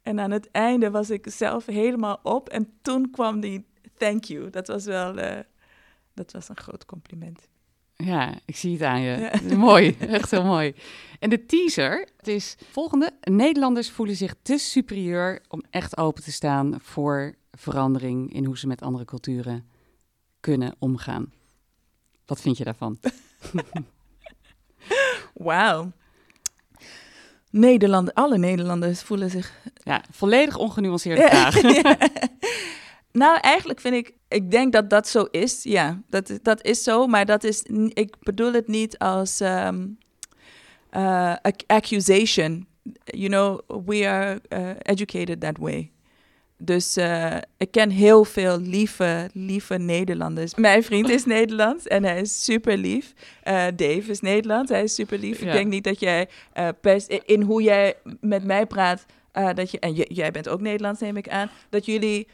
En 0.03 0.21
aan 0.21 0.31
het 0.31 0.51
einde 0.51 0.91
was 0.91 1.11
ik 1.11 1.27
zelf 1.29 1.67
helemaal 1.67 2.21
op. 2.23 2.49
En 2.49 2.73
toen 2.83 3.11
kwam 3.11 3.41
die 3.41 3.67
thank 3.99 4.25
you. 4.25 4.51
Dat 4.51 4.67
was 4.67 4.85
wel 4.85 5.15
dat 6.15 6.33
was 6.33 6.49
een 6.49 6.57
groot 6.57 6.85
compliment. 6.85 7.49
Ja, 8.01 8.35
ik 8.45 8.57
zie 8.57 8.73
het 8.73 8.83
aan 8.83 9.01
je. 9.01 9.31
Ja. 9.49 9.57
Mooi, 9.57 9.97
echt 9.99 10.31
heel 10.31 10.45
mooi. 10.45 10.75
En 11.19 11.31
de 11.31 11.47
teaser, 11.47 12.09
het 12.17 12.29
is 12.29 12.57
volgende. 12.71 13.13
Nederlanders 13.21 13.91
voelen 13.91 14.17
zich 14.17 14.35
te 14.43 14.59
superieur 14.59 15.43
om 15.49 15.63
echt 15.71 15.97
open 15.97 16.23
te 16.23 16.33
staan 16.33 16.79
voor 16.83 17.35
verandering 17.51 18.33
in 18.33 18.45
hoe 18.45 18.59
ze 18.59 18.67
met 18.67 18.83
andere 18.83 19.05
culturen 19.05 19.69
kunnen 20.41 20.75
omgaan. 20.79 21.33
Wat 22.27 22.41
vind 22.41 22.57
je 22.57 22.65
daarvan? 22.65 22.99
Wauw. 25.35 25.93
Nederland, 27.51 28.15
alle 28.15 28.39
Nederlanders 28.39 29.03
voelen 29.03 29.31
zich. 29.31 29.53
Ja, 29.75 30.05
volledig 30.11 30.57
ongenuanceerde 30.57 31.29
vraag. 31.29 31.55
Nou, 33.13 33.39
eigenlijk 33.41 33.81
vind 33.81 33.95
ik, 33.95 34.13
ik 34.29 34.51
denk 34.51 34.73
dat 34.73 34.91
dat 34.91 35.09
zo 35.09 35.27
is. 35.31 35.63
Ja, 35.63 36.03
dat, 36.09 36.39
dat 36.43 36.65
is 36.65 36.83
zo, 36.83 37.07
maar 37.07 37.27
dat 37.27 37.45
is, 37.45 37.63
ik 37.89 38.15
bedoel 38.21 38.53
het 38.53 38.69
niet 38.69 38.99
als 38.99 39.41
um, 39.41 39.99
uh, 40.93 41.35
accusation. 41.67 42.67
You 43.05 43.29
know, 43.29 43.61
we 43.87 44.09
are 44.09 44.41
uh, 44.49 44.71
educated 44.83 45.41
that 45.41 45.59
way. 45.59 45.91
Dus 46.63 46.97
uh, 46.97 47.37
ik 47.57 47.71
ken 47.71 47.91
heel 47.91 48.25
veel 48.25 48.61
lieve, 48.61 49.31
lieve 49.33 49.75
Nederlanders. 49.75 50.55
Mijn 50.55 50.83
vriend 50.83 51.09
is 51.09 51.25
Nederlands 51.37 51.87
en 51.87 52.05
hij 52.05 52.21
is 52.21 52.45
super 52.45 52.77
lief. 52.77 53.13
Uh, 53.45 53.67
Dave 53.77 54.11
is 54.11 54.21
Nederlands, 54.21 54.71
hij 54.71 54.83
is 54.83 54.95
super 54.95 55.19
lief. 55.19 55.41
Ja. 55.41 55.47
Ik 55.47 55.53
denk 55.53 55.69
niet 55.69 55.85
dat 55.85 56.01
jij 56.01 56.29
uh, 56.59 56.69
pers 56.81 57.07
in 57.07 57.43
hoe 57.43 57.63
jij 57.63 57.95
met 58.21 58.45
mij 58.45 58.67
praat, 58.67 59.07
dat 59.33 59.71
je, 59.71 59.79
en 59.79 59.93
jij 59.93 60.31
bent 60.31 60.49
ook 60.49 60.61
Nederlands, 60.61 61.01
neem 61.01 61.17
ik 61.17 61.29
aan, 61.29 61.51
dat 61.69 61.87
jullie 61.87 62.29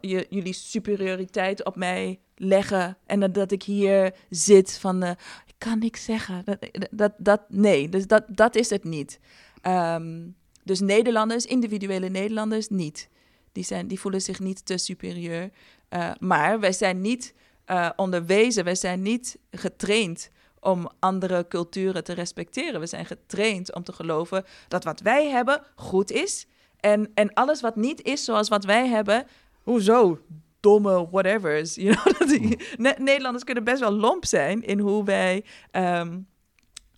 je, 0.00 0.26
jullie 0.28 0.52
superioriteit 0.52 1.64
op 1.64 1.76
mij 1.76 2.18
leggen 2.36 2.96
en 3.06 3.20
dat, 3.20 3.34
dat 3.34 3.52
ik 3.52 3.62
hier 3.62 4.14
zit 4.30 4.78
van, 4.78 5.02
ik 5.46 5.54
kan 5.58 5.78
niks 5.78 6.04
zeggen. 6.04 6.44
Dat, 6.44 6.58
dat, 6.90 7.12
dat, 7.18 7.40
nee, 7.48 7.88
dus 7.88 8.06
dat, 8.06 8.24
dat 8.28 8.56
is 8.56 8.70
het 8.70 8.84
niet. 8.84 9.20
Um, 9.62 10.36
dus 10.64 10.80
Nederlanders, 10.80 11.46
individuele 11.46 12.08
Nederlanders, 12.08 12.68
niet. 12.68 13.08
Die, 13.52 13.64
zijn, 13.64 13.86
die 13.86 14.00
voelen 14.00 14.22
zich 14.22 14.40
niet 14.40 14.66
te 14.66 14.78
superieur. 14.78 15.50
Uh, 15.90 16.10
maar 16.18 16.60
wij 16.60 16.72
zijn 16.72 17.00
niet 17.00 17.34
uh, 17.70 17.90
onderwezen, 17.96 18.64
wij 18.64 18.74
zijn 18.74 19.02
niet 19.02 19.38
getraind 19.50 20.30
om 20.64 20.88
andere 20.98 21.48
culturen 21.48 22.04
te 22.04 22.12
respecteren. 22.12 22.80
We 22.80 22.86
zijn 22.86 23.06
getraind 23.06 23.74
om 23.74 23.82
te 23.82 23.92
geloven 23.92 24.44
dat 24.68 24.84
wat 24.84 25.00
wij 25.00 25.28
hebben 25.28 25.62
goed 25.74 26.10
is. 26.10 26.46
En, 26.80 27.10
en 27.14 27.32
alles 27.32 27.60
wat 27.60 27.76
niet 27.76 28.02
is 28.02 28.24
zoals 28.24 28.48
wat 28.48 28.64
wij 28.64 28.88
hebben, 28.88 29.26
hoezo? 29.62 30.18
Domme 30.60 31.08
whatevers. 31.10 31.74
You 31.74 31.96
know? 31.96 32.98
Nederlanders 32.98 33.44
kunnen 33.44 33.64
best 33.64 33.80
wel 33.80 33.92
lomp 33.92 34.24
zijn 34.24 34.62
in 34.62 34.78
hoe 34.78 35.04
wij 35.04 35.44
um, 35.72 36.26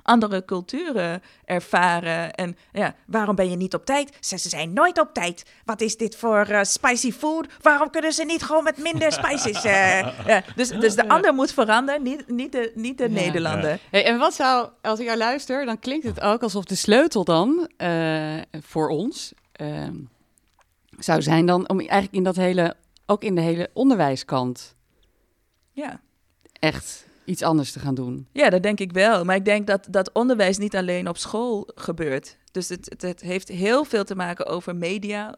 andere 0.07 0.45
culturen 0.45 1.23
ervaren. 1.45 2.35
En 2.35 2.57
ja, 2.73 2.95
waarom 3.07 3.35
ben 3.35 3.51
je 3.51 3.57
niet 3.57 3.75
op 3.75 3.85
tijd? 3.85 4.17
Ze, 4.21 4.39
ze 4.39 4.49
zijn 4.49 4.73
nooit 4.73 5.01
op 5.01 5.09
tijd. 5.13 5.45
Wat 5.65 5.81
is 5.81 5.97
dit 5.97 6.17
voor 6.17 6.49
uh, 6.51 6.63
spicy 6.63 7.13
food? 7.13 7.47
Waarom 7.61 7.91
kunnen 7.91 8.13
ze 8.13 8.25
niet 8.25 8.43
gewoon 8.43 8.65
met 8.65 8.79
minder 8.79 9.13
spices? 9.13 9.65
Uh, 9.65 9.73
ja, 10.27 10.43
dus, 10.55 10.69
dus 10.69 10.95
de 10.95 11.09
ander 11.09 11.35
moet 11.35 11.53
veranderen, 11.53 12.03
niet, 12.03 12.29
niet 12.29 12.53
de, 12.53 12.73
niet 12.75 12.99
de 12.99 13.05
ja. 13.05 13.11
Nederlander. 13.11 13.79
Hey, 13.91 14.05
en 14.05 14.19
wat 14.19 14.35
zou, 14.35 14.69
als 14.83 14.99
ik 14.99 15.07
jou 15.07 15.19
luister, 15.19 15.65
dan 15.65 15.79
klinkt 15.79 16.07
het 16.07 16.21
ook 16.21 16.43
alsof 16.43 16.65
de 16.65 16.75
sleutel 16.75 17.25
dan 17.25 17.71
uh, 17.79 18.37
voor 18.61 18.89
ons 18.89 19.33
ehm, 19.53 19.95
zou 20.99 21.23
zijn 21.23 21.47
dan 21.47 21.69
om 21.69 21.79
eigenlijk 21.79 22.13
in 22.13 22.23
dat 22.23 22.37
hele, 22.37 22.77
ook 23.07 23.23
in 23.23 23.35
de 23.35 23.41
hele 23.41 23.71
onderwijskant. 23.73 24.75
Ja. 25.73 26.01
Echt 26.53 27.06
iets 27.27 27.43
anders 27.43 27.73
te 27.73 27.81
gaan 27.81 27.95
doen. 27.95 28.27
Ja, 28.33 28.51
dat 28.51 28.63
denk 28.63 28.81
ik 28.81 28.93
wel. 28.93 29.25
Maar 29.25 29.37
ik 29.37 29.45
denk 29.45 29.67
dat 29.67 29.87
dat 29.91 30.13
onderwijs 30.13 30.59
niet 30.59 30.77
alleen 30.77 31.09
op 31.09 31.17
school 31.17 31.69
gebeurt. 31.75 32.37
Dus 32.51 32.69
het, 32.69 32.95
het, 32.99 33.21
heeft 33.21 33.49
heel 33.49 33.85
veel 33.85 34.05
te 34.05 34.15
maken 34.15 34.47
over 34.47 34.77
media. 34.77 35.35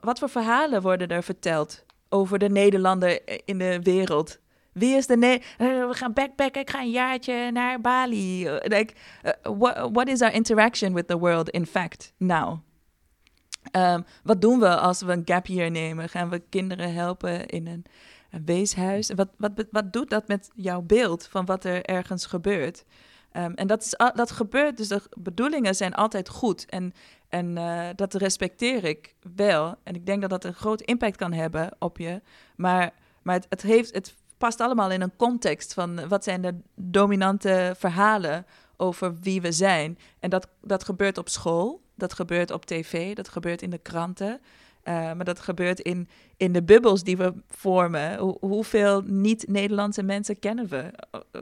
Wat 0.00 0.18
voor 0.18 0.28
verhalen 0.28 0.82
worden 0.82 1.08
er 1.08 1.22
verteld 1.22 1.84
over 2.08 2.38
de 2.38 2.48
Nederlander 2.48 3.20
in 3.44 3.58
de 3.58 3.78
wereld? 3.82 4.38
Wie 4.72 4.96
is 4.96 5.06
de 5.06 5.16
ne 5.16 5.40
uh, 5.58 5.88
we 5.88 5.94
gaan 5.94 6.12
backpacken, 6.12 6.60
ik 6.60 6.70
ga 6.70 6.80
een 6.80 6.90
jaartje 6.90 7.50
naar 7.50 7.80
Bali. 7.80 8.48
Like, 8.50 8.94
uh, 9.22 9.32
what, 9.58 9.88
what 9.92 10.08
is 10.08 10.20
our 10.20 10.34
interaction 10.34 10.94
with 10.94 11.08
the 11.08 11.18
world 11.18 11.50
in 11.50 11.66
fact 11.66 12.12
now? 12.16 12.58
Um, 13.72 14.04
wat 14.22 14.40
doen 14.40 14.58
we 14.58 14.76
als 14.76 15.02
we 15.02 15.12
een 15.12 15.22
gap 15.24 15.46
year 15.46 15.70
nemen? 15.70 16.08
Gaan 16.08 16.28
we 16.28 16.42
kinderen 16.48 16.94
helpen 16.94 17.46
in 17.46 17.66
een 17.66 17.84
weeshuis. 18.44 19.10
Wat, 19.14 19.28
wat, 19.36 19.52
wat 19.70 19.92
doet 19.92 20.10
dat 20.10 20.28
met 20.28 20.50
jouw 20.54 20.82
beeld 20.82 21.26
van 21.26 21.44
wat 21.44 21.64
er 21.64 21.84
ergens 21.84 22.26
gebeurt? 22.26 22.84
Um, 23.32 23.54
en 23.54 23.66
dat, 23.66 23.82
is, 23.82 23.94
dat 24.14 24.30
gebeurt, 24.30 24.76
dus 24.76 24.88
de 24.88 25.02
bedoelingen 25.18 25.74
zijn 25.74 25.94
altijd 25.94 26.28
goed. 26.28 26.66
En, 26.66 26.92
en 27.28 27.56
uh, 27.56 27.88
dat 27.96 28.14
respecteer 28.14 28.84
ik 28.84 29.14
wel. 29.36 29.74
En 29.82 29.94
ik 29.94 30.06
denk 30.06 30.20
dat 30.20 30.30
dat 30.30 30.44
een 30.44 30.54
groot 30.54 30.80
impact 30.80 31.16
kan 31.16 31.32
hebben 31.32 31.76
op 31.78 31.98
je. 31.98 32.20
Maar, 32.56 32.92
maar 33.22 33.34
het, 33.34 33.46
het, 33.48 33.62
heeft, 33.62 33.94
het 33.94 34.14
past 34.38 34.60
allemaal 34.60 34.90
in 34.90 35.00
een 35.00 35.16
context 35.16 35.74
van 35.74 36.08
wat 36.08 36.24
zijn 36.24 36.40
de 36.40 36.54
dominante 36.74 37.74
verhalen 37.78 38.46
over 38.76 39.18
wie 39.20 39.40
we 39.40 39.52
zijn. 39.52 39.98
En 40.18 40.30
dat, 40.30 40.48
dat 40.62 40.84
gebeurt 40.84 41.18
op 41.18 41.28
school, 41.28 41.82
dat 41.94 42.12
gebeurt 42.12 42.50
op 42.50 42.64
tv, 42.64 43.14
dat 43.14 43.28
gebeurt 43.28 43.62
in 43.62 43.70
de 43.70 43.78
kranten. 43.78 44.40
Uh, 44.88 44.92
maar 44.92 45.24
dat 45.24 45.40
gebeurt 45.40 45.80
in, 45.80 46.08
in 46.36 46.52
de 46.52 46.62
bubbels 46.62 47.02
die 47.02 47.16
we 47.16 47.34
vormen. 47.48 48.18
Hoe, 48.18 48.36
hoeveel 48.40 49.02
niet-Nederlandse 49.06 50.02
mensen 50.02 50.38
kennen 50.38 50.68
we? 50.68 50.90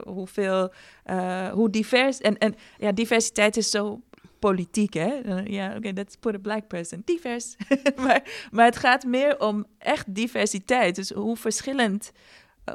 Hoeveel, 0.03 0.73
uh, 1.05 1.47
hoe 1.47 1.69
divers... 1.69 2.19
En, 2.19 2.37
en 2.37 2.55
ja, 2.77 2.91
diversiteit 2.91 3.57
is 3.57 3.69
zo 3.69 4.01
politiek, 4.39 4.93
hè? 4.93 5.13
Ja, 5.45 5.67
oké, 5.67 5.77
okay, 5.77 5.91
let's 5.91 6.15
put 6.15 6.35
a 6.35 6.39
black 6.39 6.67
person. 6.67 7.01
Divers. 7.05 7.55
maar, 8.03 8.47
maar 8.51 8.65
het 8.65 8.77
gaat 8.77 9.03
meer 9.03 9.39
om 9.39 9.65
echt 9.77 10.15
diversiteit. 10.15 10.95
Dus 10.95 11.09
hoe 11.09 11.37
verschillend 11.37 12.11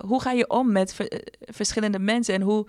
hoe 0.06 0.20
ga 0.20 0.32
je 0.32 0.50
om 0.50 0.72
met 0.72 0.96
verschillende 1.40 1.98
mensen 1.98 2.34
en 2.34 2.40
hoe 2.40 2.66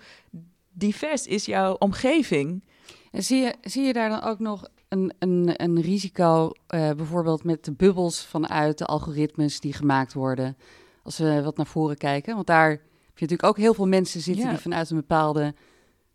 divers 0.72 1.28
is 1.28 1.46
jouw 1.46 1.74
omgeving? 1.74 2.64
En 3.12 3.24
zie 3.24 3.42
je, 3.42 3.56
zie 3.62 3.84
je 3.84 3.94
daar 3.94 4.10
dan 4.10 4.24
ook 4.24 4.40
nog 4.40 4.68
een, 4.92 5.14
een, 5.20 5.54
een 5.64 5.82
risico, 5.82 6.46
uh, 6.46 6.92
bijvoorbeeld 6.92 7.44
met 7.44 7.66
de 7.66 7.72
bubbels 7.72 8.26
vanuit 8.26 8.78
de 8.78 8.86
algoritmes 8.86 9.60
die 9.60 9.74
gemaakt 9.74 10.14
worden, 10.14 10.58
als 11.04 11.18
we 11.18 11.42
wat 11.44 11.58
naar 11.58 11.66
voren 11.66 11.98
kijken? 11.98 12.36
Want 12.36 12.48
daar 12.48 12.70
heb 12.70 12.80
je 13.16 13.22
natuurlijk 13.22 13.44
ook 13.44 13.58
heel 13.58 13.74
veel 13.74 13.88
mensen 13.88 14.22
zitten 14.22 14.50
die 14.50 14.58
vanuit 14.58 14.90
een 14.90 14.96
bepaalde, 14.96 15.54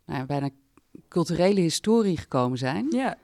nou 0.05 0.25
bijna 0.25 0.49
culturele 1.07 1.59
historie 1.59 2.17
gekomen 2.17 2.57
zijn. 2.57 2.87
Ja, 2.89 3.17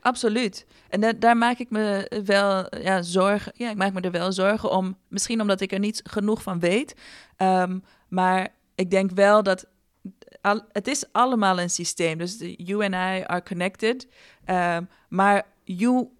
absoluut. 0.00 0.66
En 0.88 1.18
daar 1.18 1.36
maak 1.36 1.58
ik 1.58 1.70
me 1.70 2.10
wel 2.24 2.76
ja, 2.78 3.02
zorgen. 3.02 3.52
Ja, 3.54 3.70
ik 3.70 3.76
maak 3.76 3.92
me 3.92 4.00
er 4.00 4.10
wel 4.10 4.32
zorgen 4.32 4.70
om. 4.70 4.96
Misschien 5.08 5.40
omdat 5.40 5.60
ik 5.60 5.72
er 5.72 5.78
niet 5.78 6.00
genoeg 6.04 6.42
van 6.42 6.58
weet. 6.58 6.94
Um, 7.36 7.82
maar 8.08 8.48
ik 8.74 8.90
denk 8.90 9.10
wel 9.10 9.42
dat 9.42 9.66
al, 10.40 10.62
het 10.72 10.86
is 10.88 11.12
allemaal 11.12 11.60
een 11.60 11.70
systeem. 11.70 12.18
Dus 12.18 12.36
you 12.56 12.84
and 12.84 12.94
I 12.94 13.24
are 13.26 13.42
connected. 13.42 14.06
Um, 14.48 14.88
maar 15.08 15.44
you 15.66 16.10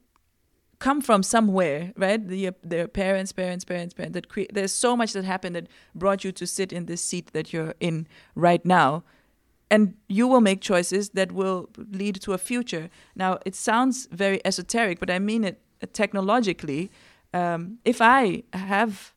come 0.78 1.00
from 1.00 1.22
somewhere, 1.22 1.92
right? 1.96 2.28
The, 2.28 2.50
the 2.62 2.88
parents, 2.88 3.32
parents, 3.32 3.64
parents, 3.64 3.94
parents. 3.94 4.14
That 4.14 4.28
create, 4.28 4.54
there's 4.54 4.72
so 4.72 4.96
much 4.96 5.12
that 5.12 5.24
happened 5.24 5.56
that 5.56 5.66
brought 5.94 6.24
you 6.24 6.32
to 6.32 6.46
sit 6.46 6.72
in 6.72 6.86
this 6.86 7.00
seat 7.00 7.32
that 7.32 7.52
you're 7.52 7.74
in 7.80 8.06
right 8.34 8.64
now. 8.64 9.02
And 9.70 9.94
you 10.08 10.28
will 10.28 10.40
make 10.40 10.60
choices 10.60 11.10
that 11.10 11.32
will 11.32 11.68
lead 11.76 12.20
to 12.22 12.32
a 12.32 12.38
future. 12.38 12.88
Now, 13.14 13.38
it 13.44 13.54
sounds 13.54 14.08
very 14.10 14.40
esoteric, 14.44 14.98
but 14.98 15.10
I 15.10 15.18
mean 15.18 15.44
it 15.44 15.60
technologically. 15.92 16.90
Um, 17.34 17.78
if 17.84 18.00
I 18.00 18.44
have 18.52 19.12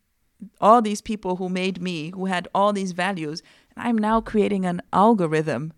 all 0.59 0.81
these 0.81 1.01
people 1.01 1.35
who 1.35 1.47
made 1.47 1.81
me, 1.81 2.11
who 2.11 2.25
had 2.25 2.47
all 2.53 2.73
these 2.73 2.91
values, 2.91 3.41
and 3.75 3.87
I'm 3.87 3.97
now 3.97 4.19
creating 4.19 4.65
an 4.65 4.81
algorithm, 4.91 5.73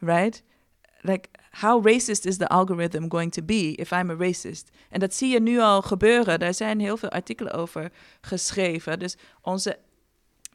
right? 0.00 0.40
Like, 1.02 1.36
how 1.50 1.86
racist 1.86 2.24
is 2.26 2.36
the 2.36 2.48
algorithm 2.48 3.08
going 3.08 3.32
to 3.32 3.42
be 3.42 3.72
if 3.74 3.90
I'm 3.90 4.10
a 4.10 4.14
racist? 4.14 4.70
En 4.88 5.00
dat 5.00 5.14
zie 5.14 5.32
je 5.32 5.40
nu 5.40 5.60
al 5.60 5.82
gebeuren. 5.82 6.38
Daar 6.38 6.54
zijn 6.54 6.80
heel 6.80 6.96
veel 6.96 7.10
artikelen 7.10 7.52
over 7.52 7.92
geschreven. 8.20 8.98
Dus 8.98 9.16
onze 9.42 9.78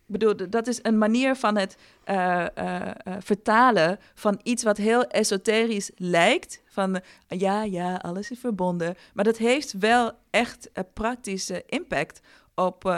bedoel, 0.06 0.50
dat 0.50 0.68
is 0.68 0.80
een 0.82 0.98
manier 0.98 1.36
van 1.36 1.58
het 1.58 1.78
uh, 2.10 2.46
uh, 2.58 2.92
vertalen 3.20 4.00
van 4.14 4.40
iets 4.44 4.64
wat 4.64 4.78
heel 4.78 5.08
esoterisch 5.08 5.92
lijkt. 5.96 6.62
Van 6.66 7.02
ja, 7.28 7.64
ja, 7.64 7.96
alles 7.96 8.32
is 8.32 8.40
verbonden. 8.40 8.96
Maar 9.14 9.26
dat 9.26 9.38
heeft 9.38 9.74
wel 9.80 10.12
echt 10.30 10.70
een 10.74 10.94
praktische 10.94 11.64
impact 11.66 12.22
op 12.56 12.94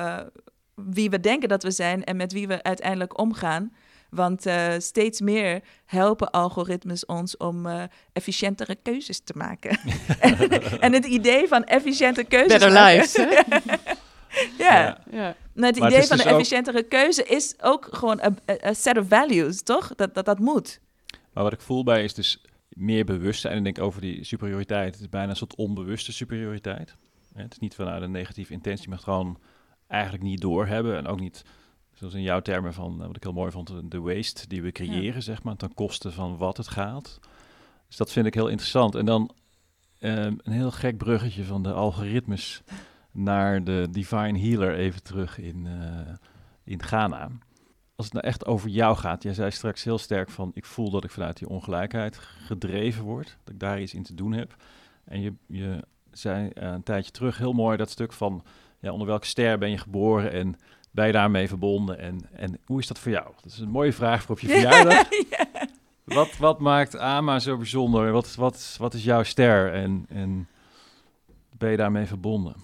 wie 0.76 1.10
we 1.10 1.20
denken 1.20 1.50
dat 1.50 1.64
we 1.64 1.72
zijn 1.72 2.04
en 2.04 2.16
met 2.16 2.34
wie 2.34 2.48
we 2.48 2.64
uiteindelijk 2.64 3.20
omgaan. 3.20 3.74
Want 4.10 4.46
uh, 4.46 4.74
steeds 4.78 5.22
meer 5.22 5.62
helpen 5.86 6.32
algoritmes 6.32 7.06
ons 7.06 7.38
om 7.38 7.66
uh, 7.66 7.84
efficiëntere 8.14 8.76
keuzes 8.76 9.20
te 9.20 9.34
maken. 9.36 9.80
en, 10.80 10.94
het 10.94 11.06
idee 11.06 11.48
van 11.48 11.64
efficiënte 11.64 12.24
keuzes. 12.24 12.48
Better 12.48 12.72
lives. 12.72 13.14
ja. 14.58 15.02
ja. 15.12 15.36
Nou, 15.54 15.74
het 15.74 15.78
idee 15.78 16.04
van 16.04 16.18
dus 16.18 16.26
een 16.26 16.32
efficiëntere 16.32 16.84
keuze 16.84 17.24
is 17.24 17.56
ook 17.62 17.88
gewoon 17.92 18.22
een 18.46 18.76
set 18.76 18.98
of 18.98 19.08
values, 19.08 19.64
toch? 19.64 19.96
Dat, 19.96 20.14
dat 20.14 20.26
dat 20.26 20.40
moet. 20.40 20.80
Maar 21.34 21.44
wat 21.44 21.54
ik 21.54 21.62
voel 21.62 21.84
bij 21.84 22.04
is 22.04 22.14
dus 22.14 22.42
meer 22.70 23.06
bewustzijn. 23.06 23.54
En 23.54 23.66
ik 23.66 23.76
denk 23.76 23.88
over 23.88 24.02
die 24.02 24.24
superioriteit. 24.24 24.94
Het 24.94 25.02
is 25.02 25.10
bijna 25.10 25.30
een 25.30 25.36
soort 25.36 25.56
onbewuste 25.56 26.12
superioriteit. 26.12 26.96
Het 27.34 27.52
is 27.52 27.60
niet 27.60 27.76
vanuit 27.76 28.02
een 28.02 28.12
negatieve 28.12 28.54
intentie, 28.54 28.90
maar 28.90 29.00
gewoon 29.00 29.40
eigenlijk 29.88 30.24
niet 30.24 30.42
doorhebben. 30.42 30.98
En 30.98 31.08
ook 31.08 31.20
niet, 31.20 31.44
zoals 31.98 32.14
in 32.14 32.22
jouw 32.22 32.40
termen 32.42 32.74
van, 32.74 33.02
eh, 33.02 33.08
wat 33.08 33.16
ik 33.16 33.24
heel 33.24 33.34
mooi 33.34 33.52
vond, 33.52 33.92
de 33.92 34.00
waste 34.00 34.48
die 34.48 34.62
we 34.62 34.72
creëren, 34.72 35.24
zeg 35.24 35.44
maar, 35.44 35.56
ten 35.56 35.74
koste 35.74 36.12
van 36.12 36.38
wat 36.38 36.58
het 36.58 36.68
gaat. 36.68 37.20
Dus 37.88 37.98
dat 37.98 38.12
vind 38.12 38.26
ik 38.26 38.34
heel 38.34 38.48
interessant. 38.48 38.96
En 38.96 39.06
dan 39.06 39.32
ehm, 40.00 40.36
een 40.44 40.52
heel 40.52 40.72
gek 40.72 40.98
bruggetje 40.98 41.44
van 41.44 41.64
de 41.64 41.74
algoritmes 41.74 42.62
naar 43.12 43.64
de 43.64 43.88
Divine 43.92 44.40
Healer 44.40 44.76
even 44.76 45.04
terug 45.04 45.40
in, 45.40 45.66
uh, 45.66 46.14
in 46.64 46.84
Ghana. 46.84 47.30
Als 47.96 48.06
het 48.06 48.14
nou 48.14 48.26
echt 48.26 48.46
over 48.46 48.70
jou 48.70 48.98
gaat, 48.98 49.24
jij 49.24 49.34
zei 49.34 49.52
straks 49.52 49.84
heel 49.84 49.98
sterk 49.98 50.30
van, 50.30 50.52
ik 50.54 50.66
voel 50.66 50.90
dat 50.90 51.04
ik 51.04 51.12
vanuit 51.12 51.38
die 51.38 51.50
ongelijkheid 51.50 52.18
gedreven 52.18 53.04
word, 53.04 53.38
dat 53.44 53.54
ik 53.54 53.60
daar 53.60 53.82
iets 53.82 53.94
in 53.94 54.04
te 54.04 54.14
doen 54.14 54.32
heb. 54.32 54.56
En 55.04 55.22
je, 55.22 55.34
je 55.48 55.84
zei 56.12 56.46
uh, 56.46 56.52
een 56.54 56.84
tijdje 56.84 57.12
terug 57.12 57.38
heel 57.38 57.54
mooi 57.54 57.78
dat 57.78 57.90
stuk 57.90 58.14
van, 58.14 58.44
ja, 58.80 58.92
onder 58.92 59.08
welke 59.08 59.26
ster 59.26 59.58
ben 59.58 59.70
je 59.70 59.78
geboren 59.78 60.32
en 60.32 60.56
ben 60.92 61.06
je 61.06 61.12
daarmee 61.12 61.48
verbonden? 61.48 62.00
En, 62.00 62.30
en 62.34 62.60
hoe 62.66 62.80
is 62.80 62.88
dat 62.88 63.00
voor 63.00 63.12
jou? 63.12 63.32
Dat 63.42 63.52
is 63.52 63.60
een 63.60 63.70
mooie 63.70 63.94
vraag 63.94 64.22
voor 64.22 64.36
op 64.36 64.42
je 64.42 64.48
verjaardag. 64.60 65.08
wat, 66.04 66.38
wat 66.38 66.60
maakt 66.60 66.98
Ama 66.98 67.40
zo 67.40 67.58
bijzonder? 67.58 68.12
Wat, 68.12 68.36
wat, 68.36 68.76
wat 68.80 68.94
is 68.94 69.04
jouw 69.04 69.24
ster 69.24 69.74
en, 69.74 70.06
en 70.10 70.48
ben 71.58 71.72
je 71.72 71.78
daarmee 71.78 72.06
verbonden? 72.06 72.56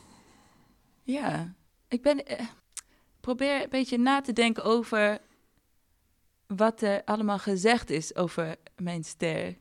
Ja, 1.03 1.53
ik 1.87 2.01
ben, 2.01 2.25
eh, 2.25 2.45
probeer 3.19 3.63
een 3.63 3.69
beetje 3.69 3.97
na 3.97 4.21
te 4.21 4.33
denken 4.33 4.63
over 4.63 5.19
wat 6.47 6.81
er 6.81 7.01
allemaal 7.05 7.39
gezegd 7.39 7.89
is 7.89 8.15
over 8.15 8.55
mijn 8.75 9.03
ster 9.03 9.55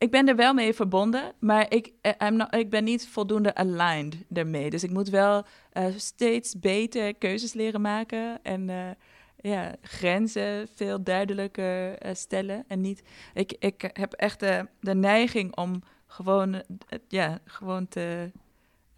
ik 0.00 0.10
ben 0.10 0.28
er 0.28 0.36
wel 0.36 0.54
mee 0.54 0.74
verbonden, 0.74 1.32
maar 1.38 1.66
ik, 1.72 1.92
eh, 2.00 2.32
ik 2.50 2.70
ben 2.70 2.84
niet 2.84 3.08
voldoende 3.08 3.54
aligned 3.54 4.16
ermee. 4.32 4.70
Dus 4.70 4.82
ik 4.82 4.90
moet 4.90 5.08
wel 5.08 5.44
uh, 5.72 5.84
steeds 5.96 6.58
beter 6.58 7.14
keuzes 7.14 7.52
leren 7.52 7.80
maken 7.80 8.42
en 8.42 8.68
uh, 8.68 8.90
ja, 9.36 9.74
grenzen 9.82 10.68
veel 10.74 11.02
duidelijker 11.02 11.98
stellen. 12.12 12.64
En 12.68 12.80
niet, 12.80 13.02
ik, 13.34 13.56
ik 13.58 13.90
heb 13.92 14.12
echt 14.12 14.40
de, 14.40 14.68
de 14.80 14.94
neiging 14.94 15.56
om 15.56 15.82
gewoon, 16.06 16.62
ja, 17.08 17.38
gewoon 17.44 17.88
te, 17.88 18.30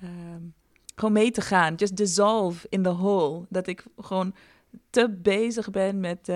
um, 0.03 0.55
gewoon 0.95 1.13
mee 1.13 1.31
te 1.31 1.41
gaan. 1.41 1.75
Just 1.75 1.97
dissolve 1.97 2.67
in 2.69 2.83
the 2.83 2.95
whole. 2.95 3.47
Dat 3.49 3.67
ik 3.67 3.85
gewoon 3.97 4.35
te 4.91 5.11
bezig 5.11 5.71
ben 5.71 6.01
met 6.01 6.33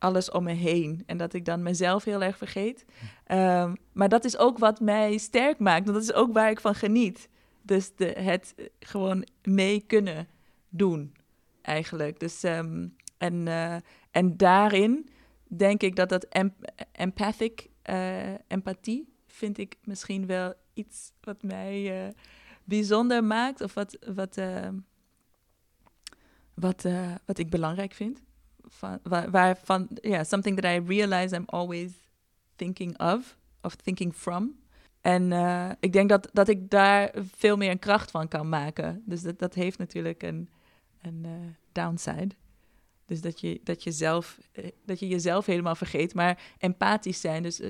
alles 0.00 0.30
om 0.30 0.44
me 0.44 0.52
heen. 0.52 1.02
En 1.06 1.16
dat 1.16 1.32
ik 1.32 1.44
dan 1.44 1.62
mezelf 1.62 2.04
heel 2.04 2.22
erg 2.22 2.36
vergeet. 2.36 2.84
Ehm, 3.24 3.74
maar 3.92 4.08
dat 4.08 4.24
is 4.24 4.36
ook 4.36 4.58
wat 4.58 4.80
mij 4.80 5.18
sterk 5.18 5.58
maakt. 5.58 5.86
dat 5.86 6.02
is 6.02 6.12
ook 6.12 6.32
waar 6.32 6.50
ik 6.50 6.60
van 6.60 6.74
geniet. 6.74 7.28
Dus 7.62 7.94
de, 7.96 8.06
het 8.06 8.54
gewoon 8.80 9.26
mee 9.42 9.80
kunnen 9.80 10.28
doen, 10.68 11.14
eigenlijk. 11.62 12.20
Dus, 12.20 12.42
ehm, 12.42 12.86
en, 13.18 13.46
uh, 13.46 13.76
en 14.10 14.36
daarin 14.36 15.08
denk 15.48 15.82
ik 15.82 15.96
dat 15.96 16.08
dat 16.08 16.26
empathic, 16.92 17.68
uh, 17.90 18.32
empathie, 18.46 19.12
vind 19.26 19.58
ik 19.58 19.76
misschien 19.84 20.26
wel 20.26 20.54
iets 20.74 21.12
wat 21.20 21.42
mij 21.42 22.04
uh, 22.04 22.12
bijzonder 22.64 23.24
maakt. 23.24 23.60
Of 23.60 23.74
wat, 23.74 23.98
wat, 24.14 24.36
ehm, 24.36 24.74
wat, 26.54 26.86
wat 27.24 27.38
ik 27.38 27.50
belangrijk 27.50 27.92
vind 27.92 28.22
van, 28.70 28.98
waar, 29.02 29.30
waarvan, 29.30 29.88
ja, 29.94 30.24
something 30.24 30.60
that 30.60 30.72
I 30.72 30.86
realize 30.86 31.36
I'm 31.36 31.44
always 31.46 31.90
thinking 32.56 33.00
of, 33.00 33.36
of 33.62 33.74
thinking 33.74 34.14
from. 34.14 34.58
En 35.00 35.30
uh, 35.30 35.70
ik 35.80 35.92
denk 35.92 36.08
dat, 36.08 36.28
dat 36.32 36.48
ik 36.48 36.70
daar 36.70 37.12
veel 37.36 37.56
meer 37.56 37.70
een 37.70 37.78
kracht 37.78 38.10
van 38.10 38.28
kan 38.28 38.48
maken. 38.48 39.02
Dus 39.06 39.22
dat, 39.22 39.38
dat 39.38 39.54
heeft 39.54 39.78
natuurlijk 39.78 40.22
een, 40.22 40.48
een 41.02 41.22
uh, 41.24 41.30
downside. 41.72 42.34
Dus 43.06 43.20
dat 43.20 43.40
je, 43.40 43.60
dat, 43.64 43.82
je 43.82 43.92
zelf, 43.92 44.38
uh, 44.52 44.64
dat 44.84 44.98
je 44.98 45.08
jezelf 45.08 45.46
helemaal 45.46 45.74
vergeet. 45.74 46.14
Maar 46.14 46.42
empathisch 46.58 47.20
zijn, 47.20 47.42
dus 47.42 47.60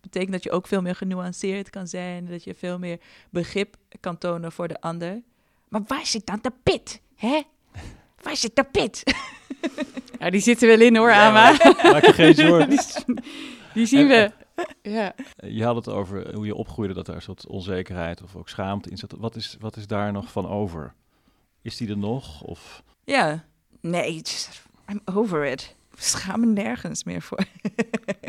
betekent 0.00 0.32
dat 0.32 0.42
je 0.42 0.50
ook 0.50 0.66
veel 0.66 0.82
meer 0.82 0.94
genuanceerd 0.94 1.70
kan 1.70 1.86
zijn. 1.86 2.26
Dat 2.26 2.44
je 2.44 2.54
veel 2.54 2.78
meer 2.78 3.00
begrip 3.30 3.76
kan 4.00 4.18
tonen 4.18 4.52
voor 4.52 4.68
de 4.68 4.80
ander. 4.80 5.22
Maar 5.68 5.82
waar 5.86 6.06
zit 6.06 6.26
dan 6.26 6.38
de 6.42 6.52
pit? 6.62 7.00
Hè? 7.14 7.42
Waar 8.22 8.36
zit 8.36 8.56
de 8.56 8.64
pit? 8.64 9.02
Ja, 10.18 10.30
die 10.30 10.40
zitten 10.40 10.68
wel 10.68 10.80
in 10.80 10.96
hoor, 10.96 11.12
Ama. 11.12 11.50
Maak 11.92 12.06
je 12.06 12.12
geen 12.12 12.34
zorgen. 12.34 12.68
Die, 13.74 13.86
zien 13.86 14.08
we. 14.08 14.30
Ja. 14.82 15.14
Je 15.36 15.64
had 15.64 15.76
het 15.76 15.88
over 15.88 16.34
hoe 16.34 16.46
je 16.46 16.54
opgroeide, 16.54 16.94
dat 16.94 17.06
daar 17.06 17.16
een 17.16 17.22
soort 17.22 17.46
onzekerheid 17.46 18.22
of 18.22 18.36
ook 18.36 18.48
schaamte 18.48 18.90
in 18.90 18.96
zat. 18.96 19.14
Wat 19.18 19.36
is, 19.36 19.56
wat 19.60 19.76
is 19.76 19.86
daar 19.86 20.12
nog 20.12 20.32
van 20.32 20.48
over? 20.48 20.94
Is 21.62 21.76
die 21.76 21.88
er 21.88 21.98
nog? 21.98 22.42
Of? 22.42 22.82
Ja, 23.04 23.44
nee, 23.80 24.22
I'm 24.90 25.00
over 25.04 25.44
it. 25.44 25.74
Ik 25.92 26.02
schaam 26.02 26.40
me 26.40 26.46
nergens 26.46 27.04
meer 27.04 27.22
voor. 27.22 27.44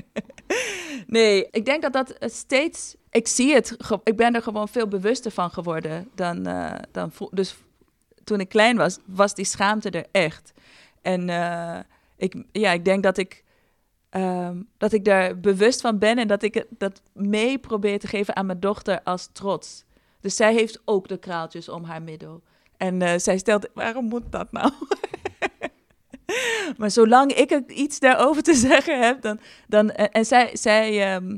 nee, 1.08 1.48
ik 1.52 1.66
denk 1.66 1.82
dat 1.82 1.94
dat 1.94 2.16
steeds... 2.20 2.96
Ik 3.10 3.28
zie 3.28 3.54
het, 3.54 3.78
ik 4.04 4.16
ben 4.16 4.36
er 4.36 4.42
gewoon 4.42 4.68
veel 4.68 4.88
bewuster 4.88 5.32
van 5.32 5.50
geworden 5.50 6.10
dan, 6.16 6.48
uh, 6.48 6.74
dan... 6.92 7.12
Dus 7.32 7.56
toen 8.24 8.40
ik 8.40 8.50
klein 8.50 8.78
was, 8.78 8.98
was 9.06 9.34
die 9.34 9.46
schaamte 9.46 9.90
er 9.90 10.06
echt. 10.12 10.54
En 11.08 11.30
uh, 11.30 11.80
ik, 12.16 12.44
ja, 12.52 12.72
ik 12.72 12.86
denk 12.86 13.04
dat 13.04 13.18
ik, 13.18 13.44
um, 14.12 14.68
dat 14.78 14.94
ik 14.94 15.06
daar 15.06 15.40
bewust 15.40 15.82
van 15.82 15.98
ben 16.00 16.18
en 16.18 16.28
dat 16.28 16.44
ik 16.44 16.66
dat 16.70 17.02
mee 17.14 17.58
probeer 17.58 18.00
te 18.00 18.08
geven 18.08 18.36
aan 18.36 18.46
mijn 18.46 18.60
dochter 18.60 19.04
als 19.04 19.30
trots. 19.32 19.86
Dus 20.22 20.36
zij 20.36 20.54
heeft 20.54 20.82
ook 20.86 21.08
de 21.08 21.18
kraaltjes 21.18 21.70
om 21.70 21.84
haar 21.84 22.02
middel. 22.02 22.42
En 22.78 23.02
uh, 23.02 23.14
zij 23.18 23.38
stelt, 23.38 23.68
waarom 23.74 24.06
moet 24.06 24.32
dat 24.32 24.52
nou? 24.52 24.72
maar 26.78 26.92
zolang 26.92 27.34
ik 27.34 27.52
iets 27.68 28.00
daarover 28.00 28.44
te 28.44 28.54
zeggen 28.54 29.00
heb, 29.00 29.22
dan... 29.22 29.40
dan 29.68 29.92
en, 29.92 30.12
en 30.12 30.26
zij, 30.26 30.50
zij, 30.54 31.14
ehm, 31.14 31.38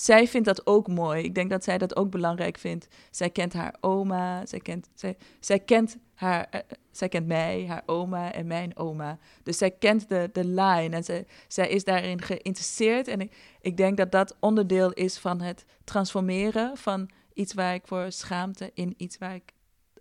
zij 0.00 0.28
vindt 0.28 0.46
dat 0.46 0.66
ook 0.66 0.88
mooi. 0.88 1.22
Ik 1.22 1.34
denk 1.34 1.50
dat 1.50 1.64
zij 1.64 1.78
dat 1.78 1.96
ook 1.96 2.10
belangrijk 2.10 2.58
vindt. 2.58 2.88
Zij 3.10 3.30
kent 3.30 3.52
haar 3.52 3.74
oma, 3.80 4.46
zij 4.46 4.58
kent, 4.58 4.88
zij, 4.94 5.16
zij 5.40 5.58
kent, 5.58 5.96
haar, 6.14 6.46
eh, 6.50 6.60
zij 6.90 7.08
kent 7.08 7.26
mij, 7.26 7.66
haar 7.66 7.82
oma 7.86 8.32
en 8.32 8.46
mijn 8.46 8.76
oma. 8.76 9.18
Dus 9.42 9.58
zij 9.58 9.70
kent 9.70 10.08
de, 10.08 10.30
de 10.32 10.44
line 10.44 10.96
en 10.96 11.04
zij, 11.04 11.26
zij 11.48 11.68
is 11.68 11.84
daarin 11.84 12.22
geïnteresseerd. 12.22 13.08
En 13.08 13.20
ik, 13.20 13.36
ik 13.60 13.76
denk 13.76 13.96
dat 13.96 14.12
dat 14.12 14.36
onderdeel 14.40 14.92
is 14.92 15.18
van 15.18 15.40
het 15.40 15.64
transformeren 15.84 16.76
van 16.76 17.10
iets 17.32 17.54
waar 17.54 17.74
ik 17.74 17.86
voor 17.86 18.12
schaamte 18.12 18.70
in 18.74 18.94
iets 18.96 19.18
waar 19.18 19.34
ik 19.34 19.52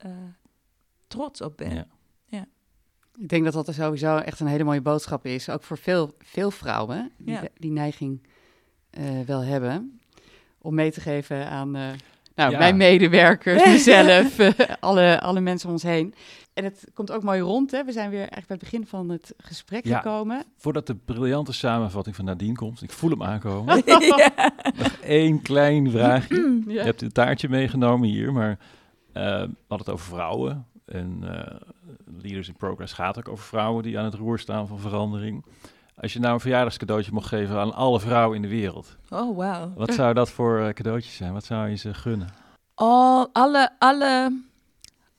uh, 0.05 0.11
trots 1.07 1.41
op 1.41 1.57
ben. 1.57 1.73
Ja. 2.25 2.45
Ik 3.19 3.29
denk 3.29 3.43
dat 3.43 3.53
dat 3.53 3.67
er 3.67 3.73
sowieso 3.73 4.17
echt 4.17 4.39
een 4.39 4.47
hele 4.47 4.63
mooie 4.63 4.81
boodschap 4.81 5.25
is. 5.25 5.49
Ook 5.49 5.63
voor 5.63 5.77
veel, 5.77 6.15
veel 6.19 6.51
vrouwen 6.51 7.11
die, 7.17 7.33
Ja. 7.33 7.43
die 7.53 7.71
neiging 7.71 8.21
eh, 8.23 8.31
wel 9.25 9.43
hebben. 9.43 9.99
Om 10.61 10.75
mee 10.75 10.91
te 10.91 11.01
geven 11.01 11.49
aan 11.49 11.75
eh, 11.75 11.81
nou, 12.35 12.51
Ja. 12.51 12.57
mijn 12.57 12.77
medewerkers, 12.77 13.65
mezelf, 13.65 14.39
eh, 14.39 14.49
alle, 14.79 15.21
alle 15.21 15.39
mensen 15.39 15.67
om 15.67 15.73
ons 15.73 15.83
heen. 15.83 16.13
En 16.53 16.63
het 16.63 16.87
komt 16.93 17.11
ook 17.11 17.23
mooi 17.23 17.39
rond. 17.41 17.71
Hè? 17.71 17.83
We 17.83 17.91
zijn 17.91 18.09
weer 18.09 18.19
eigenlijk 18.19 18.47
bij 18.47 18.57
het 18.59 18.69
begin 18.69 18.87
van 18.87 19.09
het 19.09 19.33
gesprek 19.37 19.85
Ja. 19.85 19.97
gekomen. 19.97 20.43
Voordat 20.57 20.87
de 20.87 20.95
briljante 20.95 21.53
samenvatting 21.53 22.15
van 22.15 22.25
Nadine 22.25 22.55
komt, 22.55 22.81
ik 22.81 22.91
voel 22.91 23.09
hem 23.09 23.23
aankomen. 23.23 23.81
ja. 23.85 24.51
Nog 24.77 24.97
één 25.03 25.41
klein 25.41 25.91
vraagje. 25.91 26.61
Ja. 26.67 26.73
Je 26.73 26.79
hebt 26.79 27.01
een 27.01 27.11
taartje 27.11 27.49
meegenomen 27.49 28.09
hier, 28.09 28.33
maar 28.33 28.49
eh, 29.13 29.23
we 29.23 29.49
hadden 29.67 29.77
het 29.87 29.89
over 29.89 30.05
vrouwen. 30.05 30.65
En 30.85 31.17
eh, 31.23 31.55
Leaders 32.21 32.47
in 32.47 32.55
Progress 32.55 32.93
gaat 32.93 33.17
ook 33.17 33.27
over 33.29 33.45
vrouwen 33.45 33.83
die 33.83 33.99
aan 33.99 34.05
het 34.05 34.13
roer 34.13 34.39
staan 34.39 34.67
van 34.67 34.79
verandering. 34.79 35.45
Als 36.01 36.13
je 36.13 36.19
nou 36.19 36.33
een 36.33 36.39
verjaardagscadeautje 36.39 37.11
mocht 37.11 37.27
geven 37.27 37.57
aan 37.57 37.73
alle 37.73 37.99
vrouwen 37.99 38.35
in 38.35 38.41
de 38.41 38.47
wereld, 38.47 38.97
Oh, 39.09 39.37
wauw. 39.37 39.73
wat 39.75 39.93
zou 39.93 40.13
dat 40.13 40.29
voor 40.29 40.59
eh, 40.59 40.69
cadeautjes 40.73 41.15
zijn? 41.15 41.33
Wat 41.33 41.45
zou 41.45 41.69
je 41.69 41.75
ze 41.75 41.93
gunnen? 41.93 42.27
Oh, 42.75 43.25
alle, 43.33 43.69
alle, 43.79 44.41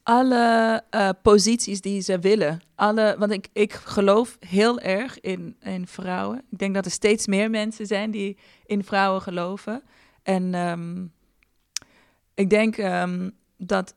alle 0.03 0.83
eh, 0.91 1.09
posities 1.23 1.81
die 1.81 2.01
ze 2.01 2.19
willen. 2.19 2.61
Alle, 2.75 3.17
want 3.19 3.33
ik, 3.33 3.49
ik 3.53 3.73
geloof 3.73 4.37
heel 4.41 4.81
erg 4.81 5.21
in, 5.21 5.57
in 5.61 5.87
vrouwen. 5.87 6.43
Ik 6.51 6.59
denk 6.59 6.75
dat 6.75 6.85
er 6.85 6.91
steeds 6.91 7.27
meer 7.27 7.51
mensen 7.51 7.87
zijn 7.87 8.11
die 8.11 8.39
in 8.67 8.85
vrouwen 8.85 9.23
geloven. 9.23 9.83
En 10.23 10.55
ehm, 10.55 11.07
ik 12.35 12.51
denk 12.51 12.77
ehm, 12.77 13.31
dat 13.57 13.95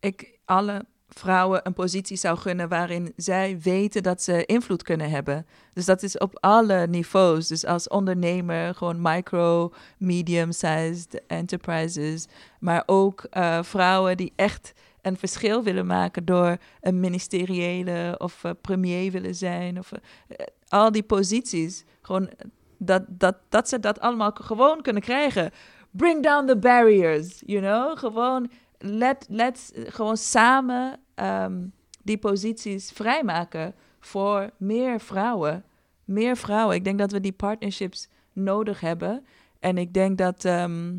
ik 0.00 0.38
alle 0.44 0.84
vrouwen 1.18 1.60
een 1.62 1.72
positie 1.72 2.16
zou 2.16 2.38
gunnen 2.38 2.68
waarin 2.68 3.12
zij 3.16 3.58
weten 3.62 4.02
dat 4.02 4.22
ze 4.22 4.46
invloed 4.46 4.82
kunnen 4.82 5.10
hebben. 5.10 5.46
Dus 5.72 5.84
dat 5.84 6.02
is 6.02 6.18
op 6.18 6.38
alle 6.40 6.86
niveaus. 6.86 7.46
Dus 7.46 7.64
als 7.64 7.88
ondernemer, 7.88 8.74
gewoon 8.74 9.02
micro, 9.02 9.72
medium-sized 9.98 11.22
enterprises. 11.26 12.26
Maar 12.60 12.82
ook 12.86 13.26
eh, 13.30 13.62
vrouwen 13.62 14.16
die 14.16 14.32
echt 14.36 14.72
een 15.02 15.16
verschil 15.16 15.62
willen 15.62 15.86
maken 15.86 16.24
door 16.24 16.56
een 16.80 17.00
ministeriële 17.00 18.14
of 18.18 18.44
eh, 18.44 18.50
premier 18.60 19.10
willen 19.10 19.34
zijn. 19.34 19.78
Of, 19.78 19.92
eh, 19.92 20.46
al 20.68 20.92
die 20.92 21.02
posities. 21.02 21.84
Gewoon 22.02 22.30
dat, 22.78 23.02
dat, 23.08 23.36
dat 23.48 23.68
ze 23.68 23.80
dat 23.80 24.00
allemaal 24.00 24.30
gewoon 24.34 24.82
kunnen 24.82 25.02
krijgen. 25.02 25.50
Bring 25.90 26.22
down 26.22 26.46
the 26.46 26.56
barriers, 26.56 27.42
you 27.46 27.60
know? 27.60 27.98
Gewoon, 27.98 28.50
let, 28.82 29.26
let, 29.28 29.72
gewoon 29.74 30.16
samen 30.16 31.00
ehm, 31.14 31.66
die 32.02 32.18
posities 32.18 32.90
vrijmaken 32.90 33.74
voor 34.00 34.50
meer 34.56 35.00
vrouwen. 35.00 35.64
Meer 36.04 36.36
vrouwen. 36.36 36.76
Ik 36.76 36.84
denk 36.84 36.98
dat 36.98 37.12
we 37.12 37.20
die 37.20 37.32
partnerships 37.32 38.08
nodig 38.32 38.80
hebben. 38.80 39.26
En 39.60 39.78
ik 39.78 39.94
denk 39.94 40.18
dat, 40.18 40.44
ehm, 40.44 40.94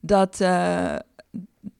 dat, 0.00 0.40
eh, 0.40 0.96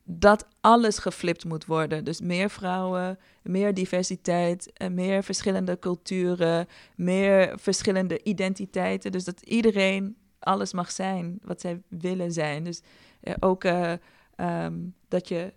dat 0.04 0.46
alles 0.60 0.98
geflipt 0.98 1.44
moet 1.44 1.66
worden. 1.66 2.04
Dus 2.04 2.20
meer 2.20 2.50
vrouwen, 2.50 3.18
meer 3.42 3.74
diversiteit, 3.74 4.72
en 4.72 4.94
meer 4.94 5.22
verschillende 5.22 5.78
culturen, 5.78 6.66
meer 6.96 7.58
verschillende 7.58 8.22
identiteiten. 8.22 9.12
Dus 9.12 9.24
dat 9.24 9.40
iedereen 9.40 10.16
alles 10.38 10.72
mag 10.72 10.90
zijn 10.90 11.38
wat 11.42 11.60
zij 11.60 11.82
willen 11.88 12.32
zijn. 12.32 12.64
Dus 12.64 12.82
eh, 13.20 13.34
ook 13.40 13.64
eh, 13.64 13.92
ehm, 14.36 14.74
dat 15.08 15.28
je. 15.28 15.52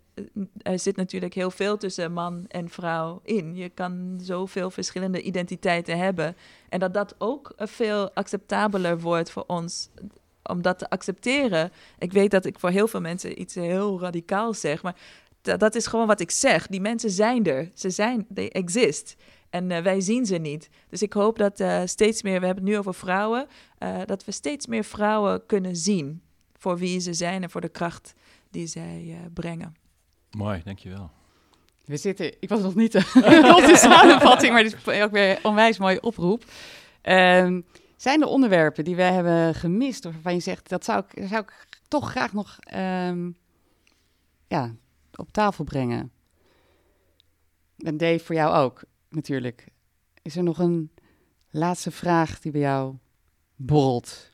Er 0.62 0.80
zit 0.80 0.96
natuurlijk 0.96 1.34
heel 1.34 1.52
veel 1.52 1.78
tussen 1.78 2.14
man 2.14 2.46
en 2.48 2.70
vrouw 2.70 3.20
in. 3.24 3.56
Je 3.56 3.70
kan 3.70 4.20
zoveel 4.22 4.72
verschillende 4.72 5.22
identiteiten 5.22 5.98
hebben. 5.98 6.36
En 6.70 6.80
dat 6.80 6.94
dat 6.94 7.16
ook 7.18 7.54
eh, 7.56 7.68
veel 7.68 8.14
acceptabeler 8.14 9.00
wordt 9.00 9.32
voor 9.32 9.44
ons 9.48 9.90
om 10.44 10.62
dat 10.62 10.80
te 10.80 10.90
accepteren. 10.90 11.72
Ik 11.98 12.12
weet 12.12 12.32
dat 12.32 12.46
ik 12.46 12.60
voor 12.60 12.70
heel 12.70 12.88
veel 12.88 13.02
mensen 13.02 13.42
iets 13.42 13.56
heel 13.56 14.00
radicaals 14.00 14.60
zeg, 14.60 14.84
maar 14.84 14.96
dat, 15.42 15.76
is 15.76 15.88
gewoon 15.88 16.08
wat 16.08 16.20
ik 16.20 16.32
zeg. 16.32 16.68
Die 16.68 16.82
mensen 16.82 17.10
zijn 17.10 17.46
er. 17.46 17.70
Ze 17.74 17.90
zijn, 17.90 18.28
they 18.34 18.50
exist. 18.50 19.16
En 19.50 19.72
eh, 19.72 19.82
wij 19.84 20.02
zien 20.02 20.26
ze 20.26 20.36
niet. 20.36 20.70
Dus 20.90 21.02
ik 21.02 21.14
hoop 21.14 21.38
dat 21.38 21.60
eh, 21.60 21.82
steeds 21.86 22.22
meer, 22.22 22.40
we 22.40 22.46
hebben 22.46 22.64
het 22.64 22.74
nu 22.74 22.80
over 22.80 22.94
vrouwen, 22.94 23.48
eh, 23.78 23.98
dat 24.06 24.26
we 24.26 24.32
steeds 24.32 24.68
meer 24.68 24.84
vrouwen 24.84 25.46
kunnen 25.46 25.76
zien 25.76 26.22
voor 26.58 26.78
wie 26.78 27.00
ze 27.00 27.14
zijn 27.14 27.44
en 27.44 27.50
voor 27.50 27.62
de 27.62 27.70
kracht 27.70 28.14
die 28.50 28.68
zij 28.68 29.06
eh, 29.08 29.32
brengen. 29.34 29.76
Mooi, 30.32 30.62
dankjewel. 30.64 31.12
We 31.86 31.98
zitten, 31.98 32.42
ik 32.42 32.50
was 32.50 32.62
nog 32.62 32.76
niet 32.76 32.96
eh, 32.96 33.14
de 33.68 33.78
samenvatting, 33.78 34.54
maar 34.54 34.64
dit 34.64 34.74
is 34.74 35.02
ook 35.02 35.12
weer 35.12 35.30
een 35.30 35.44
onwijs 35.44 35.78
mooie 35.78 36.02
oproep. 36.02 36.46
Ehm, 37.02 37.62
zijn 37.98 38.22
er 38.22 38.28
onderwerpen 38.28 38.84
die 38.84 38.96
wij 38.96 39.14
hebben 39.14 39.56
gemist, 39.56 40.06
of 40.06 40.14
waarvan 40.14 40.34
je 40.34 40.40
zegt, 40.40 40.70
dat 40.70 40.86
zou 40.86 41.04
ik, 41.10 41.28
zou 41.28 41.42
ik 41.42 41.68
toch 41.88 42.10
graag 42.10 42.34
nog 42.34 42.58
ehm, 42.60 43.32
ja, 44.48 44.76
op 45.16 45.32
tafel 45.32 45.64
brengen? 45.64 46.12
En 47.78 47.98
Dave, 47.98 48.20
voor 48.20 48.36
jou 48.36 48.56
ook, 48.56 48.84
natuurlijk. 49.10 49.68
Is 50.22 50.36
er 50.36 50.44
nog 50.44 50.60
een 50.60 50.92
laatste 51.50 51.92
vraag 51.92 52.40
die 52.40 52.52
bij 52.52 52.62
jou 52.62 52.96
borrelt? 53.56 54.29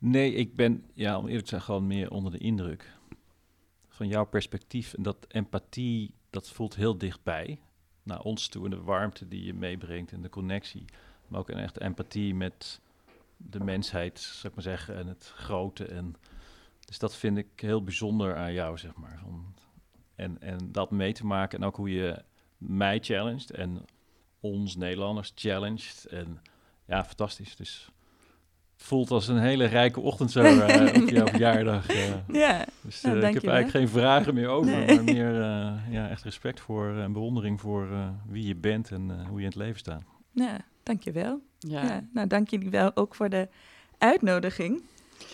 Nee, 0.00 0.34
ik 0.34 0.56
ben, 0.56 0.84
ja, 0.94 1.18
om 1.18 1.26
eerlijk 1.26 1.42
te 1.42 1.48
zijn, 1.48 1.60
gewoon 1.60 1.86
meer 1.86 2.10
onder 2.10 2.32
de 2.32 2.38
indruk 2.38 2.96
van 3.88 4.08
jouw 4.08 4.24
perspectief. 4.24 4.94
En 4.94 5.02
dat 5.02 5.26
empathie, 5.28 6.14
dat 6.30 6.48
voelt 6.48 6.74
heel 6.74 6.98
dichtbij 6.98 7.60
naar 8.02 8.20
ons 8.20 8.48
toe. 8.48 8.64
En 8.64 8.70
de 8.70 8.82
warmte 8.82 9.28
die 9.28 9.44
je 9.44 9.54
meebrengt 9.54 10.12
en 10.12 10.22
de 10.22 10.28
connectie. 10.28 10.84
Maar 11.28 11.40
ook 11.40 11.48
een 11.48 11.58
echte 11.58 11.82
empathie 11.82 12.34
met 12.34 12.80
de 13.36 13.60
mensheid, 13.60 14.20
zou 14.20 14.48
ik 14.48 14.54
maar 14.54 14.76
zeggen, 14.76 14.96
en 14.96 15.06
het 15.06 15.32
grote. 15.36 15.84
En, 15.84 16.14
dus 16.84 16.98
dat 16.98 17.16
vind 17.16 17.36
ik 17.36 17.48
heel 17.56 17.84
bijzonder 17.84 18.36
aan 18.36 18.52
jou, 18.52 18.78
zeg 18.78 18.94
maar. 18.94 19.22
En, 20.14 20.40
en 20.40 20.72
dat 20.72 20.90
mee 20.90 21.12
te 21.12 21.26
maken 21.26 21.58
en 21.58 21.66
ook 21.66 21.76
hoe 21.76 21.90
je 21.90 22.22
mij 22.58 22.98
challenged 22.98 23.50
en 23.50 23.84
ons 24.40 24.76
Nederlanders 24.76 25.32
challenged. 25.34 26.06
En 26.10 26.42
ja, 26.84 27.04
fantastisch. 27.04 27.56
Dus 27.56 27.90
voelt 28.82 29.10
als 29.10 29.28
een 29.28 29.38
hele 29.38 29.64
rijke 29.64 30.00
ochtend 30.00 30.30
zo 30.30 30.40
eh, 30.44 31.02
op 31.02 31.08
jouw 31.08 31.26
verjaardag. 31.26 31.86
eh. 31.88 31.96
Ja, 32.32 32.64
Dus 32.80 33.00
Nou, 33.00 33.20
eh, 33.20 33.28
ik 33.28 33.34
heb 33.34 33.42
wel. 33.42 33.54
eigenlijk 33.54 33.84
geen 33.92 34.00
vragen 34.02 34.34
meer 34.34 34.48
over, 34.48 34.70
Nee. 34.72 34.94
maar 34.94 35.04
meer 35.04 35.40
eh, 35.42 35.72
ja, 35.90 36.08
echt 36.08 36.22
respect 36.22 36.60
voor 36.60 36.96
en 36.96 37.12
bewondering 37.12 37.60
voor 37.60 37.88
eh, 37.92 38.08
wie 38.28 38.46
je 38.46 38.54
bent 38.56 38.90
en 38.90 39.10
eh, 39.10 39.26
hoe 39.28 39.34
je 39.38 39.44
in 39.44 39.50
het 39.50 39.54
leven 39.58 39.78
staat. 39.78 40.02
ja 40.32 40.56
dankjewel. 40.82 41.40
Ja. 41.58 41.82
Ja. 41.82 42.04
nou, 42.12 42.26
dank 42.26 42.48
jullie 42.50 42.70
wel 42.70 42.96
ook 42.96 43.14
voor 43.14 43.28
de 43.28 43.48
uitnodiging. 43.98 44.82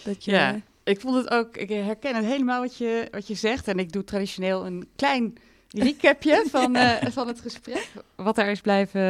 Dat 0.05 0.25
je, 0.25 0.31
Ja. 0.31 0.57
Ik 0.85 1.01
vond 1.01 1.17
het 1.17 1.31
ook, 1.31 1.57
ik 1.57 1.69
herken 1.69 2.15
het 2.15 2.25
helemaal 2.25 2.61
wat 2.61 2.77
je, 2.77 3.09
wat 3.11 3.27
je 3.27 3.35
zegt. 3.35 3.69
En 3.69 3.79
ik 3.79 3.93
doe 3.93 4.05
traditioneel 4.05 4.67
een 4.67 4.89
klein 4.97 5.35
recapje 5.71 6.45
van, 6.51 6.77
eh, 6.77 7.07
van 7.11 7.27
het 7.29 7.41
gesprek. 7.41 7.89
Wat 8.15 8.35
daar 8.37 8.51
is 8.51 8.61
blijven, 8.61 9.01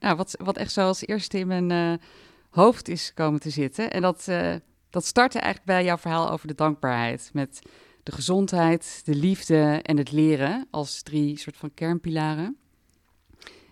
nou, 0.00 0.16
wat, 0.16 0.36
wat 0.42 0.56
echt 0.56 0.72
zo 0.72 0.80
als 0.86 1.06
eerste 1.06 1.38
in 1.38 1.46
mijn 1.46 1.70
eh, 1.70 1.92
hoofd 2.56 2.88
is 2.88 3.14
komen 3.14 3.40
te 3.40 3.50
zitten. 3.50 3.90
En 3.90 4.02
dat, 4.02 4.28
eh, 4.28 4.54
dat 4.90 5.04
startte 5.04 5.38
eigenlijk 5.38 5.66
bij 5.72 5.84
jouw 5.84 5.96
verhaal 5.96 6.30
over 6.30 6.46
de 6.46 6.54
dankbaarheid. 6.54 7.30
Met 7.32 7.60
de 8.02 8.12
gezondheid, 8.12 9.02
de 9.04 9.14
liefde 9.14 9.80
en 9.82 9.96
het 9.96 10.12
leren 10.12 10.66
als 10.70 11.02
drie 11.02 11.38
soort 11.38 11.56
van 11.56 11.74
kernpilaren. 11.74 12.56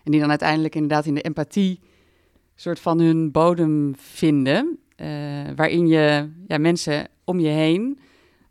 En 0.03 0.11
die 0.11 0.19
dan 0.19 0.29
uiteindelijk 0.29 0.75
inderdaad 0.75 1.05
in 1.05 1.13
de 1.13 1.21
empathie 1.21 1.79
soort 2.55 2.79
van 2.79 2.99
hun 2.99 3.31
bodem 3.31 3.93
vinden. 3.97 4.79
eh, 4.95 5.07
waarin 5.55 5.87
je 5.87 6.29
ja, 6.47 6.57
mensen 6.57 7.07
om 7.23 7.39
je 7.39 7.47
heen 7.47 7.99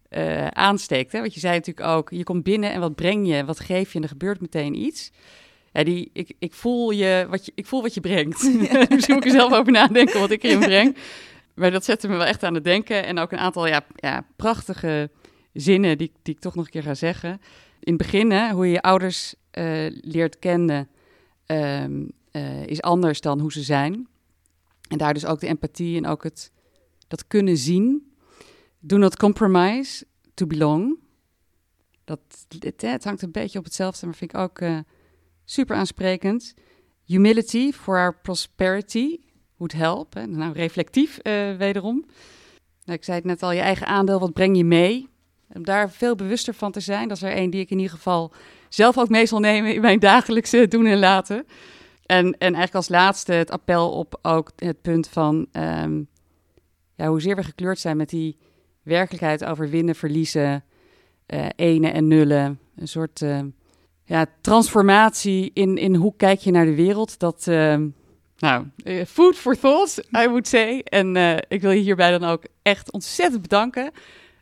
eh, 0.09 0.47
aansteekt. 0.47 1.13
Hè? 1.13 1.21
Want 1.21 1.35
je 1.35 1.41
zei 1.41 1.55
natuurlijk 1.55 1.87
ook, 1.87 2.11
je 2.11 2.23
komt 2.23 2.43
binnen 2.43 2.73
en 2.73 2.81
wat 2.81 2.95
breng 2.95 3.29
je, 3.29 3.45
wat 3.45 3.61
geef 3.61 3.91
je 3.91 3.97
en 3.97 4.03
er 4.03 4.09
gebeurt 4.09 4.41
meteen 4.41 4.75
iets. 4.75 5.13
Ja, 5.75 5.85
die, 5.85 6.11
ik, 6.13 6.33
ik, 6.39 6.53
voel 6.53 6.91
je, 6.91 7.27
wat 7.29 7.47
je, 7.47 7.53
ik 7.55 7.67
voel 7.67 7.83
wat 7.83 7.95
je 7.95 8.01
brengt. 8.01 8.43
Misschien 8.89 9.15
moet 9.15 9.25
ik 9.25 9.25
er 9.25 9.39
zelf 9.39 9.53
over 9.53 9.73
nadenken 9.73 10.21
wat 10.21 10.31
ik 10.31 10.43
erin 10.43 10.59
breng. 10.59 10.97
Maar 11.55 11.71
dat 11.71 11.85
zette 11.85 12.09
me 12.09 12.17
wel 12.17 12.27
echt 12.27 12.43
aan 12.43 12.55
het 12.55 12.65
denken. 12.65 13.05
En 13.05 13.19
ook 13.19 13.33
een 13.33 13.39
aantal 13.39 13.67
ja, 13.67 13.85
ja, 13.95 14.27
prachtige 14.37 15.11
zinnen 15.53 15.99
die, 15.99 16.13
die 16.23 16.35
ik 16.35 16.41
toch 16.41 16.55
nog 16.55 16.65
een 16.65 16.71
keer 16.71 16.83
ga 16.83 16.95
zeggen. 16.95 17.31
In 17.81 17.93
het 17.93 17.97
begin, 17.97 18.31
hè, 18.31 18.53
hoe 18.53 18.67
je 18.67 18.73
je 18.73 18.83
ouders 18.83 19.35
eh, 19.51 19.87
leert 19.91 20.39
kennen 20.39 20.89
ehm, 21.47 22.05
eh, 22.31 22.67
is 22.67 22.83
anders 22.83 23.21
dan 23.21 23.41
hoe 23.41 23.53
ze 23.53 23.63
zijn. 23.63 24.09
En 24.89 24.99
daar 24.99 25.15
dus 25.15 25.27
ook 25.27 25.41
de 25.41 25.47
empathie 25.47 25.97
en 25.97 26.07
ook 26.07 26.23
het 26.23 26.53
dat 27.09 27.27
kunnen 27.27 27.57
zien. 27.57 28.15
Do 28.79 28.97
not 28.97 29.17
compromise 29.17 30.07
to 30.35 30.47
belong. 30.47 30.99
Dat, 32.05 32.21
het, 32.59 32.81
het 32.81 33.05
hangt 33.05 33.23
een 33.23 33.33
beetje 33.33 33.59
op 33.59 33.65
hetzelfde, 33.65 34.07
maar 34.07 34.15
vind 34.15 34.33
ik 34.33 34.41
ook 34.41 34.61
uh, 34.61 34.79
super 35.45 35.77
aansprekend. 35.77 36.55
Humility 37.05 37.73
for 37.73 37.97
our 37.97 38.19
prosperity 38.23 39.19
would 39.57 39.73
help. 39.73 40.15
Hè. 40.15 40.27
Nou, 40.27 40.53
reflectief 40.53 41.19
uh, 41.23 41.57
wederom. 41.57 42.05
Nou, 42.85 42.99
ik 42.99 43.05
zei 43.05 43.17
het 43.17 43.27
net 43.27 43.43
al, 43.43 43.53
je 43.53 43.61
eigen 43.61 43.87
aandeel, 43.87 44.21
wat 44.21 44.33
breng 44.33 44.57
je 44.57 44.65
mee? 44.65 45.09
Om 45.53 45.65
daar 45.65 45.91
veel 45.91 46.15
bewuster 46.15 46.55
van 46.55 46.73
te 46.73 46.81
zijn. 46.81 47.09
Dat 47.09 47.17
is 47.17 47.23
er 47.23 47.33
één 47.33 47.51
die 47.51 47.61
ik 47.61 47.71
in 47.71 47.79
ieder 47.79 47.97
geval 47.97 48.33
zelf 48.69 48.99
ook 48.99 49.09
mee 49.09 49.27
zal 49.27 49.41
nemen 49.41 49.75
in 49.75 49.81
mijn 49.81 49.99
dagelijkse 49.99 50.69
doen 50.69 50.87
en 50.87 50.99
laten. 50.99 51.47
En, 52.07 52.27
en 52.27 52.39
eigenlijk 52.39 52.75
als 52.75 52.89
laatste 52.89 53.33
het 53.33 53.51
appel 53.51 53.91
op 53.91 54.19
ook 54.23 54.53
het 54.57 54.83
punt 54.83 55.09
van 55.09 55.47
um, 55.53 56.09
ja, 56.95 57.09
hoezeer 57.09 57.37
we 57.37 57.43
gekleurd 57.43 57.79
zijn 57.79 57.97
met 57.97 58.09
die 58.09 58.39
werkelijkheid 58.83 59.45
over 59.45 59.71
winnen, 59.71 59.95
verliezen, 59.95 60.65
uh, 61.27 61.47
ene 61.57 61.89
en 61.89 62.09
nullen. 62.09 62.59
Een 62.77 62.89
soort 62.89 63.21
uh, 63.21 63.41
ja, 64.05 64.27
transformatie 64.41 65.51
in, 65.55 65.79
in 65.79 65.95
hoe 65.95 66.15
kijk 66.17 66.41
je 66.41 66.51
naar 66.51 66.65
de 66.65 66.75
wereld. 66.75 67.19
Dat, 67.19 67.47
uh, 67.49 67.77
nou, 68.39 68.67
food 69.07 69.37
for 69.37 69.59
thought, 69.59 69.99
I 69.99 70.27
would 70.27 70.49
say. 70.49 70.79
En 70.79 71.17
ik 71.49 71.61
wil 71.61 71.71
je 71.71 71.81
hierbij 71.81 72.19
dan 72.19 72.25
ook 72.25 72.43
echt 72.63 72.93
ontzettend 72.93 73.43
bedanken. 73.43 73.91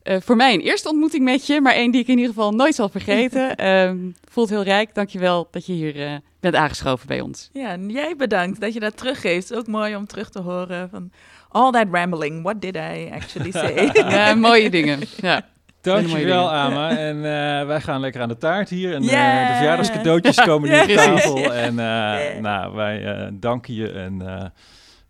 voor 0.03 0.37
mij 0.37 0.55
een 0.55 0.61
eerste 0.61 0.89
ontmoeting 0.89 1.25
met 1.25 1.47
je, 1.47 1.61
maar 1.61 1.75
één 1.75 1.91
die 1.91 2.01
ik 2.01 2.09
in 2.09 2.17
ieder 2.17 2.35
geval 2.35 2.53
nooit 2.53 2.75
zal 2.75 2.89
vergeten. 2.89 3.67
um, 3.69 4.15
voelt 4.33 4.49
heel 4.49 4.63
rijk. 4.63 4.95
Dankjewel 4.95 5.49
dat 5.51 5.67
je 5.67 5.73
hier 5.73 6.21
bent 6.41 6.55
aangeschoven 6.55 7.07
bij 7.07 7.21
ons. 7.21 7.49
Ja, 7.53 7.69
en 7.69 7.89
jij 7.89 8.17
bedankt 8.17 8.61
dat 8.61 8.75
je 8.75 8.81
dat 8.81 8.97
teruggeeft. 8.97 9.55
Ook 9.55 9.67
mooi 9.67 9.97
om 9.97 10.07
terug 10.07 10.31
te 10.31 10.41
horen 10.41 10.89
van 10.91 11.11
all 11.53 11.71
that 11.71 11.87
rambling. 11.91 12.43
What 12.43 12.61
did 12.61 12.77
I 12.77 13.11
actually 13.13 13.53
say? 13.53 13.91
ja, 14.11 14.35
mooie 14.35 14.71
dingen. 14.71 15.01
Ja. 15.21 15.47
Dankjewel, 15.83 16.53
Ama. 16.53 16.97
En 16.97 17.17
uh, 17.17 17.67
wij 17.67 17.81
gaan 17.81 18.01
lekker 18.01 18.21
aan 18.21 18.29
de 18.29 18.39
taart 18.39 18.69
hier. 18.69 18.95
En 18.95 19.03
yeah. 19.03 19.43
uh, 19.43 19.49
de 19.49 19.55
verjaardagscadeautjes 19.55 20.37
komen 20.51 20.71
nu 20.71 20.81
op 20.81 20.89
tafel. 20.89 21.53
En 21.53 21.73
uh, 21.73 22.41
nou, 22.41 22.75
wij 22.75 23.31
danken 23.33 23.75
je 23.75 23.91
en 23.91 24.19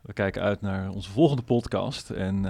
we 0.02 0.12
kijken 0.12 0.42
uit 0.42 0.60
naar 0.60 0.90
onze 0.90 1.10
volgende 1.10 1.42
podcast. 1.42 2.10
En 2.10 2.46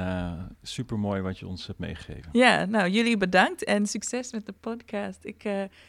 super 0.63 0.99
mooi 0.99 1.21
wat 1.21 1.39
je 1.39 1.47
ons 1.47 1.67
hebt 1.67 1.79
meegegeven. 1.79 2.29
Ja, 2.33 2.65
nou, 2.65 2.91
jullie 2.91 3.17
bedankt 3.17 3.65
en 3.65 3.87
succes 3.87 4.33
met 4.33 4.47
de 4.47 4.55
podcast. 4.61 5.19
Ik, 5.23 5.45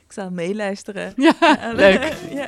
ik 0.06 0.12
zal 0.12 0.32
meeluisteren. 0.32 1.14
Ja, 1.16 1.34
leuk. 1.74 2.14
ja. 2.40 2.48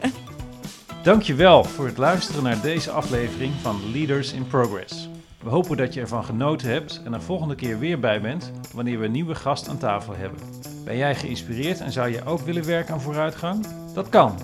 Dankjewel 1.03 1.63
voor 1.63 1.85
het 1.85 1.97
luisteren 1.97 2.43
naar 2.43 2.61
deze 2.61 2.91
aflevering 2.91 3.53
van 3.53 3.91
Leaders 3.91 4.33
in 4.33 4.47
Progress. 4.47 5.09
We 5.45 5.51
hopen 5.51 5.77
dat 5.77 5.93
je 5.93 6.01
ervan 6.01 6.23
genoten 6.23 6.69
hebt 6.69 7.01
en 7.03 7.13
er 7.13 7.21
volgende 7.21 7.55
keer 7.55 7.79
weer 7.79 7.99
bij 7.99 8.21
bent 8.21 8.51
wanneer 8.73 8.99
we 8.99 9.05
een 9.05 9.11
nieuwe 9.11 9.35
gast 9.35 9.67
aan 9.67 9.77
tafel 9.77 10.15
hebben. 10.15 10.39
Ben 10.83 10.97
jij 10.97 11.15
geïnspireerd 11.15 11.79
en 11.79 11.91
zou 11.91 12.09
je 12.09 12.25
ook 12.25 12.39
willen 12.39 12.65
werken 12.65 12.93
aan 12.93 13.01
vooruitgang? 13.01 13.65
Dat 13.93 14.09
kan. 14.09 14.39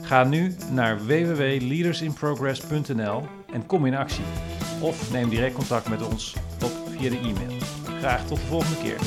Ga 0.00 0.24
nu 0.24 0.56
naar 0.70 1.06
www.leadersinprogress.nl 1.06 3.22
en 3.52 3.66
kom 3.66 3.86
in 3.86 3.94
actie. 3.94 4.24
Of 4.80 5.12
neem 5.12 5.28
direct 5.28 5.54
contact 5.54 5.88
met 5.88 6.06
ons 6.06 6.36
op 6.64 6.72
via 6.98 7.10
de 7.10 7.18
e-mail. 7.18 7.56
Graag 7.98 8.26
tot 8.26 8.38
de 8.38 8.46
volgende 8.46 8.76
keer. 8.82 8.98